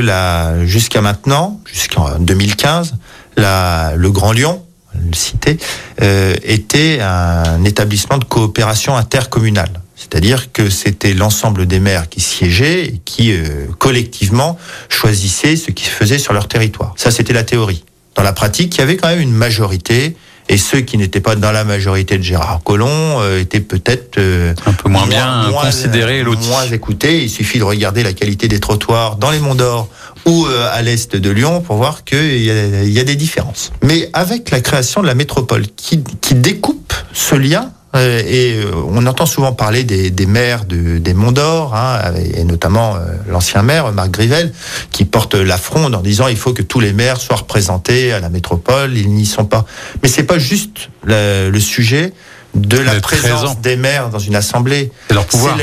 jusqu'à 0.66 1.02
maintenant, 1.02 1.60
jusqu'en 1.72 2.20
2015, 2.20 2.96
la, 3.38 3.94
le 3.96 4.12
Grand 4.12 4.32
Lyon, 4.32 4.64
le 4.94 5.16
cité, 5.16 5.58
euh, 6.02 6.36
était 6.44 7.00
un 7.02 7.64
établissement 7.64 8.18
de 8.18 8.26
coopération 8.26 8.96
intercommunale. 8.96 9.82
C'est-à-dire 9.96 10.52
que 10.52 10.70
c'était 10.70 11.14
l'ensemble 11.14 11.66
des 11.66 11.80
maires 11.80 12.10
qui 12.10 12.22
siégeaient 12.22 12.86
et 12.86 13.02
qui 13.06 13.32
euh, 13.32 13.68
collectivement 13.80 14.58
choisissaient 14.90 15.56
ce 15.56 15.72
qui 15.72 15.86
se 15.86 15.90
faisait 15.90 16.20
sur 16.20 16.34
leur 16.34 16.48
territoire. 16.48 16.94
Ça, 16.98 17.12
c'était 17.12 17.34
la 17.34 17.44
théorie. 17.44 17.84
Dans 18.16 18.24
la 18.24 18.34
pratique, 18.34 18.76
il 18.76 18.80
y 18.80 18.82
avait 18.82 18.98
quand 18.98 19.08
même 19.08 19.22
une 19.22 19.34
majorité. 19.34 20.16
Et 20.48 20.58
ceux 20.58 20.82
qui 20.82 20.98
n'étaient 20.98 21.22
pas 21.22 21.36
dans 21.36 21.52
la 21.52 21.64
majorité 21.64 22.18
de 22.20 22.24
Gérard 22.24 22.62
Collomb 22.64 23.20
euh, 23.20 23.42
étaient 23.42 23.62
peut-être 23.62 24.20
euh, 24.20 24.54
un 24.68 24.74
peu 24.74 24.90
moins, 24.90 25.08
bien 25.08 25.50
moins, 25.50 25.66
considérés, 25.66 26.24
moins 26.24 26.68
écoutés. 26.72 27.24
Il 27.24 27.30
suffit 27.32 27.58
de 27.58 27.64
regarder 27.64 28.04
la 28.04 28.14
qualité 28.14 28.48
des 28.48 28.60
trottoirs 28.60 29.16
dans 29.16 29.32
les 29.32 29.40
Monts 29.40 29.56
d'Or 29.56 29.90
ou 30.28 30.46
euh, 30.46 30.70
à 30.72 30.84
l'est 30.84 31.16
de 31.16 31.30
Lyon 31.32 31.62
pour 31.62 31.78
voir 31.78 32.04
qu'il 32.04 32.44
y, 32.44 32.52
a, 32.52 32.84
y 32.84 33.00
a 33.00 33.04
des 33.04 33.16
différences. 33.16 33.72
Mais 33.82 34.10
avec 34.14 34.52
la 34.52 34.62
création 34.62 35.02
de 35.02 35.08
la 35.08 35.16
métropole 35.16 35.66
qui, 35.76 36.04
qui 36.22 36.36
découpe 36.36 36.94
ce 37.12 37.36
lien 37.36 37.72
euh, 37.72 37.85
et 38.00 38.58
euh, 38.58 38.72
on 38.90 39.06
entend 39.06 39.26
souvent 39.26 39.54
parler 39.54 39.84
des, 39.84 40.10
des 40.10 40.26
maires 40.26 40.66
de, 40.66 40.98
des 40.98 41.14
Monts 41.14 41.32
d'Or, 41.32 41.76
hein, 41.76 42.14
et 42.34 42.44
notamment 42.44 42.96
euh, 42.96 43.00
l'ancien 43.30 43.62
maire 43.62 43.92
Marc 43.92 44.12
Grivel, 44.12 44.52
qui 44.92 45.06
porte 45.06 45.36
la 45.36 45.58
fronde 45.58 45.96
en 45.96 46.02
disant 46.02 46.28
il 46.28 46.38
faut 46.38 46.54
que 46.54 46.62
tous 46.62 46.80
les 46.80 46.94
maires 46.94 47.20
soient 47.20 47.38
représentés 47.38 48.12
à 48.12 48.20
la 48.20 48.30
métropole. 48.30 48.98
Ils 48.98 49.10
n'y 49.10 49.26
sont 49.26 49.46
pas. 49.46 49.66
Mais 50.04 50.10
c'est 50.10 50.24
pas 50.24 50.40
juste 50.40 50.90
le, 51.04 51.50
le 51.50 51.60
sujet 51.60 52.14
de 52.56 52.78
la 52.78 53.00
présence 53.02 53.42
présent. 53.42 53.60
des 53.62 53.76
maires 53.76 54.10
dans 54.10 54.20
une 54.20 54.36
assemblée. 54.36 54.92
C'est 55.08 55.14
leur 55.14 55.26
pouvoir. 55.26 55.58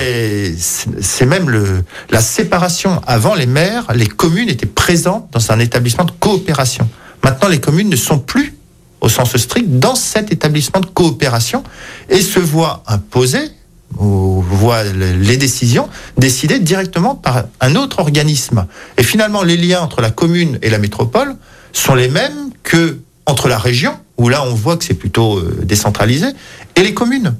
C'est 1.00 1.26
même 1.26 1.48
le, 1.48 1.84
la 2.10 2.20
séparation. 2.20 3.00
Avant, 3.06 3.34
les 3.34 3.46
maires, 3.46 3.86
les 3.94 4.06
communes 4.06 4.48
étaient 4.48 4.66
présentes 4.66 5.28
dans 5.32 5.52
un 5.52 5.58
établissement 5.58 6.04
de 6.04 6.12
coopération. 6.20 6.88
Maintenant, 7.24 7.48
les 7.48 7.60
communes 7.60 7.88
ne 7.88 7.96
sont 7.96 8.18
plus 8.18 8.54
au 9.02 9.08
sens 9.08 9.36
strict 9.36 9.78
dans 9.78 9.94
cet 9.94 10.32
établissement 10.32 10.80
de 10.80 10.86
coopération 10.86 11.62
et 12.08 12.22
se 12.22 12.38
voit 12.38 12.82
imposer 12.86 13.50
ou 13.98 14.40
voit 14.40 14.84
les 14.84 15.36
décisions 15.36 15.88
décidées 16.16 16.60
directement 16.60 17.14
par 17.14 17.44
un 17.60 17.76
autre 17.76 17.98
organisme. 17.98 18.66
Et 18.96 19.02
finalement, 19.02 19.42
les 19.42 19.58
liens 19.58 19.82
entre 19.82 20.00
la 20.00 20.10
commune 20.10 20.58
et 20.62 20.70
la 20.70 20.78
métropole 20.78 21.36
sont 21.72 21.94
les 21.94 22.08
mêmes 22.08 22.50
que 22.62 22.98
entre 23.26 23.48
la 23.48 23.58
région, 23.58 23.98
où 24.16 24.28
là 24.28 24.44
on 24.46 24.54
voit 24.54 24.76
que 24.76 24.84
c'est 24.84 24.94
plutôt 24.94 25.38
euh, 25.38 25.60
décentralisé, 25.62 26.26
et 26.74 26.82
les 26.82 26.94
communes. 26.94 27.36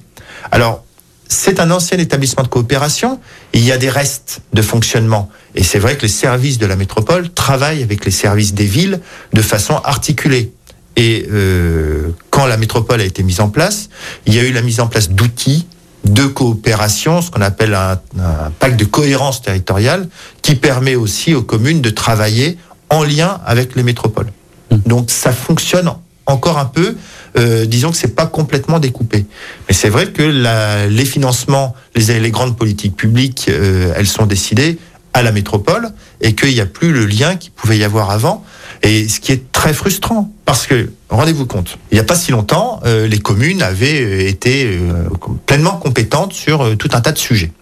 Alors, 0.51 0.85
c'est 1.29 1.61
un 1.61 1.71
ancien 1.71 1.97
établissement 1.99 2.43
de 2.43 2.49
coopération, 2.49 3.19
il 3.55 3.65
y 3.65 3.73
a 3.73 3.79
des 3.79 3.89
restes 3.89 4.43
de 4.53 4.61
fonctionnement. 4.61 5.31
Et 5.55 5.65
c'est 5.65 5.79
vrai 5.79 5.97
que 5.97 6.03
les 6.03 6.09
services 6.09 6.59
de 6.59 6.67
la 6.67 6.77
métropole 6.77 7.31
travaillent 7.31 7.83
avec 7.83 8.05
les 8.05 8.11
services 8.11 8.53
des 8.53 8.67
villes 8.67 9.01
de 9.33 9.43
façon 9.43 9.77
articulée. 9.83 10.53
Et 10.97 11.27
euh, 11.31 12.11
quand 12.31 12.47
la 12.47 12.57
métropole 12.57 13.01
a 13.01 13.05
été 13.05 13.23
mise 13.23 13.41
en 13.41 13.49
place, 13.49 13.89
il 14.27 14.35
y 14.35 14.39
a 14.39 14.43
eu 14.43 14.53
la 14.53 14.63
mise 14.63 14.81
en 14.81 14.87
place 14.87 15.11
d'outils 15.11 15.67
de 16.05 16.25
coopération, 16.25 17.23
ce 17.23 17.31
qu'on 17.31 17.43
appelle 17.43 17.75
un, 17.75 18.01
un, 18.19 18.51
pacte 18.59 18.79
de 18.79 18.85
cohérence 18.85 19.41
territoriale, 19.41 20.09
qui 20.43 20.57
permet 20.57 20.97
aussi 20.97 21.35
aux 21.35 21.43
communes 21.43 21.81
de 21.81 21.91
travailler 21.91 22.59
en 22.91 23.05
lien 23.05 23.41
avec 23.47 23.77
les 23.77 23.83
métropoles. 23.83 24.33
Mmh. 24.71 24.77
Donc 24.87 25.11
ça 25.11 25.33
fonctionne 25.33 25.93
encore 26.27 26.59
un 26.59 26.67
peu, 26.67 26.97
euh, 27.39 27.67
disons 27.67 27.91
que 27.91 27.97
c'est 27.97 28.15
pas 28.15 28.27
complètement 28.27 28.79
découpé. 28.79 29.27
Mais 29.69 29.75
c'est 29.75 29.89
vrai 29.89 30.07
que 30.07 30.23
la, 30.23 30.87
les 30.87 31.05
financements, 31.05 31.75
les, 31.95 32.21
les 32.21 32.31
grandes 32.31 32.57
politiques 32.57 32.97
publiques, 32.97 33.47
euh, 33.49 33.93
elles 33.97 34.07
sont 34.07 34.27
décidées 34.27 34.79
à 35.15 35.23
la 35.23 35.33
métropole 35.33 35.91
et 36.21 36.35
qu'il 36.35 36.55
n'y 36.55 36.61
a 36.61 36.67
plus 36.67 36.93
le 36.93 37.07
lien 37.07 37.37
qu'il 37.37 37.53
pouvait 37.53 37.79
y 37.79 37.85
avoir 37.85 38.11
avant. 38.11 38.45
Et 38.83 39.09
ce 39.09 39.21
qui 39.21 39.33
est 39.33 39.53
très 39.53 39.75
frustrant, 39.75 40.33
parce 40.53 40.67
que 40.67 40.91
rendez-vous 41.09 41.47
compte, 41.47 41.79
il 41.91 41.95
n'y 41.95 42.01
a 42.01 42.05
pas 42.05 42.15
si 42.15 42.31
longtemps, 42.31 42.79
euh, 42.85 43.07
les 43.07 43.21
communes 43.21 43.63
avaient 43.63 44.03
euh, 44.03 44.29
été 44.29 44.67
euh, 44.67 45.09
pleinement 45.47 45.79
compétentes 45.79 46.35
sur 46.35 46.77
tout 46.77 46.91
un 46.93 47.01
tas 47.01 47.13
de 47.13 47.17
sujets. 47.17 47.53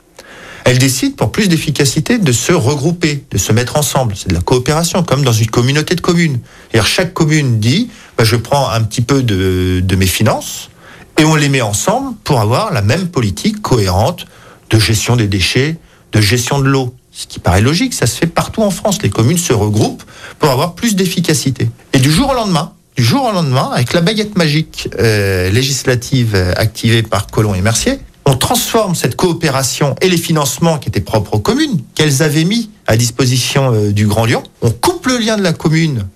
Elles 0.65 0.81
décident, 0.81 1.15
pour 1.15 1.31
plus 1.31 1.49
d'efficacité, 1.49 2.19
de 2.19 2.33
se 2.33 2.51
regrouper, 2.53 3.23
de 3.31 3.39
se 3.39 3.53
mettre 3.53 3.77
ensemble. 3.77 4.15
C'est 4.17 4.31
de 4.31 4.35
la 4.35 4.41
coopération, 4.41 5.05
comme 5.05 5.23
dans 5.23 5.31
une 5.33 5.47
communauté 5.47 5.95
de 5.95 6.01
communes. 6.01 6.41
Chaque 6.85 7.15
commune 7.15 7.61
dit, 7.61 7.91
bah, 8.19 8.25
je 8.25 8.35
prends 8.35 8.69
un 8.71 8.83
petit 8.83 9.03
peu 9.03 9.23
de 9.23 9.95
mes 9.97 10.09
finances 10.09 10.69
et 11.17 11.25
on 11.25 11.37
les 11.37 11.49
met 11.49 11.61
ensemble 11.61 12.17
pour 12.25 12.41
avoir 12.41 12.73
la 12.73 12.83
même 12.83 13.07
politique 13.07 13.63
cohérente 13.63 14.27
de 14.69 14.81
gestion 14.81 15.15
des 15.15 15.29
déchets, 15.29 15.77
de 16.11 16.21
gestion 16.21 16.59
de 16.59 16.67
l'eau. 16.67 16.93
Ce 17.13 17.27
qui 17.27 17.39
paraît 17.39 17.61
logique, 17.61 17.95
ça 17.95 18.07
se 18.07 18.17
fait 18.17 18.27
partout 18.27 18.63
en 18.63 18.71
France. 18.71 19.03
Les 19.03 19.11
communes 19.11 19.39
se 19.39 19.53
regroupent 19.53 20.03
pour 20.39 20.51
avoir 20.51 20.75
plus 20.75 20.97
d'efficacité. 20.97 21.69
Et 21.93 21.99
du 21.99 22.11
jour 22.11 22.31
au 22.31 22.35
lendemain, 22.35 22.73
du 23.01 23.07
jour 23.07 23.25
au 23.25 23.33
lendemain, 23.33 23.71
avec 23.73 23.95
la 23.95 24.03
baguette 24.03 24.37
magique 24.37 24.91
euh, 24.99 25.49
législative 25.49 26.35
euh, 26.35 26.53
activée 26.55 27.03
par 27.03 27.29
Collomb 27.29 27.55
et 27.55 27.63
Mercier, 27.63 27.99
on 28.27 28.37
transforme 28.37 28.95
cette 28.95 29.17
coopération 29.17 29.97
et 30.03 30.11
les 30.11 30.19
financements 30.19 30.77
qui 30.77 30.91
étaient 30.91 31.01
propres 31.01 31.33
aux 31.33 31.39
communes, 31.39 31.81
qu'elles 31.95 32.23
avaient 32.23 32.45
mis 32.45 32.69
à 32.87 32.99
disposition 32.99 33.73
euh, 33.73 33.91
du 33.93 34.07
Grand 34.07 34.27
Lyon. 34.27 34.43
On 34.61 34.71
coupe 34.71 35.07
le 35.07 35.17
lien 35.17 35.39
de 35.39 35.43
la 35.43 35.55
commune 35.55 36.09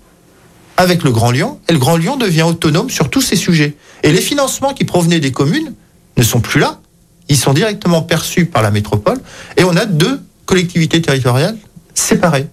avec 0.77 1.01
le 1.01 1.09
Grand 1.09 1.31
Lyon, 1.31 1.59
et 1.67 1.73
le 1.73 1.79
Grand 1.79 1.97
Lyon 1.97 2.17
devient 2.17 2.43
autonome 2.43 2.91
sur 2.91 3.09
tous 3.09 3.21
ces 3.21 3.35
sujets. 3.35 3.75
Et 4.03 4.11
les 4.11 4.21
financements 4.21 4.75
qui 4.75 4.85
provenaient 4.85 5.19
des 5.19 5.31
communes 5.31 5.73
ne 6.17 6.21
sont 6.21 6.39
plus 6.39 6.59
là. 6.59 6.81
Ils 7.29 7.37
sont 7.37 7.53
directement 7.53 8.03
perçus 8.03 8.45
par 8.45 8.61
la 8.61 8.69
métropole, 8.69 9.17
et 9.57 9.63
on 9.63 9.75
a 9.75 9.87
deux 9.87 10.21
collectivités 10.45 11.01
territoriales 11.01 11.57
séparées, 11.95 12.45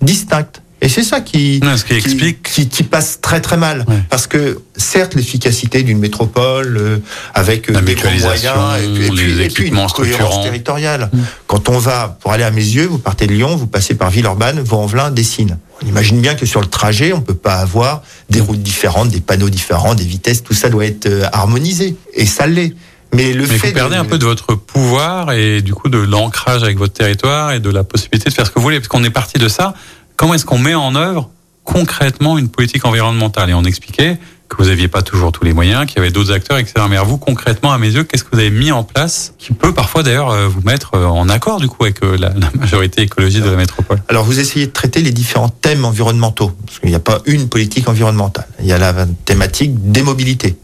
distinctes. 0.00 0.59
Et 0.82 0.88
c'est 0.88 1.02
ça 1.02 1.20
qui, 1.20 1.60
Non, 1.62 1.76
ce 1.76 1.84
qui 1.84 1.92
explique- 1.94 2.42
qui, 2.42 2.68
qui 2.68 2.82
passe 2.84 3.20
très 3.20 3.40
très 3.42 3.56
mal. 3.58 3.84
Ouais. 3.86 3.96
Parce 4.08 4.26
que 4.26 4.60
certes, 4.76 5.14
l'efficacité 5.14 5.82
d'une 5.82 5.98
métropole, 5.98 6.76
euh, 6.78 6.98
avec 7.34 7.68
euh, 7.68 7.74
La 7.74 7.80
des 7.82 7.94
gros 7.94 8.08
moyens, 8.08 8.56
et 8.82 8.86
puis, 8.94 9.04
et 9.06 9.10
puis- 9.10 9.34
les 9.34 9.44
et 9.44 9.48
puis 9.48 9.68
une 9.68 9.86
cohérence 9.94 10.42
territoriale. 10.42 11.10
Quand 11.46 11.68
on 11.68 11.78
va, 11.78 12.16
pour 12.20 12.32
aller 12.32 12.44
à 12.44 12.50
mes 12.50 12.64
yeux, 12.64 12.86
vous 12.86 12.98
partez 12.98 13.26
de 13.26 13.32
Lyon, 13.34 13.56
vous 13.56 13.66
passez 13.66 13.94
par 13.94 14.10
Villeurbanne, 14.10 14.60
Vaux-en-Velin, 14.60 15.10
Dessines. 15.10 15.58
On 15.82 15.86
imagine 15.86 16.20
bien 16.20 16.34
que 16.34 16.46
sur 16.46 16.60
le 16.60 16.66
trajet, 16.66 17.12
on 17.12 17.20
peut 17.20 17.34
pas 17.34 17.56
avoir 17.56 18.02
des 18.30 18.40
routes 18.40 18.62
différentes, 18.62 19.10
des 19.10 19.20
panneaux 19.20 19.50
différents, 19.50 19.94
des 19.94 20.04
vitesses, 20.04 20.42
tout 20.42 20.54
ça 20.54 20.70
doit 20.70 20.86
être 20.86 21.06
euh, 21.06 21.24
harmonisé. 21.32 21.96
Et 22.14 22.24
ça 22.26 22.46
l'est. 22.46 22.74
Mais 23.12 23.32
le 23.32 23.40
Mais 23.46 23.58
fait 23.58 23.68
vous 23.68 23.74
perdez 23.74 23.96
de- 23.96 24.00
un 24.00 24.04
peu 24.04 24.18
de 24.18 24.24
votre 24.24 24.54
pouvoir 24.54 25.32
et 25.32 25.62
du 25.62 25.74
coup 25.74 25.88
de 25.88 25.98
l'ancrage 25.98 26.62
avec 26.62 26.78
votre 26.78 26.92
territoire 26.92 27.50
et 27.52 27.58
de 27.58 27.68
la 27.68 27.82
possibilité 27.82 28.30
de 28.30 28.34
faire 28.34 28.46
ce 28.46 28.50
que 28.52 28.58
vous 28.60 28.62
voulez, 28.62 28.78
parce 28.78 28.86
qu'on 28.88 29.02
est 29.04 29.10
parti 29.10 29.38
de 29.38 29.48
ça. 29.48 29.74
Comment 30.20 30.34
est-ce 30.34 30.44
qu'on 30.44 30.58
met 30.58 30.74
en 30.74 30.96
œuvre 30.96 31.30
concrètement 31.64 32.36
une 32.36 32.50
politique 32.50 32.84
environnementale 32.84 33.48
Et 33.48 33.54
on 33.54 33.64
expliquait 33.64 34.18
que 34.50 34.56
vous 34.58 34.68
n'aviez 34.68 34.86
pas 34.86 35.00
toujours 35.00 35.32
tous 35.32 35.44
les 35.44 35.54
moyens, 35.54 35.86
qu'il 35.86 35.96
y 35.96 36.00
avait 36.00 36.10
d'autres 36.10 36.30
acteurs, 36.30 36.58
etc. 36.58 36.74
Mais 36.90 36.98
à 36.98 37.02
vous, 37.02 37.16
concrètement, 37.16 37.72
à 37.72 37.78
mes 37.78 37.88
yeux, 37.88 38.04
qu'est-ce 38.04 38.24
que 38.24 38.28
vous 38.30 38.38
avez 38.38 38.50
mis 38.50 38.70
en 38.70 38.82
place 38.82 39.32
qui 39.38 39.54
peut 39.54 39.72
parfois 39.72 40.02
d'ailleurs 40.02 40.28
euh, 40.28 40.46
vous 40.46 40.60
mettre 40.60 40.94
euh, 40.94 41.06
en 41.06 41.30
accord 41.30 41.58
du 41.58 41.68
coup 41.68 41.84
avec 41.84 42.02
euh, 42.02 42.18
la, 42.18 42.34
la 42.34 42.50
majorité 42.54 43.00
écologique 43.00 43.42
de 43.42 43.48
la 43.48 43.56
métropole? 43.56 44.02
Alors 44.10 44.24
vous 44.24 44.38
essayez 44.38 44.66
de 44.66 44.72
traiter 44.72 45.00
les 45.00 45.10
différents 45.10 45.48
thèmes 45.48 45.86
environnementaux, 45.86 46.52
parce 46.66 46.80
qu'il 46.80 46.90
n'y 46.90 46.96
a 46.96 47.00
pas 47.00 47.22
une 47.24 47.48
politique 47.48 47.88
environnementale. 47.88 48.46
Il 48.60 48.66
y 48.66 48.74
a 48.74 48.78
la 48.78 49.06
thématique 49.24 49.90
des 49.90 50.02
mobilités 50.02 50.54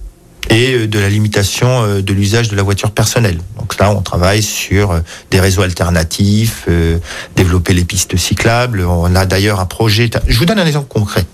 et 0.51 0.75
euh, 0.75 0.87
de 0.87 0.99
la 0.99 1.09
limitation 1.09 1.83
euh, 1.83 2.03
de 2.03 2.13
l'usage 2.13 2.49
de 2.49 2.57
la 2.57 2.63
voiture 2.63 2.91
personnelle. 2.91 3.39
Donc 3.59 3.79
là, 3.79 3.91
on 3.91 4.03
travaille 4.03 4.43
sur 4.43 4.93
euh, 4.93 5.01
des 5.31 5.41
réseaux 5.41 5.63
alternatifs, 5.63 6.65
euh, 6.69 6.99
développer 7.35 7.75
les 7.75 7.85
pistes 7.85 8.17
cyclables. 8.17 8.83
On 8.83 9.15
a 9.15 9.27
d'ailleurs 9.27 9.61
un 9.61 9.67
projet. 9.67 10.11
Je 10.27 10.39
vous 10.39 10.45
donne 10.45 10.59
un 10.59 10.67
exemple 10.67 10.89
concret, 10.89 11.25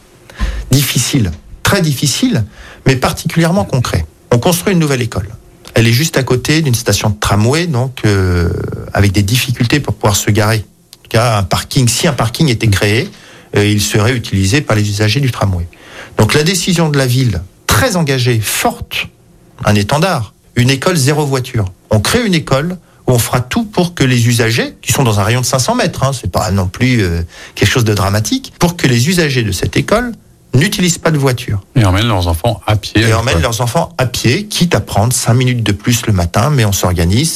difficile, 0.70 1.31
très 1.62 1.83
difficile, 1.83 2.44
mais 2.87 2.96
particulièrement 2.96 3.64
concret. 3.64 4.07
On 4.31 4.38
construit 4.38 4.72
une 4.72 4.79
nouvelle 4.79 5.03
école. 5.03 5.29
Elle 5.75 5.87
est 5.87 5.92
juste 5.92 6.16
à 6.16 6.22
côté 6.22 6.62
d'une 6.62 6.75
station 6.75 7.11
de 7.11 7.16
tramway, 7.18 7.66
donc 7.66 8.01
euh, 8.05 8.51
avec 8.92 9.12
des 9.12 9.22
difficultés 9.22 9.81
pour 9.81 9.94
pouvoir 9.94 10.16
se 10.16 10.31
garer. 10.31 10.59
En 10.59 11.03
tout 11.03 11.09
cas, 11.11 11.38
un 11.38 11.42
parking, 11.42 11.88
si 11.88 12.07
un 12.07 12.12
parking 12.12 12.48
était 12.48 12.68
créé, 12.68 13.09
euh, 13.57 13.66
il 13.66 13.81
serait 13.81 14.14
utilisé 14.14 14.61
par 14.61 14.77
les 14.77 14.88
usagers 14.88 15.20
du 15.20 15.31
tramway. 15.31 15.66
Donc 16.18 16.35
la 16.35 16.42
décision 16.42 16.88
de 16.88 16.98
la 16.98 17.07
ville, 17.07 17.42
très 17.73 17.97
engagée, 17.97 18.39
forte, 18.39 19.09
un 19.65 19.75
étendard, 19.75 20.35
une 20.57 20.69
école 20.69 20.95
zéro 20.95 21.25
voiture. 21.25 21.65
On 21.91 22.01
crée 22.01 22.25
une 22.25 22.35
école 22.35 22.77
où 23.07 23.13
on 23.13 23.19
fera 23.19 23.41
tout 23.41 23.65
pour 23.65 23.95
que 23.95 24.05
les 24.05 24.29
usagers, 24.29 24.77
qui 24.83 24.93
sont 24.93 25.03
dans 25.03 25.19
un 25.21 25.25
rayon 25.25 25.41
de 25.41 25.47
500 25.47 25.75
mètres, 25.77 26.05
hein, 26.05 26.13
c'est 26.13 26.31
pas 26.31 26.51
non 26.51 26.67
plus 26.67 27.03
euh, 27.03 27.23
quelque 27.55 27.71
chose 27.71 27.85
de 27.85 27.95
dramatique, 27.95 28.53
pour 28.59 28.77
que 28.77 28.87
les 28.87 29.09
usagers 29.09 29.43
de 29.43 29.53
cette 29.53 29.75
école 29.79 30.13
n'utilisent 30.55 30.99
pas 30.99 31.11
de 31.11 31.17
voiture 31.17 31.63
Et 31.75 31.85
emmènent 31.87 32.09
leurs 32.09 32.29
enfants 32.29 32.61
à 32.67 32.77
pied. 32.77 33.01
et 33.01 33.15
emmènent 33.15 33.41
leurs 33.41 33.63
enfants 33.63 33.95
à 33.97 34.05
pied, 34.05 34.45
quitte 34.49 34.75
à 34.75 34.81
prendre 34.81 35.15
5 35.15 35.33
minutes 35.33 35.63
de 35.63 35.73
plus 35.73 36.07
le 36.07 36.13
matin, 36.13 36.51
mais 36.51 36.67
on 36.67 36.73
s'organise, 36.73 37.33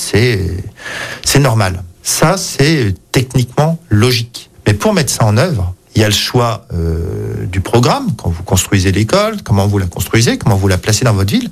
c'est 1.25 1.39
normal. 1.39 1.83
Ça, 2.03 2.37
c'est 2.37 2.95
techniquement 3.11 3.79
logique. 3.89 4.51
Mais 4.67 4.75
pour 4.75 4.93
mettre 4.93 5.11
ça 5.11 5.25
en 5.25 5.39
œuvre, 5.39 5.75
il 5.97 6.03
y 6.03 6.05
a 6.05 6.09
le 6.09 6.15
choix 6.15 6.67
euh, 6.75 7.47
du 7.47 7.63
programme, 7.63 8.09
quand 8.17 8.29
vous 8.29 8.43
construisez 8.43 8.93
l'école, 8.93 9.43
comment 9.43 9.67
vous 9.67 9.79
la 9.79 9.87
construisez, 9.87 10.37
comment 10.37 10.57
vous 10.57 10.69
la 10.69 10.77
placez 10.77 11.07
dans 11.07 11.15
votre 11.15 11.33
ville. 11.33 11.51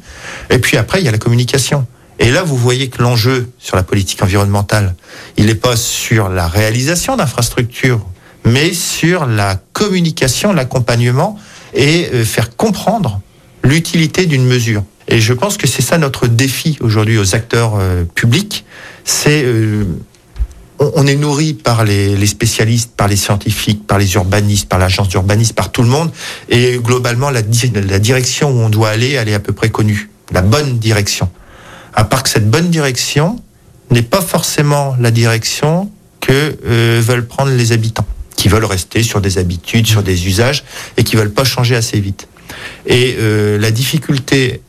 Et 0.50 0.59
puis 0.59 0.76
après, 0.76 1.00
il 1.00 1.07
y 1.07 1.09
a 1.09 1.12
la 1.12 1.18
communication. 1.18 1.87
Et 2.18 2.30
là, 2.30 2.42
vous 2.42 2.57
voyez 2.57 2.88
que 2.88 3.02
l'enjeu 3.02 3.48
sur 3.59 3.74
la 3.74 3.83
politique 3.83 4.22
environnementale, 4.22 4.94
il 5.38 5.46
n'est 5.46 5.54
pas 5.54 5.76
sur 5.76 6.28
la 6.28 6.46
réalisation 6.46 7.16
d'infrastructures, 7.16 8.07
mais 8.44 8.74
sur 8.74 9.24
la 9.24 9.59
communication, 9.72 10.52
l'accompagnement 10.52 11.38
et 11.72 12.11
euh, 12.12 12.24
faire 12.24 12.54
comprendre 12.54 13.22
l'utilité 13.62 14.26
d'une 14.26 14.44
mesure. 14.44 14.85
Et 15.09 15.20
je 15.20 15.33
pense 15.33 15.57
que 15.57 15.66
c'est 15.66 15.83
ça 15.83 15.96
notre 15.96 16.26
défi 16.26 16.76
aujourd'hui 16.83 17.16
aux 17.16 17.35
acteurs 17.35 17.76
euh, 17.78 18.04
publics. 18.04 18.66
C'est 19.04 19.42
on, 20.78 21.06
est 21.06 21.16
nourri 21.16 21.54
par 21.54 21.84
les, 21.84 22.26
spécialistes, 22.26 22.92
par 22.96 23.08
les 23.08 23.16
scientifiques, 23.16 23.87
par 23.87 23.98
les 23.98 24.14
urbanistes, 24.14 24.68
par 24.68 24.78
l'agence 24.78 25.08
d'urbanisme, 25.08 25.54
par 25.54 25.70
tout 25.70 25.82
le 25.82 25.88
monde. 25.88 26.10
Et 26.48 26.78
globalement, 26.78 27.30
la 27.30 27.42
direction 27.42 28.50
où 28.50 28.60
on 28.60 28.68
doit 28.68 28.90
aller, 28.90 29.12
elle 29.12 29.28
est 29.28 29.34
à 29.34 29.40
peu 29.40 29.52
près 29.52 29.70
connue. 29.70 30.10
La 30.32 30.42
bonne 30.42 30.78
direction. 30.78 31.28
À 31.94 32.04
part 32.04 32.22
que 32.22 32.28
cette 32.28 32.50
bonne 32.50 32.70
direction 32.70 33.40
n'est 33.90 34.02
pas 34.02 34.20
forcément 34.20 34.96
la 34.98 35.10
direction 35.10 35.90
que 36.20 36.56
euh, 36.66 37.00
veulent 37.02 37.26
prendre 37.26 37.52
les 37.52 37.72
habitants, 37.72 38.06
qui 38.37 38.48
veulent 38.48 38.64
rester 38.64 39.02
sur 39.02 39.20
des 39.20 39.38
habitudes, 39.38 39.87
sur 39.87 40.02
des 40.02 40.26
usages, 40.26 40.64
et 40.96 41.04
qui 41.04 41.16
veulent 41.16 41.32
pas 41.32 41.44
changer 41.44 41.76
assez 41.76 42.00
vite. 42.00 42.26
Et 42.87 43.16
euh, 43.18 43.58
la 43.58 43.70
difficulté 43.70 44.62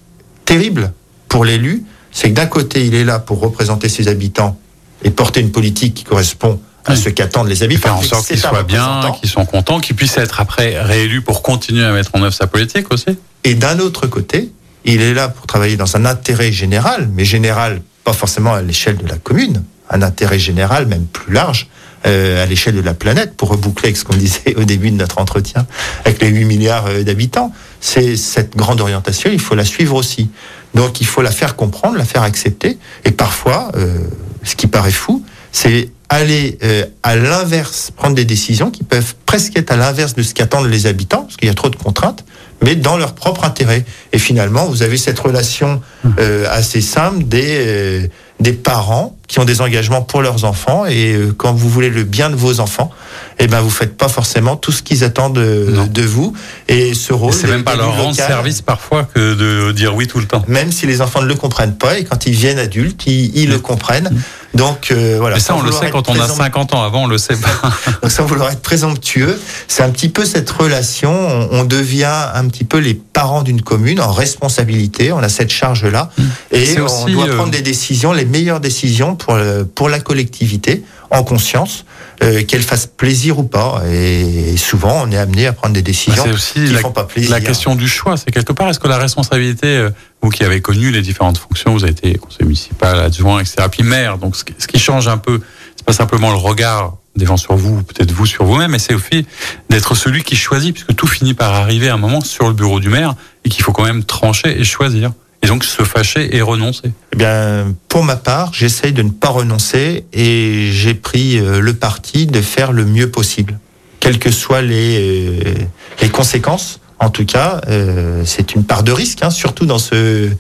terrible 0.44 0.94
pour 1.28 1.46
l'élu, 1.46 1.84
c'est 2.12 2.30
que 2.30 2.36
d'un 2.36 2.46
côté, 2.46 2.86
il 2.86 2.94
est 2.94 3.04
là 3.04 3.20
pour 3.20 3.40
représenter 3.40 3.90
ses 3.90 4.08
habitants 4.08 4.60
et 5.06 5.12
porter 5.12 5.40
une 5.40 5.52
politique 5.52 5.94
qui 5.94 6.04
correspond 6.04 6.60
à 6.84 6.92
Oui. 6.92 6.98
ce 6.98 7.10
qu'attendent 7.10 7.48
les 7.48 7.64
habitants. 7.64 7.82
faire 7.84 7.96
en 7.96 8.02
sorte 8.02 8.28
qu'ils 8.28 8.38
soient 8.40 8.64
bien, 8.64 9.02
qu'ils 9.20 9.30
soient 9.30 9.46
contents, 9.46 9.80
qu'ils 9.80 9.96
puissent 9.96 10.18
être 10.18 10.42
après 10.42 10.82
réélus 10.82 11.22
pour 11.22 11.42
continuer 11.42 11.86
à 11.86 11.92
mettre 11.94 12.12
en 12.14 12.22
œuvre 12.22 12.34
sa 12.36 12.48
politique 12.48 12.92
aussi. 12.92 13.18
Et 13.44 13.56
d'un 13.56 13.80
autre 13.80 14.08
côté, 14.08 14.52
il 14.84 15.02
est 15.02 15.14
là 15.14 15.30
pour 15.30 15.48
travailler 15.48 15.78
dans 15.78 15.96
un 15.96 16.06
intérêt 16.06 16.52
général, 16.52 17.10
mais 17.14 17.24
général 17.26 17.82
pas 18.04 18.14
forcément 18.14 18.54
à 18.54 18.62
l'échelle 18.62 18.98
de 18.98 19.08
la 19.08 19.16
commune, 19.18 19.64
un 19.90 20.02
intérêt 20.02 20.38
général 20.40 20.86
même 20.86 21.06
plus 21.06 21.34
large 21.34 21.68
euh, 22.06 22.44
à 22.44 22.46
l'échelle 22.46 22.76
de 22.76 22.82
la 22.82 22.94
planète, 22.94 23.36
pour 23.36 23.50
reboucler 23.50 23.88
avec 23.90 23.98
ce 23.98 24.04
qu'on 24.06 24.16
disait 24.28 24.56
au 24.58 24.64
début 24.64 24.92
de 24.92 24.96
notre 24.98 25.18
entretien, 25.18 25.66
avec 26.04 26.22
les 26.22 26.28
8 26.30 26.46
milliards 26.46 26.86
euh, 26.88 27.04
d'habitants. 27.04 27.52
C'est 27.82 28.16
cette 28.16 28.56
grande 28.56 28.80
orientation, 28.82 29.32
il 29.34 29.40
faut 29.40 29.56
la 29.56 29.66
suivre 29.66 29.96
aussi. 29.96 30.30
Donc 30.76 31.02
il 31.02 31.08
faut 31.08 31.22
la 31.22 31.32
faire 31.32 31.56
comprendre, 31.56 31.98
la 31.98 32.06
faire 32.06 32.24
accepter, 32.24 32.78
et 33.06 33.12
parfois, 33.12 33.72
euh, 33.76 33.98
ce 34.44 34.56
qui 34.56 34.68
paraît 34.68 34.92
fou, 34.92 35.24
c'est 35.52 35.90
aller 36.10 36.58
euh, 36.64 36.86
à 37.02 37.16
l'inverse, 37.16 37.92
prendre 37.96 38.16
des 38.16 38.26
décisions 38.26 38.70
qui 38.70 38.84
peuvent 38.84 39.16
presque 39.26 39.58
être 39.58 39.72
à 39.72 39.78
l'inverse 39.78 40.14
de 40.14 40.22
ce 40.22 40.34
qu'attendent 40.34 40.68
les 40.68 40.86
habitants, 40.86 41.24
parce 41.24 41.38
qu'il 41.38 41.48
y 41.48 41.52
a 41.52 41.56
trop 41.56 41.70
de 41.70 41.76
contraintes, 41.76 42.24
mais 42.62 42.76
dans 42.76 42.98
leur 42.98 43.14
propre 43.14 43.44
intérêt. 43.44 43.86
Et 44.12 44.20
finalement, 44.20 44.66
vous 44.66 44.84
avez 44.84 44.98
cette 44.98 45.20
relation 45.20 45.82
euh, 46.20 46.46
assez 46.50 46.82
simple 46.82 47.24
des, 47.24 47.44
euh, 47.48 48.08
des 48.40 48.54
parents 48.54 49.16
qui 49.28 49.40
ont 49.40 49.46
des 49.46 49.62
engagements 49.62 50.02
pour 50.02 50.22
leurs 50.22 50.44
enfants, 50.44 50.86
et 50.86 51.14
euh, 51.14 51.34
quand 51.36 51.54
vous 51.54 51.70
voulez 51.70 51.90
le 51.90 52.04
bien 52.04 52.30
de 52.30 52.36
vos 52.36 52.60
enfants, 52.60 52.92
eh 53.40 53.48
ben 53.48 53.62
vous 53.62 53.70
faites 53.70 53.98
pas 53.98 54.10
forcément 54.10 54.56
tout 54.58 54.72
ce 54.74 54.84
qu'ils 54.84 55.04
attendent 55.04 55.36
de, 55.36 55.68
Non. 55.74 55.88
de 55.88 56.02
vous, 56.02 56.34
et 56.68 56.94
ce 56.94 57.14
rôle. 57.14 57.34
c'est 57.34 57.48
même 57.48 57.64
pas 57.64 57.76
leur 57.76 57.96
rendre 57.96 58.14
service 58.16 58.62
parfois 58.62 59.04
que 59.06 59.34
de 59.34 59.72
dire 59.72 59.96
oui 59.96 60.06
tout 60.08 60.20
le 60.20 60.26
temps. 60.28 60.44
même 60.48 60.72
si 60.72 60.86
les 60.86 61.02
enfants 61.02 61.22
ne 61.22 61.28
le 61.28 61.36
comprennent 61.36 61.76
pas, 61.78 61.98
et 61.98 62.04
quand 62.04 62.26
ils 62.26 62.34
viennent 62.34 62.60
adultes, 62.60 63.08
ils, 63.08 63.36
ils 63.38 63.50
le 63.50 63.60
comprennent. 63.60 64.12
Donc 64.56 64.90
euh, 64.92 65.18
voilà. 65.20 65.38
Et 65.38 65.40
ça, 65.40 65.56
on 65.56 65.62
le 65.62 65.72
sait 65.72 65.90
quand 65.92 66.10
on 66.10 66.14
a 66.14 66.20
présent- 66.20 66.36
50 66.36 66.74
ans. 66.74 66.84
Avant, 66.84 67.04
on 67.04 67.08
le 67.08 67.18
sait 67.18 67.36
pas. 67.36 67.50
Donc 68.02 68.12
sans 68.12 68.26
vouloir 68.26 68.52
être 68.52 68.62
présomptueux, 68.62 69.40
c'est 69.68 69.84
un 69.84 69.90
petit 69.90 70.10
peu 70.10 70.26
cette 70.26 70.50
relation. 70.50 71.12
On, 71.12 71.60
on 71.60 71.64
devient 71.66 72.10
un 72.34 72.48
petit 72.48 72.64
peu 72.64 72.78
les 72.78 72.94
parents 72.94 73.44
d'une 73.44 73.62
commune 73.62 74.00
en 74.00 74.12
responsabilité. 74.12 75.12
On 75.12 75.20
a 75.20 75.30
cette 75.30 75.52
charge-là 75.52 76.10
et 76.52 76.66
C'est 76.66 76.82
on 76.82 76.86
aussi, 76.86 77.12
doit 77.14 77.28
euh, 77.28 77.36
prendre 77.36 77.52
des 77.52 77.62
décisions, 77.62 78.14
les 78.14 78.26
meilleures 78.26 78.60
décisions 78.60 79.16
pour 79.16 79.36
le- 79.36 79.66
pour 79.66 79.90
la 79.90 80.00
collectivité, 80.00 80.84
en 81.18 81.24
conscience, 81.24 81.86
euh, 82.24 82.44
qu'elle 82.44 82.62
fasse 82.62 82.88
plaisir 82.88 83.40
ou 83.40 83.44
pas. 83.44 83.82
Et 83.92 84.56
souvent, 84.58 85.04
on 85.04 85.12
est 85.12 85.18
amené 85.18 85.48
à 85.48 85.54
prendre 85.54 85.74
des 85.74 85.82
décisions 85.82 86.24
Bah, 86.26 86.32
aussi 86.34 86.54
qui 86.54 86.74
la, 86.74 86.80
font 86.80 86.92
pas 86.92 87.04
plaisir. 87.04 87.32
la 87.32 87.42
question 87.42 87.76
du 87.76 87.88
choix. 87.88 88.18
C'est 88.18 88.32
quelque 88.32 88.54
part, 88.54 88.70
est-ce 88.70 88.80
que 88.80 88.88
la 88.88 88.98
responsabilité, 88.98 89.68
euh, 89.68 89.90
vous 90.22 90.30
qui 90.30 90.44
avez 90.44 90.62
connu 90.62 90.92
les 90.92 91.02
différentes 91.02 91.38
fonctions, 91.38 91.74
vous 91.74 91.84
avez 91.84 91.92
été 91.92 92.16
conseiller 92.16 92.46
municipal, 92.46 93.00
adjoint, 93.00 93.40
etc., 93.40 93.68
puis 93.72 93.84
maire, 93.84 94.18
donc 94.18 94.36
ce 94.36 94.44
qui, 94.44 94.54
ce 94.58 94.68
qui 94.68 94.80
change 94.80 95.08
un 95.08 95.18
peu, 95.18 95.42
c'est 95.76 95.86
pas 95.86 95.94
simplement 95.94 96.32
le 96.32 96.38
regard 96.38 96.96
des 97.16 97.26
gens 97.26 97.38
sur 97.38 97.56
vous, 97.56 97.78
ou 97.78 97.82
peut-être 97.84 98.12
vous 98.12 98.26
sur 98.26 98.44
vous-même, 98.44 98.72
mais 98.72 98.80
c'est 98.80 98.94
aussi 98.94 99.26
d'être 99.70 99.96
celui 99.96 100.24
qui 100.24 100.36
choisit, 100.36 100.74
puisque 100.74 100.96
tout 100.96 101.08
finit 101.08 101.34
par 101.34 101.54
arriver 101.54 101.90
à 101.90 101.94
un 101.94 101.98
moment 101.98 102.22
sur 102.22 102.48
le 102.48 102.54
bureau 102.54 102.80
du 102.80 102.90
maire, 102.90 103.16
et 103.44 103.50
qu'il 103.50 103.64
faut 103.64 103.72
quand 103.72 103.86
même 103.86 104.04
trancher 104.04 104.60
et 104.60 104.64
choisir. 104.64 105.12
Et 105.46 105.48
donc 105.48 105.64
se 105.64 105.84
fâcher 105.84 106.36
et 106.36 106.42
renoncer. 106.42 106.92
Eh 107.14 107.16
bien, 107.16 107.76
pour 107.88 108.04
ma 108.04 108.16
part, 108.16 108.52
j'essaye 108.52 108.94
de 108.94 109.04
ne 109.04 109.12
pas 109.12 109.30
renoncer 109.30 110.06
et 110.12 110.70
j'ai 110.72 110.96
pris 110.96 111.38
euh, 111.38 111.60
le 111.60 111.76
parti 111.76 112.26
de 112.26 112.42
faire 112.42 112.72
le 112.72 112.84
mieux 112.84 113.12
possible, 113.12 113.60
quelles 114.00 114.18
que 114.18 114.32
soient 114.32 114.64
les, 114.64 114.98
euh, 115.00 115.54
les 116.02 116.10
conséquences. 116.10 116.80
En 116.98 117.12
tout 117.12 117.26
cas, 117.26 117.62
euh, 117.68 118.24
c'est 118.26 118.56
une 118.56 118.64
part 118.64 118.82
de 118.82 118.92
risque, 118.92 119.20
hein, 119.22 119.30
surtout 119.30 119.68
dans 119.68 119.78
ce, 119.78 120.32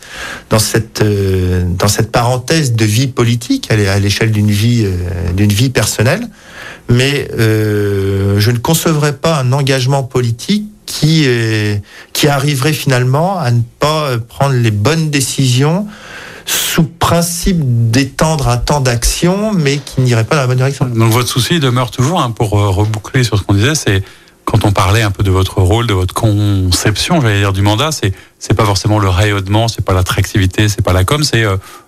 dans 0.49 0.57
cette, 0.57 1.03
dans 1.03 1.87
cette 1.87 2.11
parenthèse 2.11 2.73
de 2.73 2.85
vie 2.85 3.05
politique, 3.05 3.69
à 3.69 3.99
l'échelle 3.99 4.31
d'une 4.31 4.49
vie, 4.49 4.87
d'une 5.35 5.53
vie 5.53 5.69
personnelle. 5.69 6.27
Mais 6.89 7.29
je 7.37 8.51
ne 8.51 8.57
concevrais 8.57 9.13
pas 9.13 9.37
un 9.37 9.51
engagement 9.51 10.01
politique 10.01 10.63
qui, 10.85 11.23
euh, 11.25 11.75
qui 12.13 12.27
arriverait 12.27 12.73
finalement 12.73 13.37
à 13.37 13.51
ne 13.51 13.61
pas 13.79 14.09
euh, 14.09 14.17
prendre 14.17 14.55
les 14.55 14.71
bonnes 14.71 15.09
décisions 15.09 15.87
sous 16.45 16.83
principe 16.83 17.57
d'étendre 17.89 18.49
un 18.49 18.57
temps 18.57 18.81
d'action, 18.81 19.51
mais 19.53 19.77
qui 19.77 20.01
n'irait 20.01 20.25
pas 20.25 20.35
dans 20.35 20.41
la 20.41 20.47
bonne 20.47 20.57
direction. 20.57 20.85
Donc 20.85 21.11
votre 21.11 21.27
souci 21.27 21.59
demeure 21.59 21.89
toujours, 21.89 22.21
hein, 22.21 22.31
pour 22.31 22.59
euh, 22.59 22.69
reboucler 22.69 23.23
sur 23.23 23.37
ce 23.37 23.43
qu'on 23.43 23.55
disait, 23.55 23.75
c'est 23.75 24.03
quand 24.43 24.63
on 24.63 24.71
parlait 24.71 25.01
un 25.01 25.09
peu 25.09 25.23
de 25.23 25.31
votre 25.31 25.59
rôle, 25.61 25.87
de 25.87 25.93
votre 25.93 26.13
conception, 26.13 27.19
j'allais 27.19 27.39
dire 27.39 27.53
du 27.53 27.63
mandat, 27.63 27.91
c'est 27.91 28.13
c'est 28.37 28.53
pas 28.53 28.65
forcément 28.65 28.99
le 28.99 29.09
rayonnement, 29.09 29.67
c'est 29.67 29.83
pas 29.83 29.93
l'attractivité, 29.93 30.69
c'est 30.69 30.83
pas 30.83 30.93
la 30.93 31.03
com, 31.03 31.23
c'est 31.23 31.43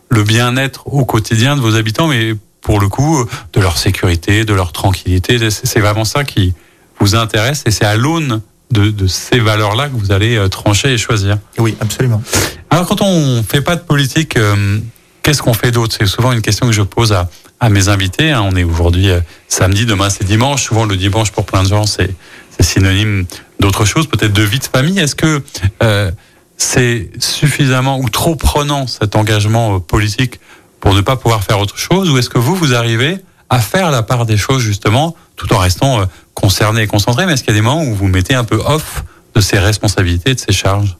le 0.10 0.24
bien-être 0.24 0.88
au 0.88 1.06
quotidien 1.06 1.56
de 1.56 1.62
vos 1.62 1.76
habitants, 1.76 2.08
mais 2.08 2.34
pour 2.62 2.80
le 2.80 2.88
coup 2.88 3.24
de 3.54 3.62
leur 3.62 3.78
sécurité, 3.78 4.44
de 4.44 4.56
leur 4.56 4.72
tranquillité, 4.72 5.38
c'est 5.52 5.80
vraiment 5.80 6.04
ça 6.04 6.24
qui 6.24 6.56
vous 7.00 7.16
intéresse 7.16 7.62
et 7.68 7.72
c'est 7.72 7.86
à 7.86 7.96
l'aune 7.96 8.42
de, 8.72 8.90
de 8.90 9.08
ces 9.08 9.40
valeurs-là 9.40 9.88
que 9.90 9.96
vous 9.96 10.12
allez 10.12 10.36
euh, 10.38 10.50
trancher 10.50 10.94
et 10.94 10.98
choisir. 10.98 11.38
Oui, 11.58 11.76
absolument. 11.80 12.22
Alors 12.70 12.86
quand 12.88 13.02
on 13.02 13.44
fait 13.44 13.62
pas 13.62 13.76
de 13.76 13.82
politique, 13.82 14.36
euh, 14.38 14.80
qu'est-ce 15.24 15.42
qu'on 15.42 15.54
fait 15.54 15.72
d'autre? 15.72 15.96
C'est 15.98 16.06
souvent 16.06 16.32
une 16.34 16.42
question 16.42 16.68
que 16.68 16.74
je 16.74 16.82
pose 16.82 17.14
à, 17.14 17.30
à 17.60 17.70
mes 17.70 17.88
invités. 17.88 18.32
hein. 18.32 18.42
On 18.44 18.56
est 18.56 18.64
aujourd'hui 18.64 19.10
euh, 19.10 19.22
samedi, 19.48 19.86
demain 19.86 20.10
c'est 20.10 20.26
dimanche. 20.26 20.64
Souvent 20.64 20.86
le 20.86 20.98
dimanche 20.98 21.32
pour 21.32 21.46
plein 21.46 21.64
de 21.64 21.70
gens 21.70 21.86
c'est 21.86 22.14
c'est 22.52 22.64
synonyme 22.64 23.26
d'autre 23.60 23.86
chose, 23.86 24.08
peut-être 24.08 24.34
de 24.34 24.42
vie 24.44 24.60
de 24.60 24.66
famille. 24.66 25.00
Est-ce 25.00 25.16
que 25.16 25.44
euh, 25.84 26.12
c'est 26.58 27.10
suffisamment 27.20 28.00
ou 28.00 28.10
trop 28.10 28.36
prenant 28.36 28.88
cet 28.88 29.16
engagement 29.16 29.80
politique 29.80 30.40
pour 30.80 30.94
ne 30.96 31.02
pas 31.02 31.16
pouvoir 31.16 31.44
faire 31.44 31.60
autre 31.60 31.78
chose? 31.78 32.10
Ou 32.10 32.18
est-ce 32.18 32.30
que 32.30 32.40
vous 32.40 32.56
vous 32.56 32.74
arrivez 32.74 33.18
à 33.50 33.60
faire 33.60 33.92
la 33.92 34.04
part 34.04 34.26
des 34.26 34.38
choses 34.38 34.62
justement 34.62 35.16
tout 35.36 35.54
en 35.54 35.60
restant 35.60 36.02
euh, 36.02 36.06
concerné 36.42 36.84
et 36.84 36.88
concentré 36.88 37.26
mais 37.26 37.34
est-ce 37.34 37.44
qu'il 37.44 37.54
y 37.54 37.58
a 37.58 37.60
des 37.60 37.66
moments 37.66 37.84
où 37.84 37.96
vous 37.96 38.08
mettez 38.08 38.36
un 38.36 38.44
peu 38.44 38.58
off 38.58 39.04
de 39.36 39.42
ces 39.42 39.58
responsabilités, 39.58 40.36
de 40.36 40.40
ces 40.40 40.52
charges? 40.54 40.96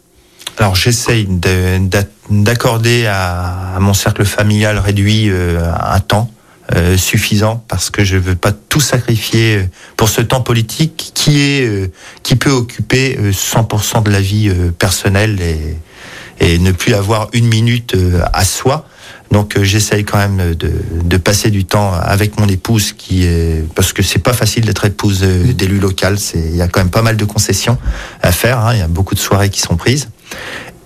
Alors 0.58 0.76
j'essaye 0.76 1.26
de- 1.26 1.78
d'a- 1.88 2.04
d'accorder 2.32 3.06
à, 3.06 3.78
mon 3.80 3.94
cercle 3.94 4.26
familial 4.26 4.80
réduit 4.80 5.30
euh, 5.30 5.62
un 5.80 6.00
temps 6.00 6.32
euh, 6.76 6.98
suffisant 6.98 7.64
parce 7.68 7.90
que 7.92 8.04
je 8.04 8.18
veux 8.18 8.36
pas 8.36 8.52
tout 8.52 8.80
sacrifier 8.82 9.58
euh, 9.58 9.64
pour 9.96 10.10
ce 10.10 10.22
temps 10.22 10.42
politique 10.42 11.12
qui 11.14 11.40
est 11.42 11.92
qui 12.24 12.36
peut 12.36 12.50
occuper 12.50 13.18
euh, 13.20 13.32
100% 13.32 14.02
de 14.04 14.10
la 14.10 14.20
vie 14.20 14.50
personnelle 14.80 15.40
et, 16.42 16.58
ne 16.60 16.72
plus 16.72 16.94
avoir 16.94 17.30
une 17.34 17.48
minute 17.48 17.96
à 18.34 18.44
soi. 18.46 18.86
Donc 19.32 19.58
euh, 19.58 19.64
j'essaye 19.64 20.04
quand 20.06 20.18
même 20.18 20.56
de, 20.56 20.72
de 21.04 21.18
passer 21.18 21.50
du 21.52 21.66
temps 21.66 21.94
avec 21.94 22.40
mon 22.40 22.48
épouse 22.48 22.94
qui 22.94 23.24
est 23.26 23.64
parce 23.76 23.92
que 23.94 24.02
c'est 24.02 24.20
pas 24.20 24.34
facile 24.34 24.66
d'être 24.66 24.86
épouse 24.86 25.20
euh, 25.24 25.54
d'élu 25.54 25.80
local. 25.80 26.18
C'est 26.20 26.40
il 26.40 26.56
y 26.56 26.62
a 26.62 26.68
quand 26.68 26.80
même 26.80 26.90
pas 26.90 27.02
mal 27.02 27.18
de 27.18 27.26
concessions 27.26 27.78
à 28.22 28.32
faire. 28.32 28.60
hein. 28.60 28.74
Il 28.74 28.80
y 28.80 28.84
a 28.84 28.88
beaucoup 28.88 29.16
de 29.16 29.20
soirées 29.20 29.50
qui 29.50 29.60
sont 29.62 29.76
prises 29.76 30.08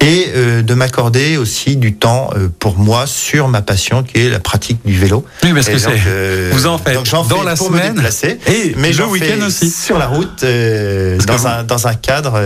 et 0.04 0.32
euh, 0.36 0.64
de 0.64 0.74
m'accorder 0.74 1.38
aussi 1.38 1.76
du 1.78 1.94
temps 1.94 2.32
euh, 2.36 2.48
pour 2.58 2.80
moi 2.80 3.06
sur 3.06 3.48
ma 3.48 3.62
passion 3.62 4.02
qui 4.02 4.18
est 4.26 4.30
la 4.30 4.40
pratique 4.40 4.80
du 4.84 4.98
vélo. 4.98 5.24
Oui, 5.44 5.54
parce 5.54 5.68
Et 5.68 5.74
que 5.74 5.78
c'est 5.78 5.90
euh, 6.08 6.50
vous 6.54 6.66
en 6.66 6.80
faites 6.80 6.96
donc 6.96 7.06
j'en 7.06 7.24
dans 7.24 7.38
fais 7.42 7.46
la 7.46 7.56
pour 7.56 7.70
me 7.70 7.78
semaine 7.78 7.94
déplacer, 7.94 8.40
et 8.48 8.74
mais 8.78 8.92
le 8.94 9.06
week-end 9.06 9.46
aussi. 9.46 9.70
sur 9.70 10.00
la 10.00 10.08
route 10.08 10.44
dans 10.44 11.36
vous- 11.38 11.48
un 11.48 11.64
dans 11.64 11.88
un 11.88 11.94
cadre 11.94 12.38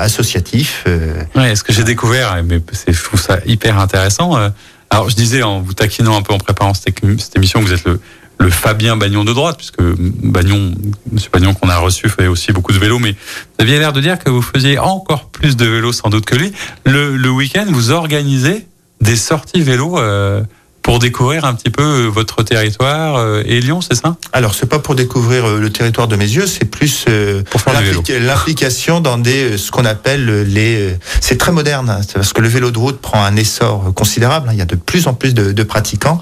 associatif. 0.00 0.84
Ouais, 1.36 1.54
ce 1.54 1.62
que 1.62 1.72
j'ai 1.72 1.84
découvert, 1.84 2.42
mais 2.44 2.60
c'est, 2.72 2.92
je 2.92 3.02
trouve 3.04 3.20
ça 3.20 3.38
hyper 3.46 3.78
intéressant. 3.78 4.32
Alors, 4.92 5.08
je 5.08 5.16
disais 5.16 5.42
en 5.42 5.62
vous 5.62 5.72
taquinant 5.72 6.14
un 6.18 6.20
peu 6.20 6.34
en 6.34 6.38
préparant 6.38 6.74
cette, 6.74 7.02
émission, 7.34 7.60
que 7.60 7.64
vous 7.64 7.72
êtes 7.72 7.84
le, 7.86 7.98
le 8.38 8.50
Fabien 8.50 8.94
Bagnon 8.94 9.24
de 9.24 9.32
droite, 9.32 9.56
puisque 9.56 9.80
Bagnon, 9.80 10.74
Monsieur 11.10 11.30
Bagnon 11.32 11.54
qu'on 11.54 11.70
a 11.70 11.78
reçu 11.78 12.10
fait 12.10 12.26
aussi 12.26 12.52
beaucoup 12.52 12.72
de 12.72 12.78
vélo, 12.78 12.98
mais 12.98 13.12
vous 13.12 13.60
aviez 13.60 13.78
l'air 13.78 13.94
de 13.94 14.02
dire 14.02 14.18
que 14.18 14.28
vous 14.28 14.42
faisiez 14.42 14.78
encore 14.78 15.30
plus 15.30 15.56
de 15.56 15.64
vélo 15.64 15.92
sans 15.92 16.10
doute 16.10 16.26
que 16.26 16.34
lui. 16.34 16.52
Le, 16.84 17.16
le 17.16 17.30
week-end, 17.30 17.64
vous 17.70 17.90
organisez 17.90 18.66
des 19.00 19.16
sorties 19.16 19.62
vélo 19.62 19.98
euh, 19.98 20.42
pour 20.82 20.98
découvrir 20.98 21.44
un 21.44 21.54
petit 21.54 21.70
peu 21.70 21.82
euh, 21.82 22.06
votre 22.08 22.42
territoire 22.42 23.16
euh, 23.16 23.42
et 23.46 23.60
Lyon, 23.60 23.80
c'est 23.80 23.94
ça? 23.94 24.16
Alors, 24.32 24.54
c'est 24.54 24.66
pas 24.66 24.78
pour 24.78 24.94
découvrir 24.94 25.46
euh, 25.46 25.60
le 25.60 25.70
territoire 25.70 26.08
de 26.08 26.16
mes 26.16 26.28
yeux, 26.28 26.46
c'est 26.46 26.64
plus 26.64 27.04
euh, 27.08 27.42
l'implication 28.20 29.00
dans 29.00 29.18
des 29.18 29.56
ce 29.58 29.70
qu'on 29.70 29.84
appelle 29.84 30.42
les. 30.42 30.96
C'est 31.20 31.38
très 31.38 31.52
moderne, 31.52 31.88
hein, 31.88 32.00
parce 32.14 32.32
que 32.32 32.40
le 32.40 32.48
vélo 32.48 32.70
de 32.70 32.78
route 32.78 33.00
prend 33.00 33.24
un 33.24 33.36
essor 33.36 33.92
considérable. 33.94 34.48
hein, 34.48 34.52
Il 34.54 34.58
y 34.58 34.62
a 34.62 34.66
de 34.66 34.76
plus 34.76 35.06
en 35.06 35.14
plus 35.14 35.34
de, 35.34 35.52
de 35.52 35.62
pratiquants 35.62 36.20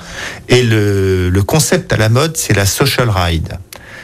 et 0.49 0.63
le, 0.63 1.31
le 1.31 1.43
concept 1.43 1.93
à 1.93 1.97
la 1.97 2.09
mode, 2.09 2.37
c'est 2.37 2.55
la 2.55 2.67
social 2.67 3.09
ride. 3.11 3.59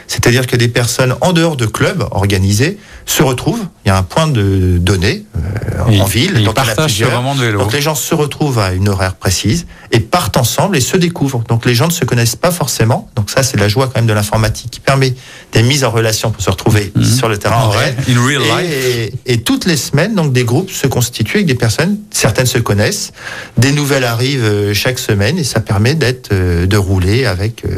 C'est-à-dire 0.07 0.47
que 0.47 0.55
des 0.55 0.69
personnes 0.69 1.15
en 1.21 1.33
dehors 1.33 1.57
de 1.57 1.65
clubs 1.65 2.05
organisés 2.11 2.77
se 3.05 3.23
retrouvent. 3.23 3.65
Il 3.85 3.89
y 3.89 3.91
a 3.91 3.97
un 3.97 4.03
point 4.03 4.27
de 4.27 4.77
données 4.79 5.25
euh, 5.37 5.91
Et 5.91 6.01
en 6.01 6.05
ville. 6.05 6.43
Donc 6.43 6.55
partagent 6.55 6.97
de 6.99 7.05
vélo. 7.41 7.59
Donc 7.59 7.73
les 7.73 7.81
gens 7.81 7.93
se 7.95 8.15
retrouvent 8.15 8.59
à 8.59 8.71
une 8.73 8.87
horaire 8.89 9.15
précise 9.15 9.65
et 9.91 9.99
partent 9.99 10.37
ensemble 10.37 10.77
et 10.77 10.81
se 10.81 10.95
découvrent. 10.97 11.43
Donc 11.49 11.65
les 11.65 11.75
gens 11.75 11.87
ne 11.87 11.91
se 11.91 12.05
connaissent 12.05 12.35
pas 12.37 12.51
forcément. 12.51 13.09
Donc 13.15 13.29
ça, 13.29 13.43
c'est 13.43 13.57
la 13.57 13.67
joie 13.67 13.87
quand 13.87 13.97
même 13.97 14.07
de 14.07 14.13
l'informatique 14.13 14.71
qui 14.71 14.79
permet 14.79 15.13
des 15.51 15.61
mises 15.63 15.83
en 15.83 15.91
relation 15.91 16.31
pour 16.31 16.41
se 16.41 16.49
retrouver 16.49 16.91
Mhm. 16.95 17.03
sur 17.03 17.27
le 17.29 17.37
terrain 17.37 17.63
En 17.63 17.69
vrai, 17.69 17.95
réel. 18.07 18.17
in 18.17 18.25
real 18.25 18.41
life. 18.63 18.71
Et, 18.71 19.13
et 19.33 19.37
toutes 19.41 19.65
les 19.65 19.77
semaines, 19.77 20.15
donc 20.15 20.31
des 20.33 20.43
groupes 20.45 20.71
se 20.71 20.87
constituent 20.87 21.37
avec 21.37 21.47
des 21.47 21.55
personnes. 21.55 21.97
Certaines 22.11 22.45
se 22.45 22.57
connaissent, 22.59 23.11
des 23.57 23.71
nouvelles 23.73 24.05
arrivent 24.05 24.43
euh, 24.43 24.73
chaque 24.73 24.99
semaine 24.99 25.37
et 25.37 25.43
ça 25.43 25.59
permet 25.59 25.95
d'être, 25.95 26.29
euh, 26.31 26.65
de 26.65 26.77
rouler 26.77 27.25
avec 27.25 27.63
euh, 27.65 27.77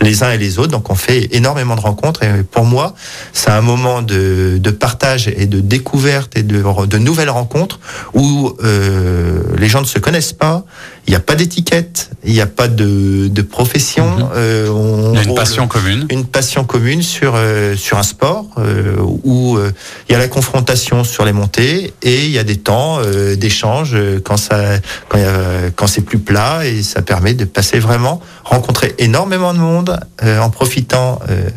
les 0.00 0.22
uns 0.22 0.30
et 0.30 0.38
les 0.38 0.58
autres. 0.58 0.72
Donc 0.72 0.90
on 0.90 0.94
fait 0.94 1.34
énormément 1.34 1.76
de 1.76 1.80
rencontres 1.80 2.22
et 2.22 2.42
pour 2.42 2.64
moi, 2.64 2.94
c'est 3.32 3.50
un 3.50 3.62
moment 3.62 4.02
de, 4.02 4.58
de 4.58 4.70
partage 4.70 5.28
et 5.28 5.46
de 5.46 5.60
découverte 5.60 6.36
et 6.36 6.42
de, 6.42 6.62
de 6.86 6.98
nouvelles 6.98 7.30
rencontres 7.30 7.80
où 8.14 8.52
euh, 8.62 9.42
les 9.58 9.68
gens 9.68 9.80
ne 9.80 9.86
se 9.86 9.98
connaissent 9.98 10.32
pas. 10.32 10.64
Il 11.08 11.10
n'y 11.12 11.16
a 11.16 11.20
pas 11.20 11.36
d'étiquette, 11.36 12.10
il 12.24 12.32
n'y 12.32 12.40
a 12.40 12.46
pas 12.46 12.66
de, 12.66 13.28
de 13.28 13.42
profession. 13.42 14.10
Mhm. 14.18 14.28
euh, 14.34 14.68
on 14.70 15.12
Il 15.12 15.16
y 15.16 15.20
a 15.20 15.22
une 15.28 15.34
passion 15.36 15.68
commune. 15.68 16.06
une 16.10 16.24
passion 16.26 16.64
commune 16.64 17.02
sur 17.02 17.34
euh, 17.36 17.76
sur 17.76 17.96
un 17.98 18.02
sport 18.02 18.46
euh, 18.58 18.96
où 19.22 19.56
euh, 19.56 19.70
il 20.08 20.12
y 20.12 20.14
a 20.16 20.18
la 20.18 20.26
confrontation 20.28 21.04
sur 21.04 21.24
les 21.24 21.32
montées 21.32 21.94
et 22.02 22.24
il 22.24 22.30
y 22.32 22.38
a 22.38 22.44
des 22.44 22.56
temps 22.56 22.98
euh, 22.98 23.36
d'échange 23.36 23.96
quand 24.24 24.36
ça 24.36 24.78
quand 25.08 25.18
il 25.18 25.22
y 25.22 25.26
a- 25.26 25.70
quand 25.76 25.86
c'est 25.86 26.00
plus 26.02 26.18
plat 26.18 26.66
et 26.66 26.82
ça 26.82 27.02
permet 27.02 27.34
de 27.34 27.44
passer 27.44 27.78
vraiment 27.78 28.20
rencontrer 28.44 28.94
énormément 28.98 29.54
de 29.54 29.58
monde 29.58 30.00
euh, 30.24 30.40
en 30.40 30.50
profitant 30.50 31.20
euh, 31.30 31.48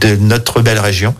de 0.00 0.16
notre 0.16 0.60
belle 0.60 0.78
région. 0.78 1.14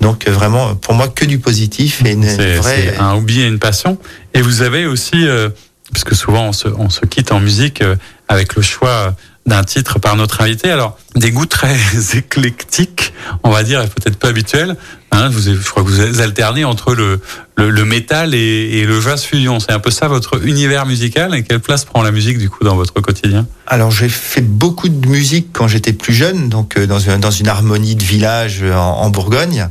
Donc 0.00 0.26
vraiment 0.28 0.74
pour 0.74 0.94
moi 0.94 1.08
que 1.08 1.24
du 1.24 1.38
positif 1.38 2.02
et 2.04 2.12
une, 2.12 2.24
C'est 2.24 2.56
vraie 2.56 2.94
c'est 2.94 2.98
un 2.98 3.12
hobby 3.14 3.42
et 3.42 3.46
une 3.46 3.58
passion. 3.58 3.98
Et 4.34 4.40
vous 4.42 4.62
avez 4.62 4.86
aussi, 4.86 5.28
euh, 5.28 5.50
parce 5.92 6.04
que 6.04 6.14
souvent 6.14 6.48
on 6.48 6.52
se, 6.90 7.06
quitte 7.06 7.32
en 7.32 7.40
musique 7.40 7.82
euh, 7.82 7.96
avec 8.28 8.56
le 8.56 8.62
choix 8.62 9.14
d'un 9.46 9.64
titre 9.64 9.98
par 9.98 10.16
notre 10.16 10.40
invité. 10.40 10.70
Alors, 10.70 10.98
des 11.14 11.30
goûts 11.30 11.46
très 11.46 11.76
éclectiques, 12.14 13.12
on 13.42 13.50
va 13.50 13.62
dire, 13.62 13.82
et 13.82 13.86
peut-être 13.86 14.18
pas 14.18 14.28
habituels. 14.28 14.76
Hein, 15.12 15.30
je 15.30 15.52
crois 15.70 15.84
que 15.84 15.88
vous 15.88 16.20
alternez 16.20 16.64
entre 16.64 16.94
le, 16.94 17.20
métal 17.84 18.34
et, 18.34 18.84
le 18.84 19.00
jazz 19.00 19.22
fusion. 19.22 19.60
C'est 19.60 19.72
un 19.72 19.78
peu 19.78 19.90
ça 19.90 20.08
votre 20.08 20.42
univers 20.44 20.86
musical 20.86 21.34
et 21.34 21.42
quelle 21.42 21.60
place 21.60 21.84
prend 21.84 22.02
la 22.02 22.10
musique 22.10 22.38
du 22.38 22.48
coup 22.48 22.64
dans 22.64 22.76
votre 22.76 22.94
quotidien? 22.94 23.46
Alors 23.66 23.90
j'ai 23.90 24.08
fait 24.08 24.40
beaucoup 24.40 24.88
de 24.88 25.06
musique 25.06 25.48
quand 25.52 25.68
j'étais 25.68 25.92
plus 25.92 26.14
jeune, 26.14 26.48
donc 26.48 26.78
dans 26.78 26.98
une, 26.98 27.18
dans 27.18 27.30
une 27.30 27.48
harmonie 27.48 27.94
de 27.94 28.02
village 28.02 28.64
en, 28.64 29.02
en 29.02 29.10
Bourgogne. 29.10 29.68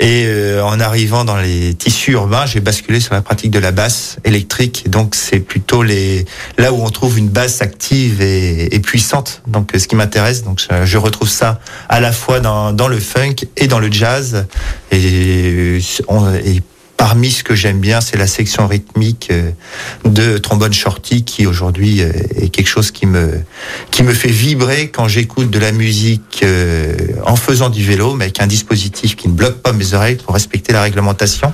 Et 0.00 0.26
euh, 0.26 0.62
en 0.62 0.78
arrivant 0.78 1.24
dans 1.24 1.36
les 1.36 1.74
tissus 1.74 2.12
urbains, 2.12 2.46
j'ai 2.46 2.60
basculé 2.60 3.00
sur 3.00 3.14
la 3.14 3.22
pratique 3.22 3.50
de 3.50 3.58
la 3.58 3.72
basse 3.72 4.18
électrique. 4.24 4.88
Donc 4.88 5.14
c'est 5.14 5.40
plutôt 5.40 5.82
les 5.82 6.24
là 6.56 6.72
où 6.72 6.82
on 6.82 6.90
trouve 6.90 7.18
une 7.18 7.28
basse 7.28 7.62
active 7.62 8.20
et, 8.20 8.78
puissante. 8.78 9.42
Donc 9.48 9.72
ce 9.76 9.88
qui 9.88 9.96
m'intéresse, 9.96 10.44
donc 10.44 10.64
je 10.84 10.98
retrouve 10.98 11.28
ça 11.28 11.60
à 11.88 12.00
la 12.00 12.12
fois 12.12 12.38
dans 12.40 12.88
le 12.88 12.98
funk 12.98 13.34
et 13.56 13.66
dans 13.66 13.80
le 13.80 13.90
jazz. 13.90 14.46
Et, 14.90 15.80
on, 16.08 16.32
et 16.34 16.62
Parmi 16.98 17.30
ce 17.30 17.44
que 17.44 17.54
j'aime 17.54 17.78
bien, 17.78 18.00
c'est 18.00 18.16
la 18.16 18.26
section 18.26 18.66
rythmique 18.66 19.28
euh, 19.30 19.52
de 20.04 20.36
trombone 20.36 20.72
shorty 20.72 21.22
qui 21.22 21.46
aujourd'hui 21.46 22.02
euh, 22.02 22.10
est 22.34 22.48
quelque 22.48 22.66
chose 22.66 22.90
qui 22.90 23.06
me 23.06 23.40
qui 23.92 24.02
me 24.02 24.12
fait 24.12 24.32
vibrer 24.32 24.88
quand 24.88 25.06
j'écoute 25.06 25.48
de 25.48 25.60
la 25.60 25.70
musique 25.70 26.40
euh, 26.42 26.96
en 27.24 27.36
faisant 27.36 27.70
du 27.70 27.84
vélo, 27.84 28.14
mais 28.14 28.24
avec 28.24 28.40
un 28.40 28.48
dispositif 28.48 29.14
qui 29.14 29.28
ne 29.28 29.34
bloque 29.34 29.62
pas 29.62 29.72
mes 29.72 29.94
oreilles 29.94 30.16
pour 30.16 30.34
respecter 30.34 30.72
la 30.72 30.82
réglementation. 30.82 31.52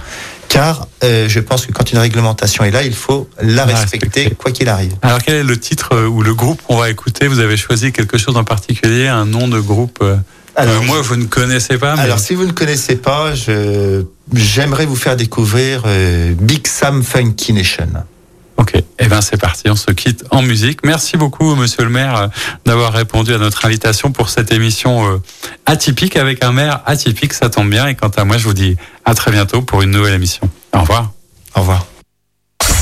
Car 0.48 0.88
je 1.02 1.40
pense 1.40 1.66
que 1.66 1.72
quand 1.72 1.92
une 1.92 1.98
réglementation 1.98 2.64
est 2.64 2.70
là, 2.70 2.82
il 2.82 2.94
faut 2.94 3.28
la 3.42 3.64
respecter, 3.64 4.30
quoi 4.38 4.52
qu'il 4.52 4.68
arrive. 4.68 4.92
Alors 5.02 5.18
quel 5.18 5.34
est 5.34 5.42
le 5.42 5.58
titre 5.58 6.06
ou 6.06 6.22
le 6.22 6.32
groupe 6.32 6.62
qu'on 6.62 6.76
va 6.76 6.90
écouter? 6.90 7.26
Vous 7.26 7.40
avez 7.40 7.56
choisi 7.56 7.92
quelque 7.92 8.18
chose 8.18 8.36
en 8.36 8.44
particulier, 8.44 9.08
un 9.08 9.26
nom 9.26 9.48
de 9.48 9.58
groupe 9.58 10.02
alors, 10.56 10.82
moi, 10.84 11.00
vous 11.00 11.16
ne 11.16 11.24
connaissez 11.24 11.78
pas. 11.78 11.96
Mais... 11.96 12.02
Alors, 12.02 12.18
si 12.18 12.34
vous 12.34 12.44
ne 12.44 12.52
connaissez 12.52 12.96
pas, 12.96 13.34
je 13.34 14.04
j'aimerais 14.32 14.86
vous 14.86 14.96
faire 14.96 15.16
découvrir 15.16 15.82
euh, 15.86 16.34
Big 16.38 16.66
Sam 16.66 17.02
Funky 17.02 17.52
Nation. 17.52 17.88
Ok, 18.56 18.76
et 18.76 18.84
eh 19.00 19.08
ben 19.08 19.20
c'est 19.20 19.36
parti, 19.36 19.68
on 19.68 19.74
se 19.74 19.90
quitte 19.90 20.24
en 20.30 20.40
musique. 20.40 20.80
Merci 20.84 21.16
beaucoup, 21.16 21.56
Monsieur 21.56 21.82
le 21.82 21.90
Maire, 21.90 22.16
euh, 22.16 22.26
d'avoir 22.64 22.92
répondu 22.92 23.34
à 23.34 23.38
notre 23.38 23.64
invitation 23.66 24.12
pour 24.12 24.28
cette 24.28 24.52
émission 24.52 25.10
euh, 25.10 25.18
atypique 25.66 26.16
avec 26.16 26.44
un 26.44 26.52
maire 26.52 26.80
atypique. 26.86 27.32
Ça 27.32 27.50
tombe 27.50 27.68
bien. 27.68 27.88
Et 27.88 27.96
quant 27.96 28.10
à 28.10 28.24
moi, 28.24 28.38
je 28.38 28.44
vous 28.44 28.54
dis 28.54 28.76
à 29.04 29.14
très 29.14 29.32
bientôt 29.32 29.62
pour 29.62 29.82
une 29.82 29.90
nouvelle 29.90 30.14
émission. 30.14 30.48
Au 30.72 30.80
revoir. 30.80 31.10
Au 31.56 31.60
revoir. 31.60 31.84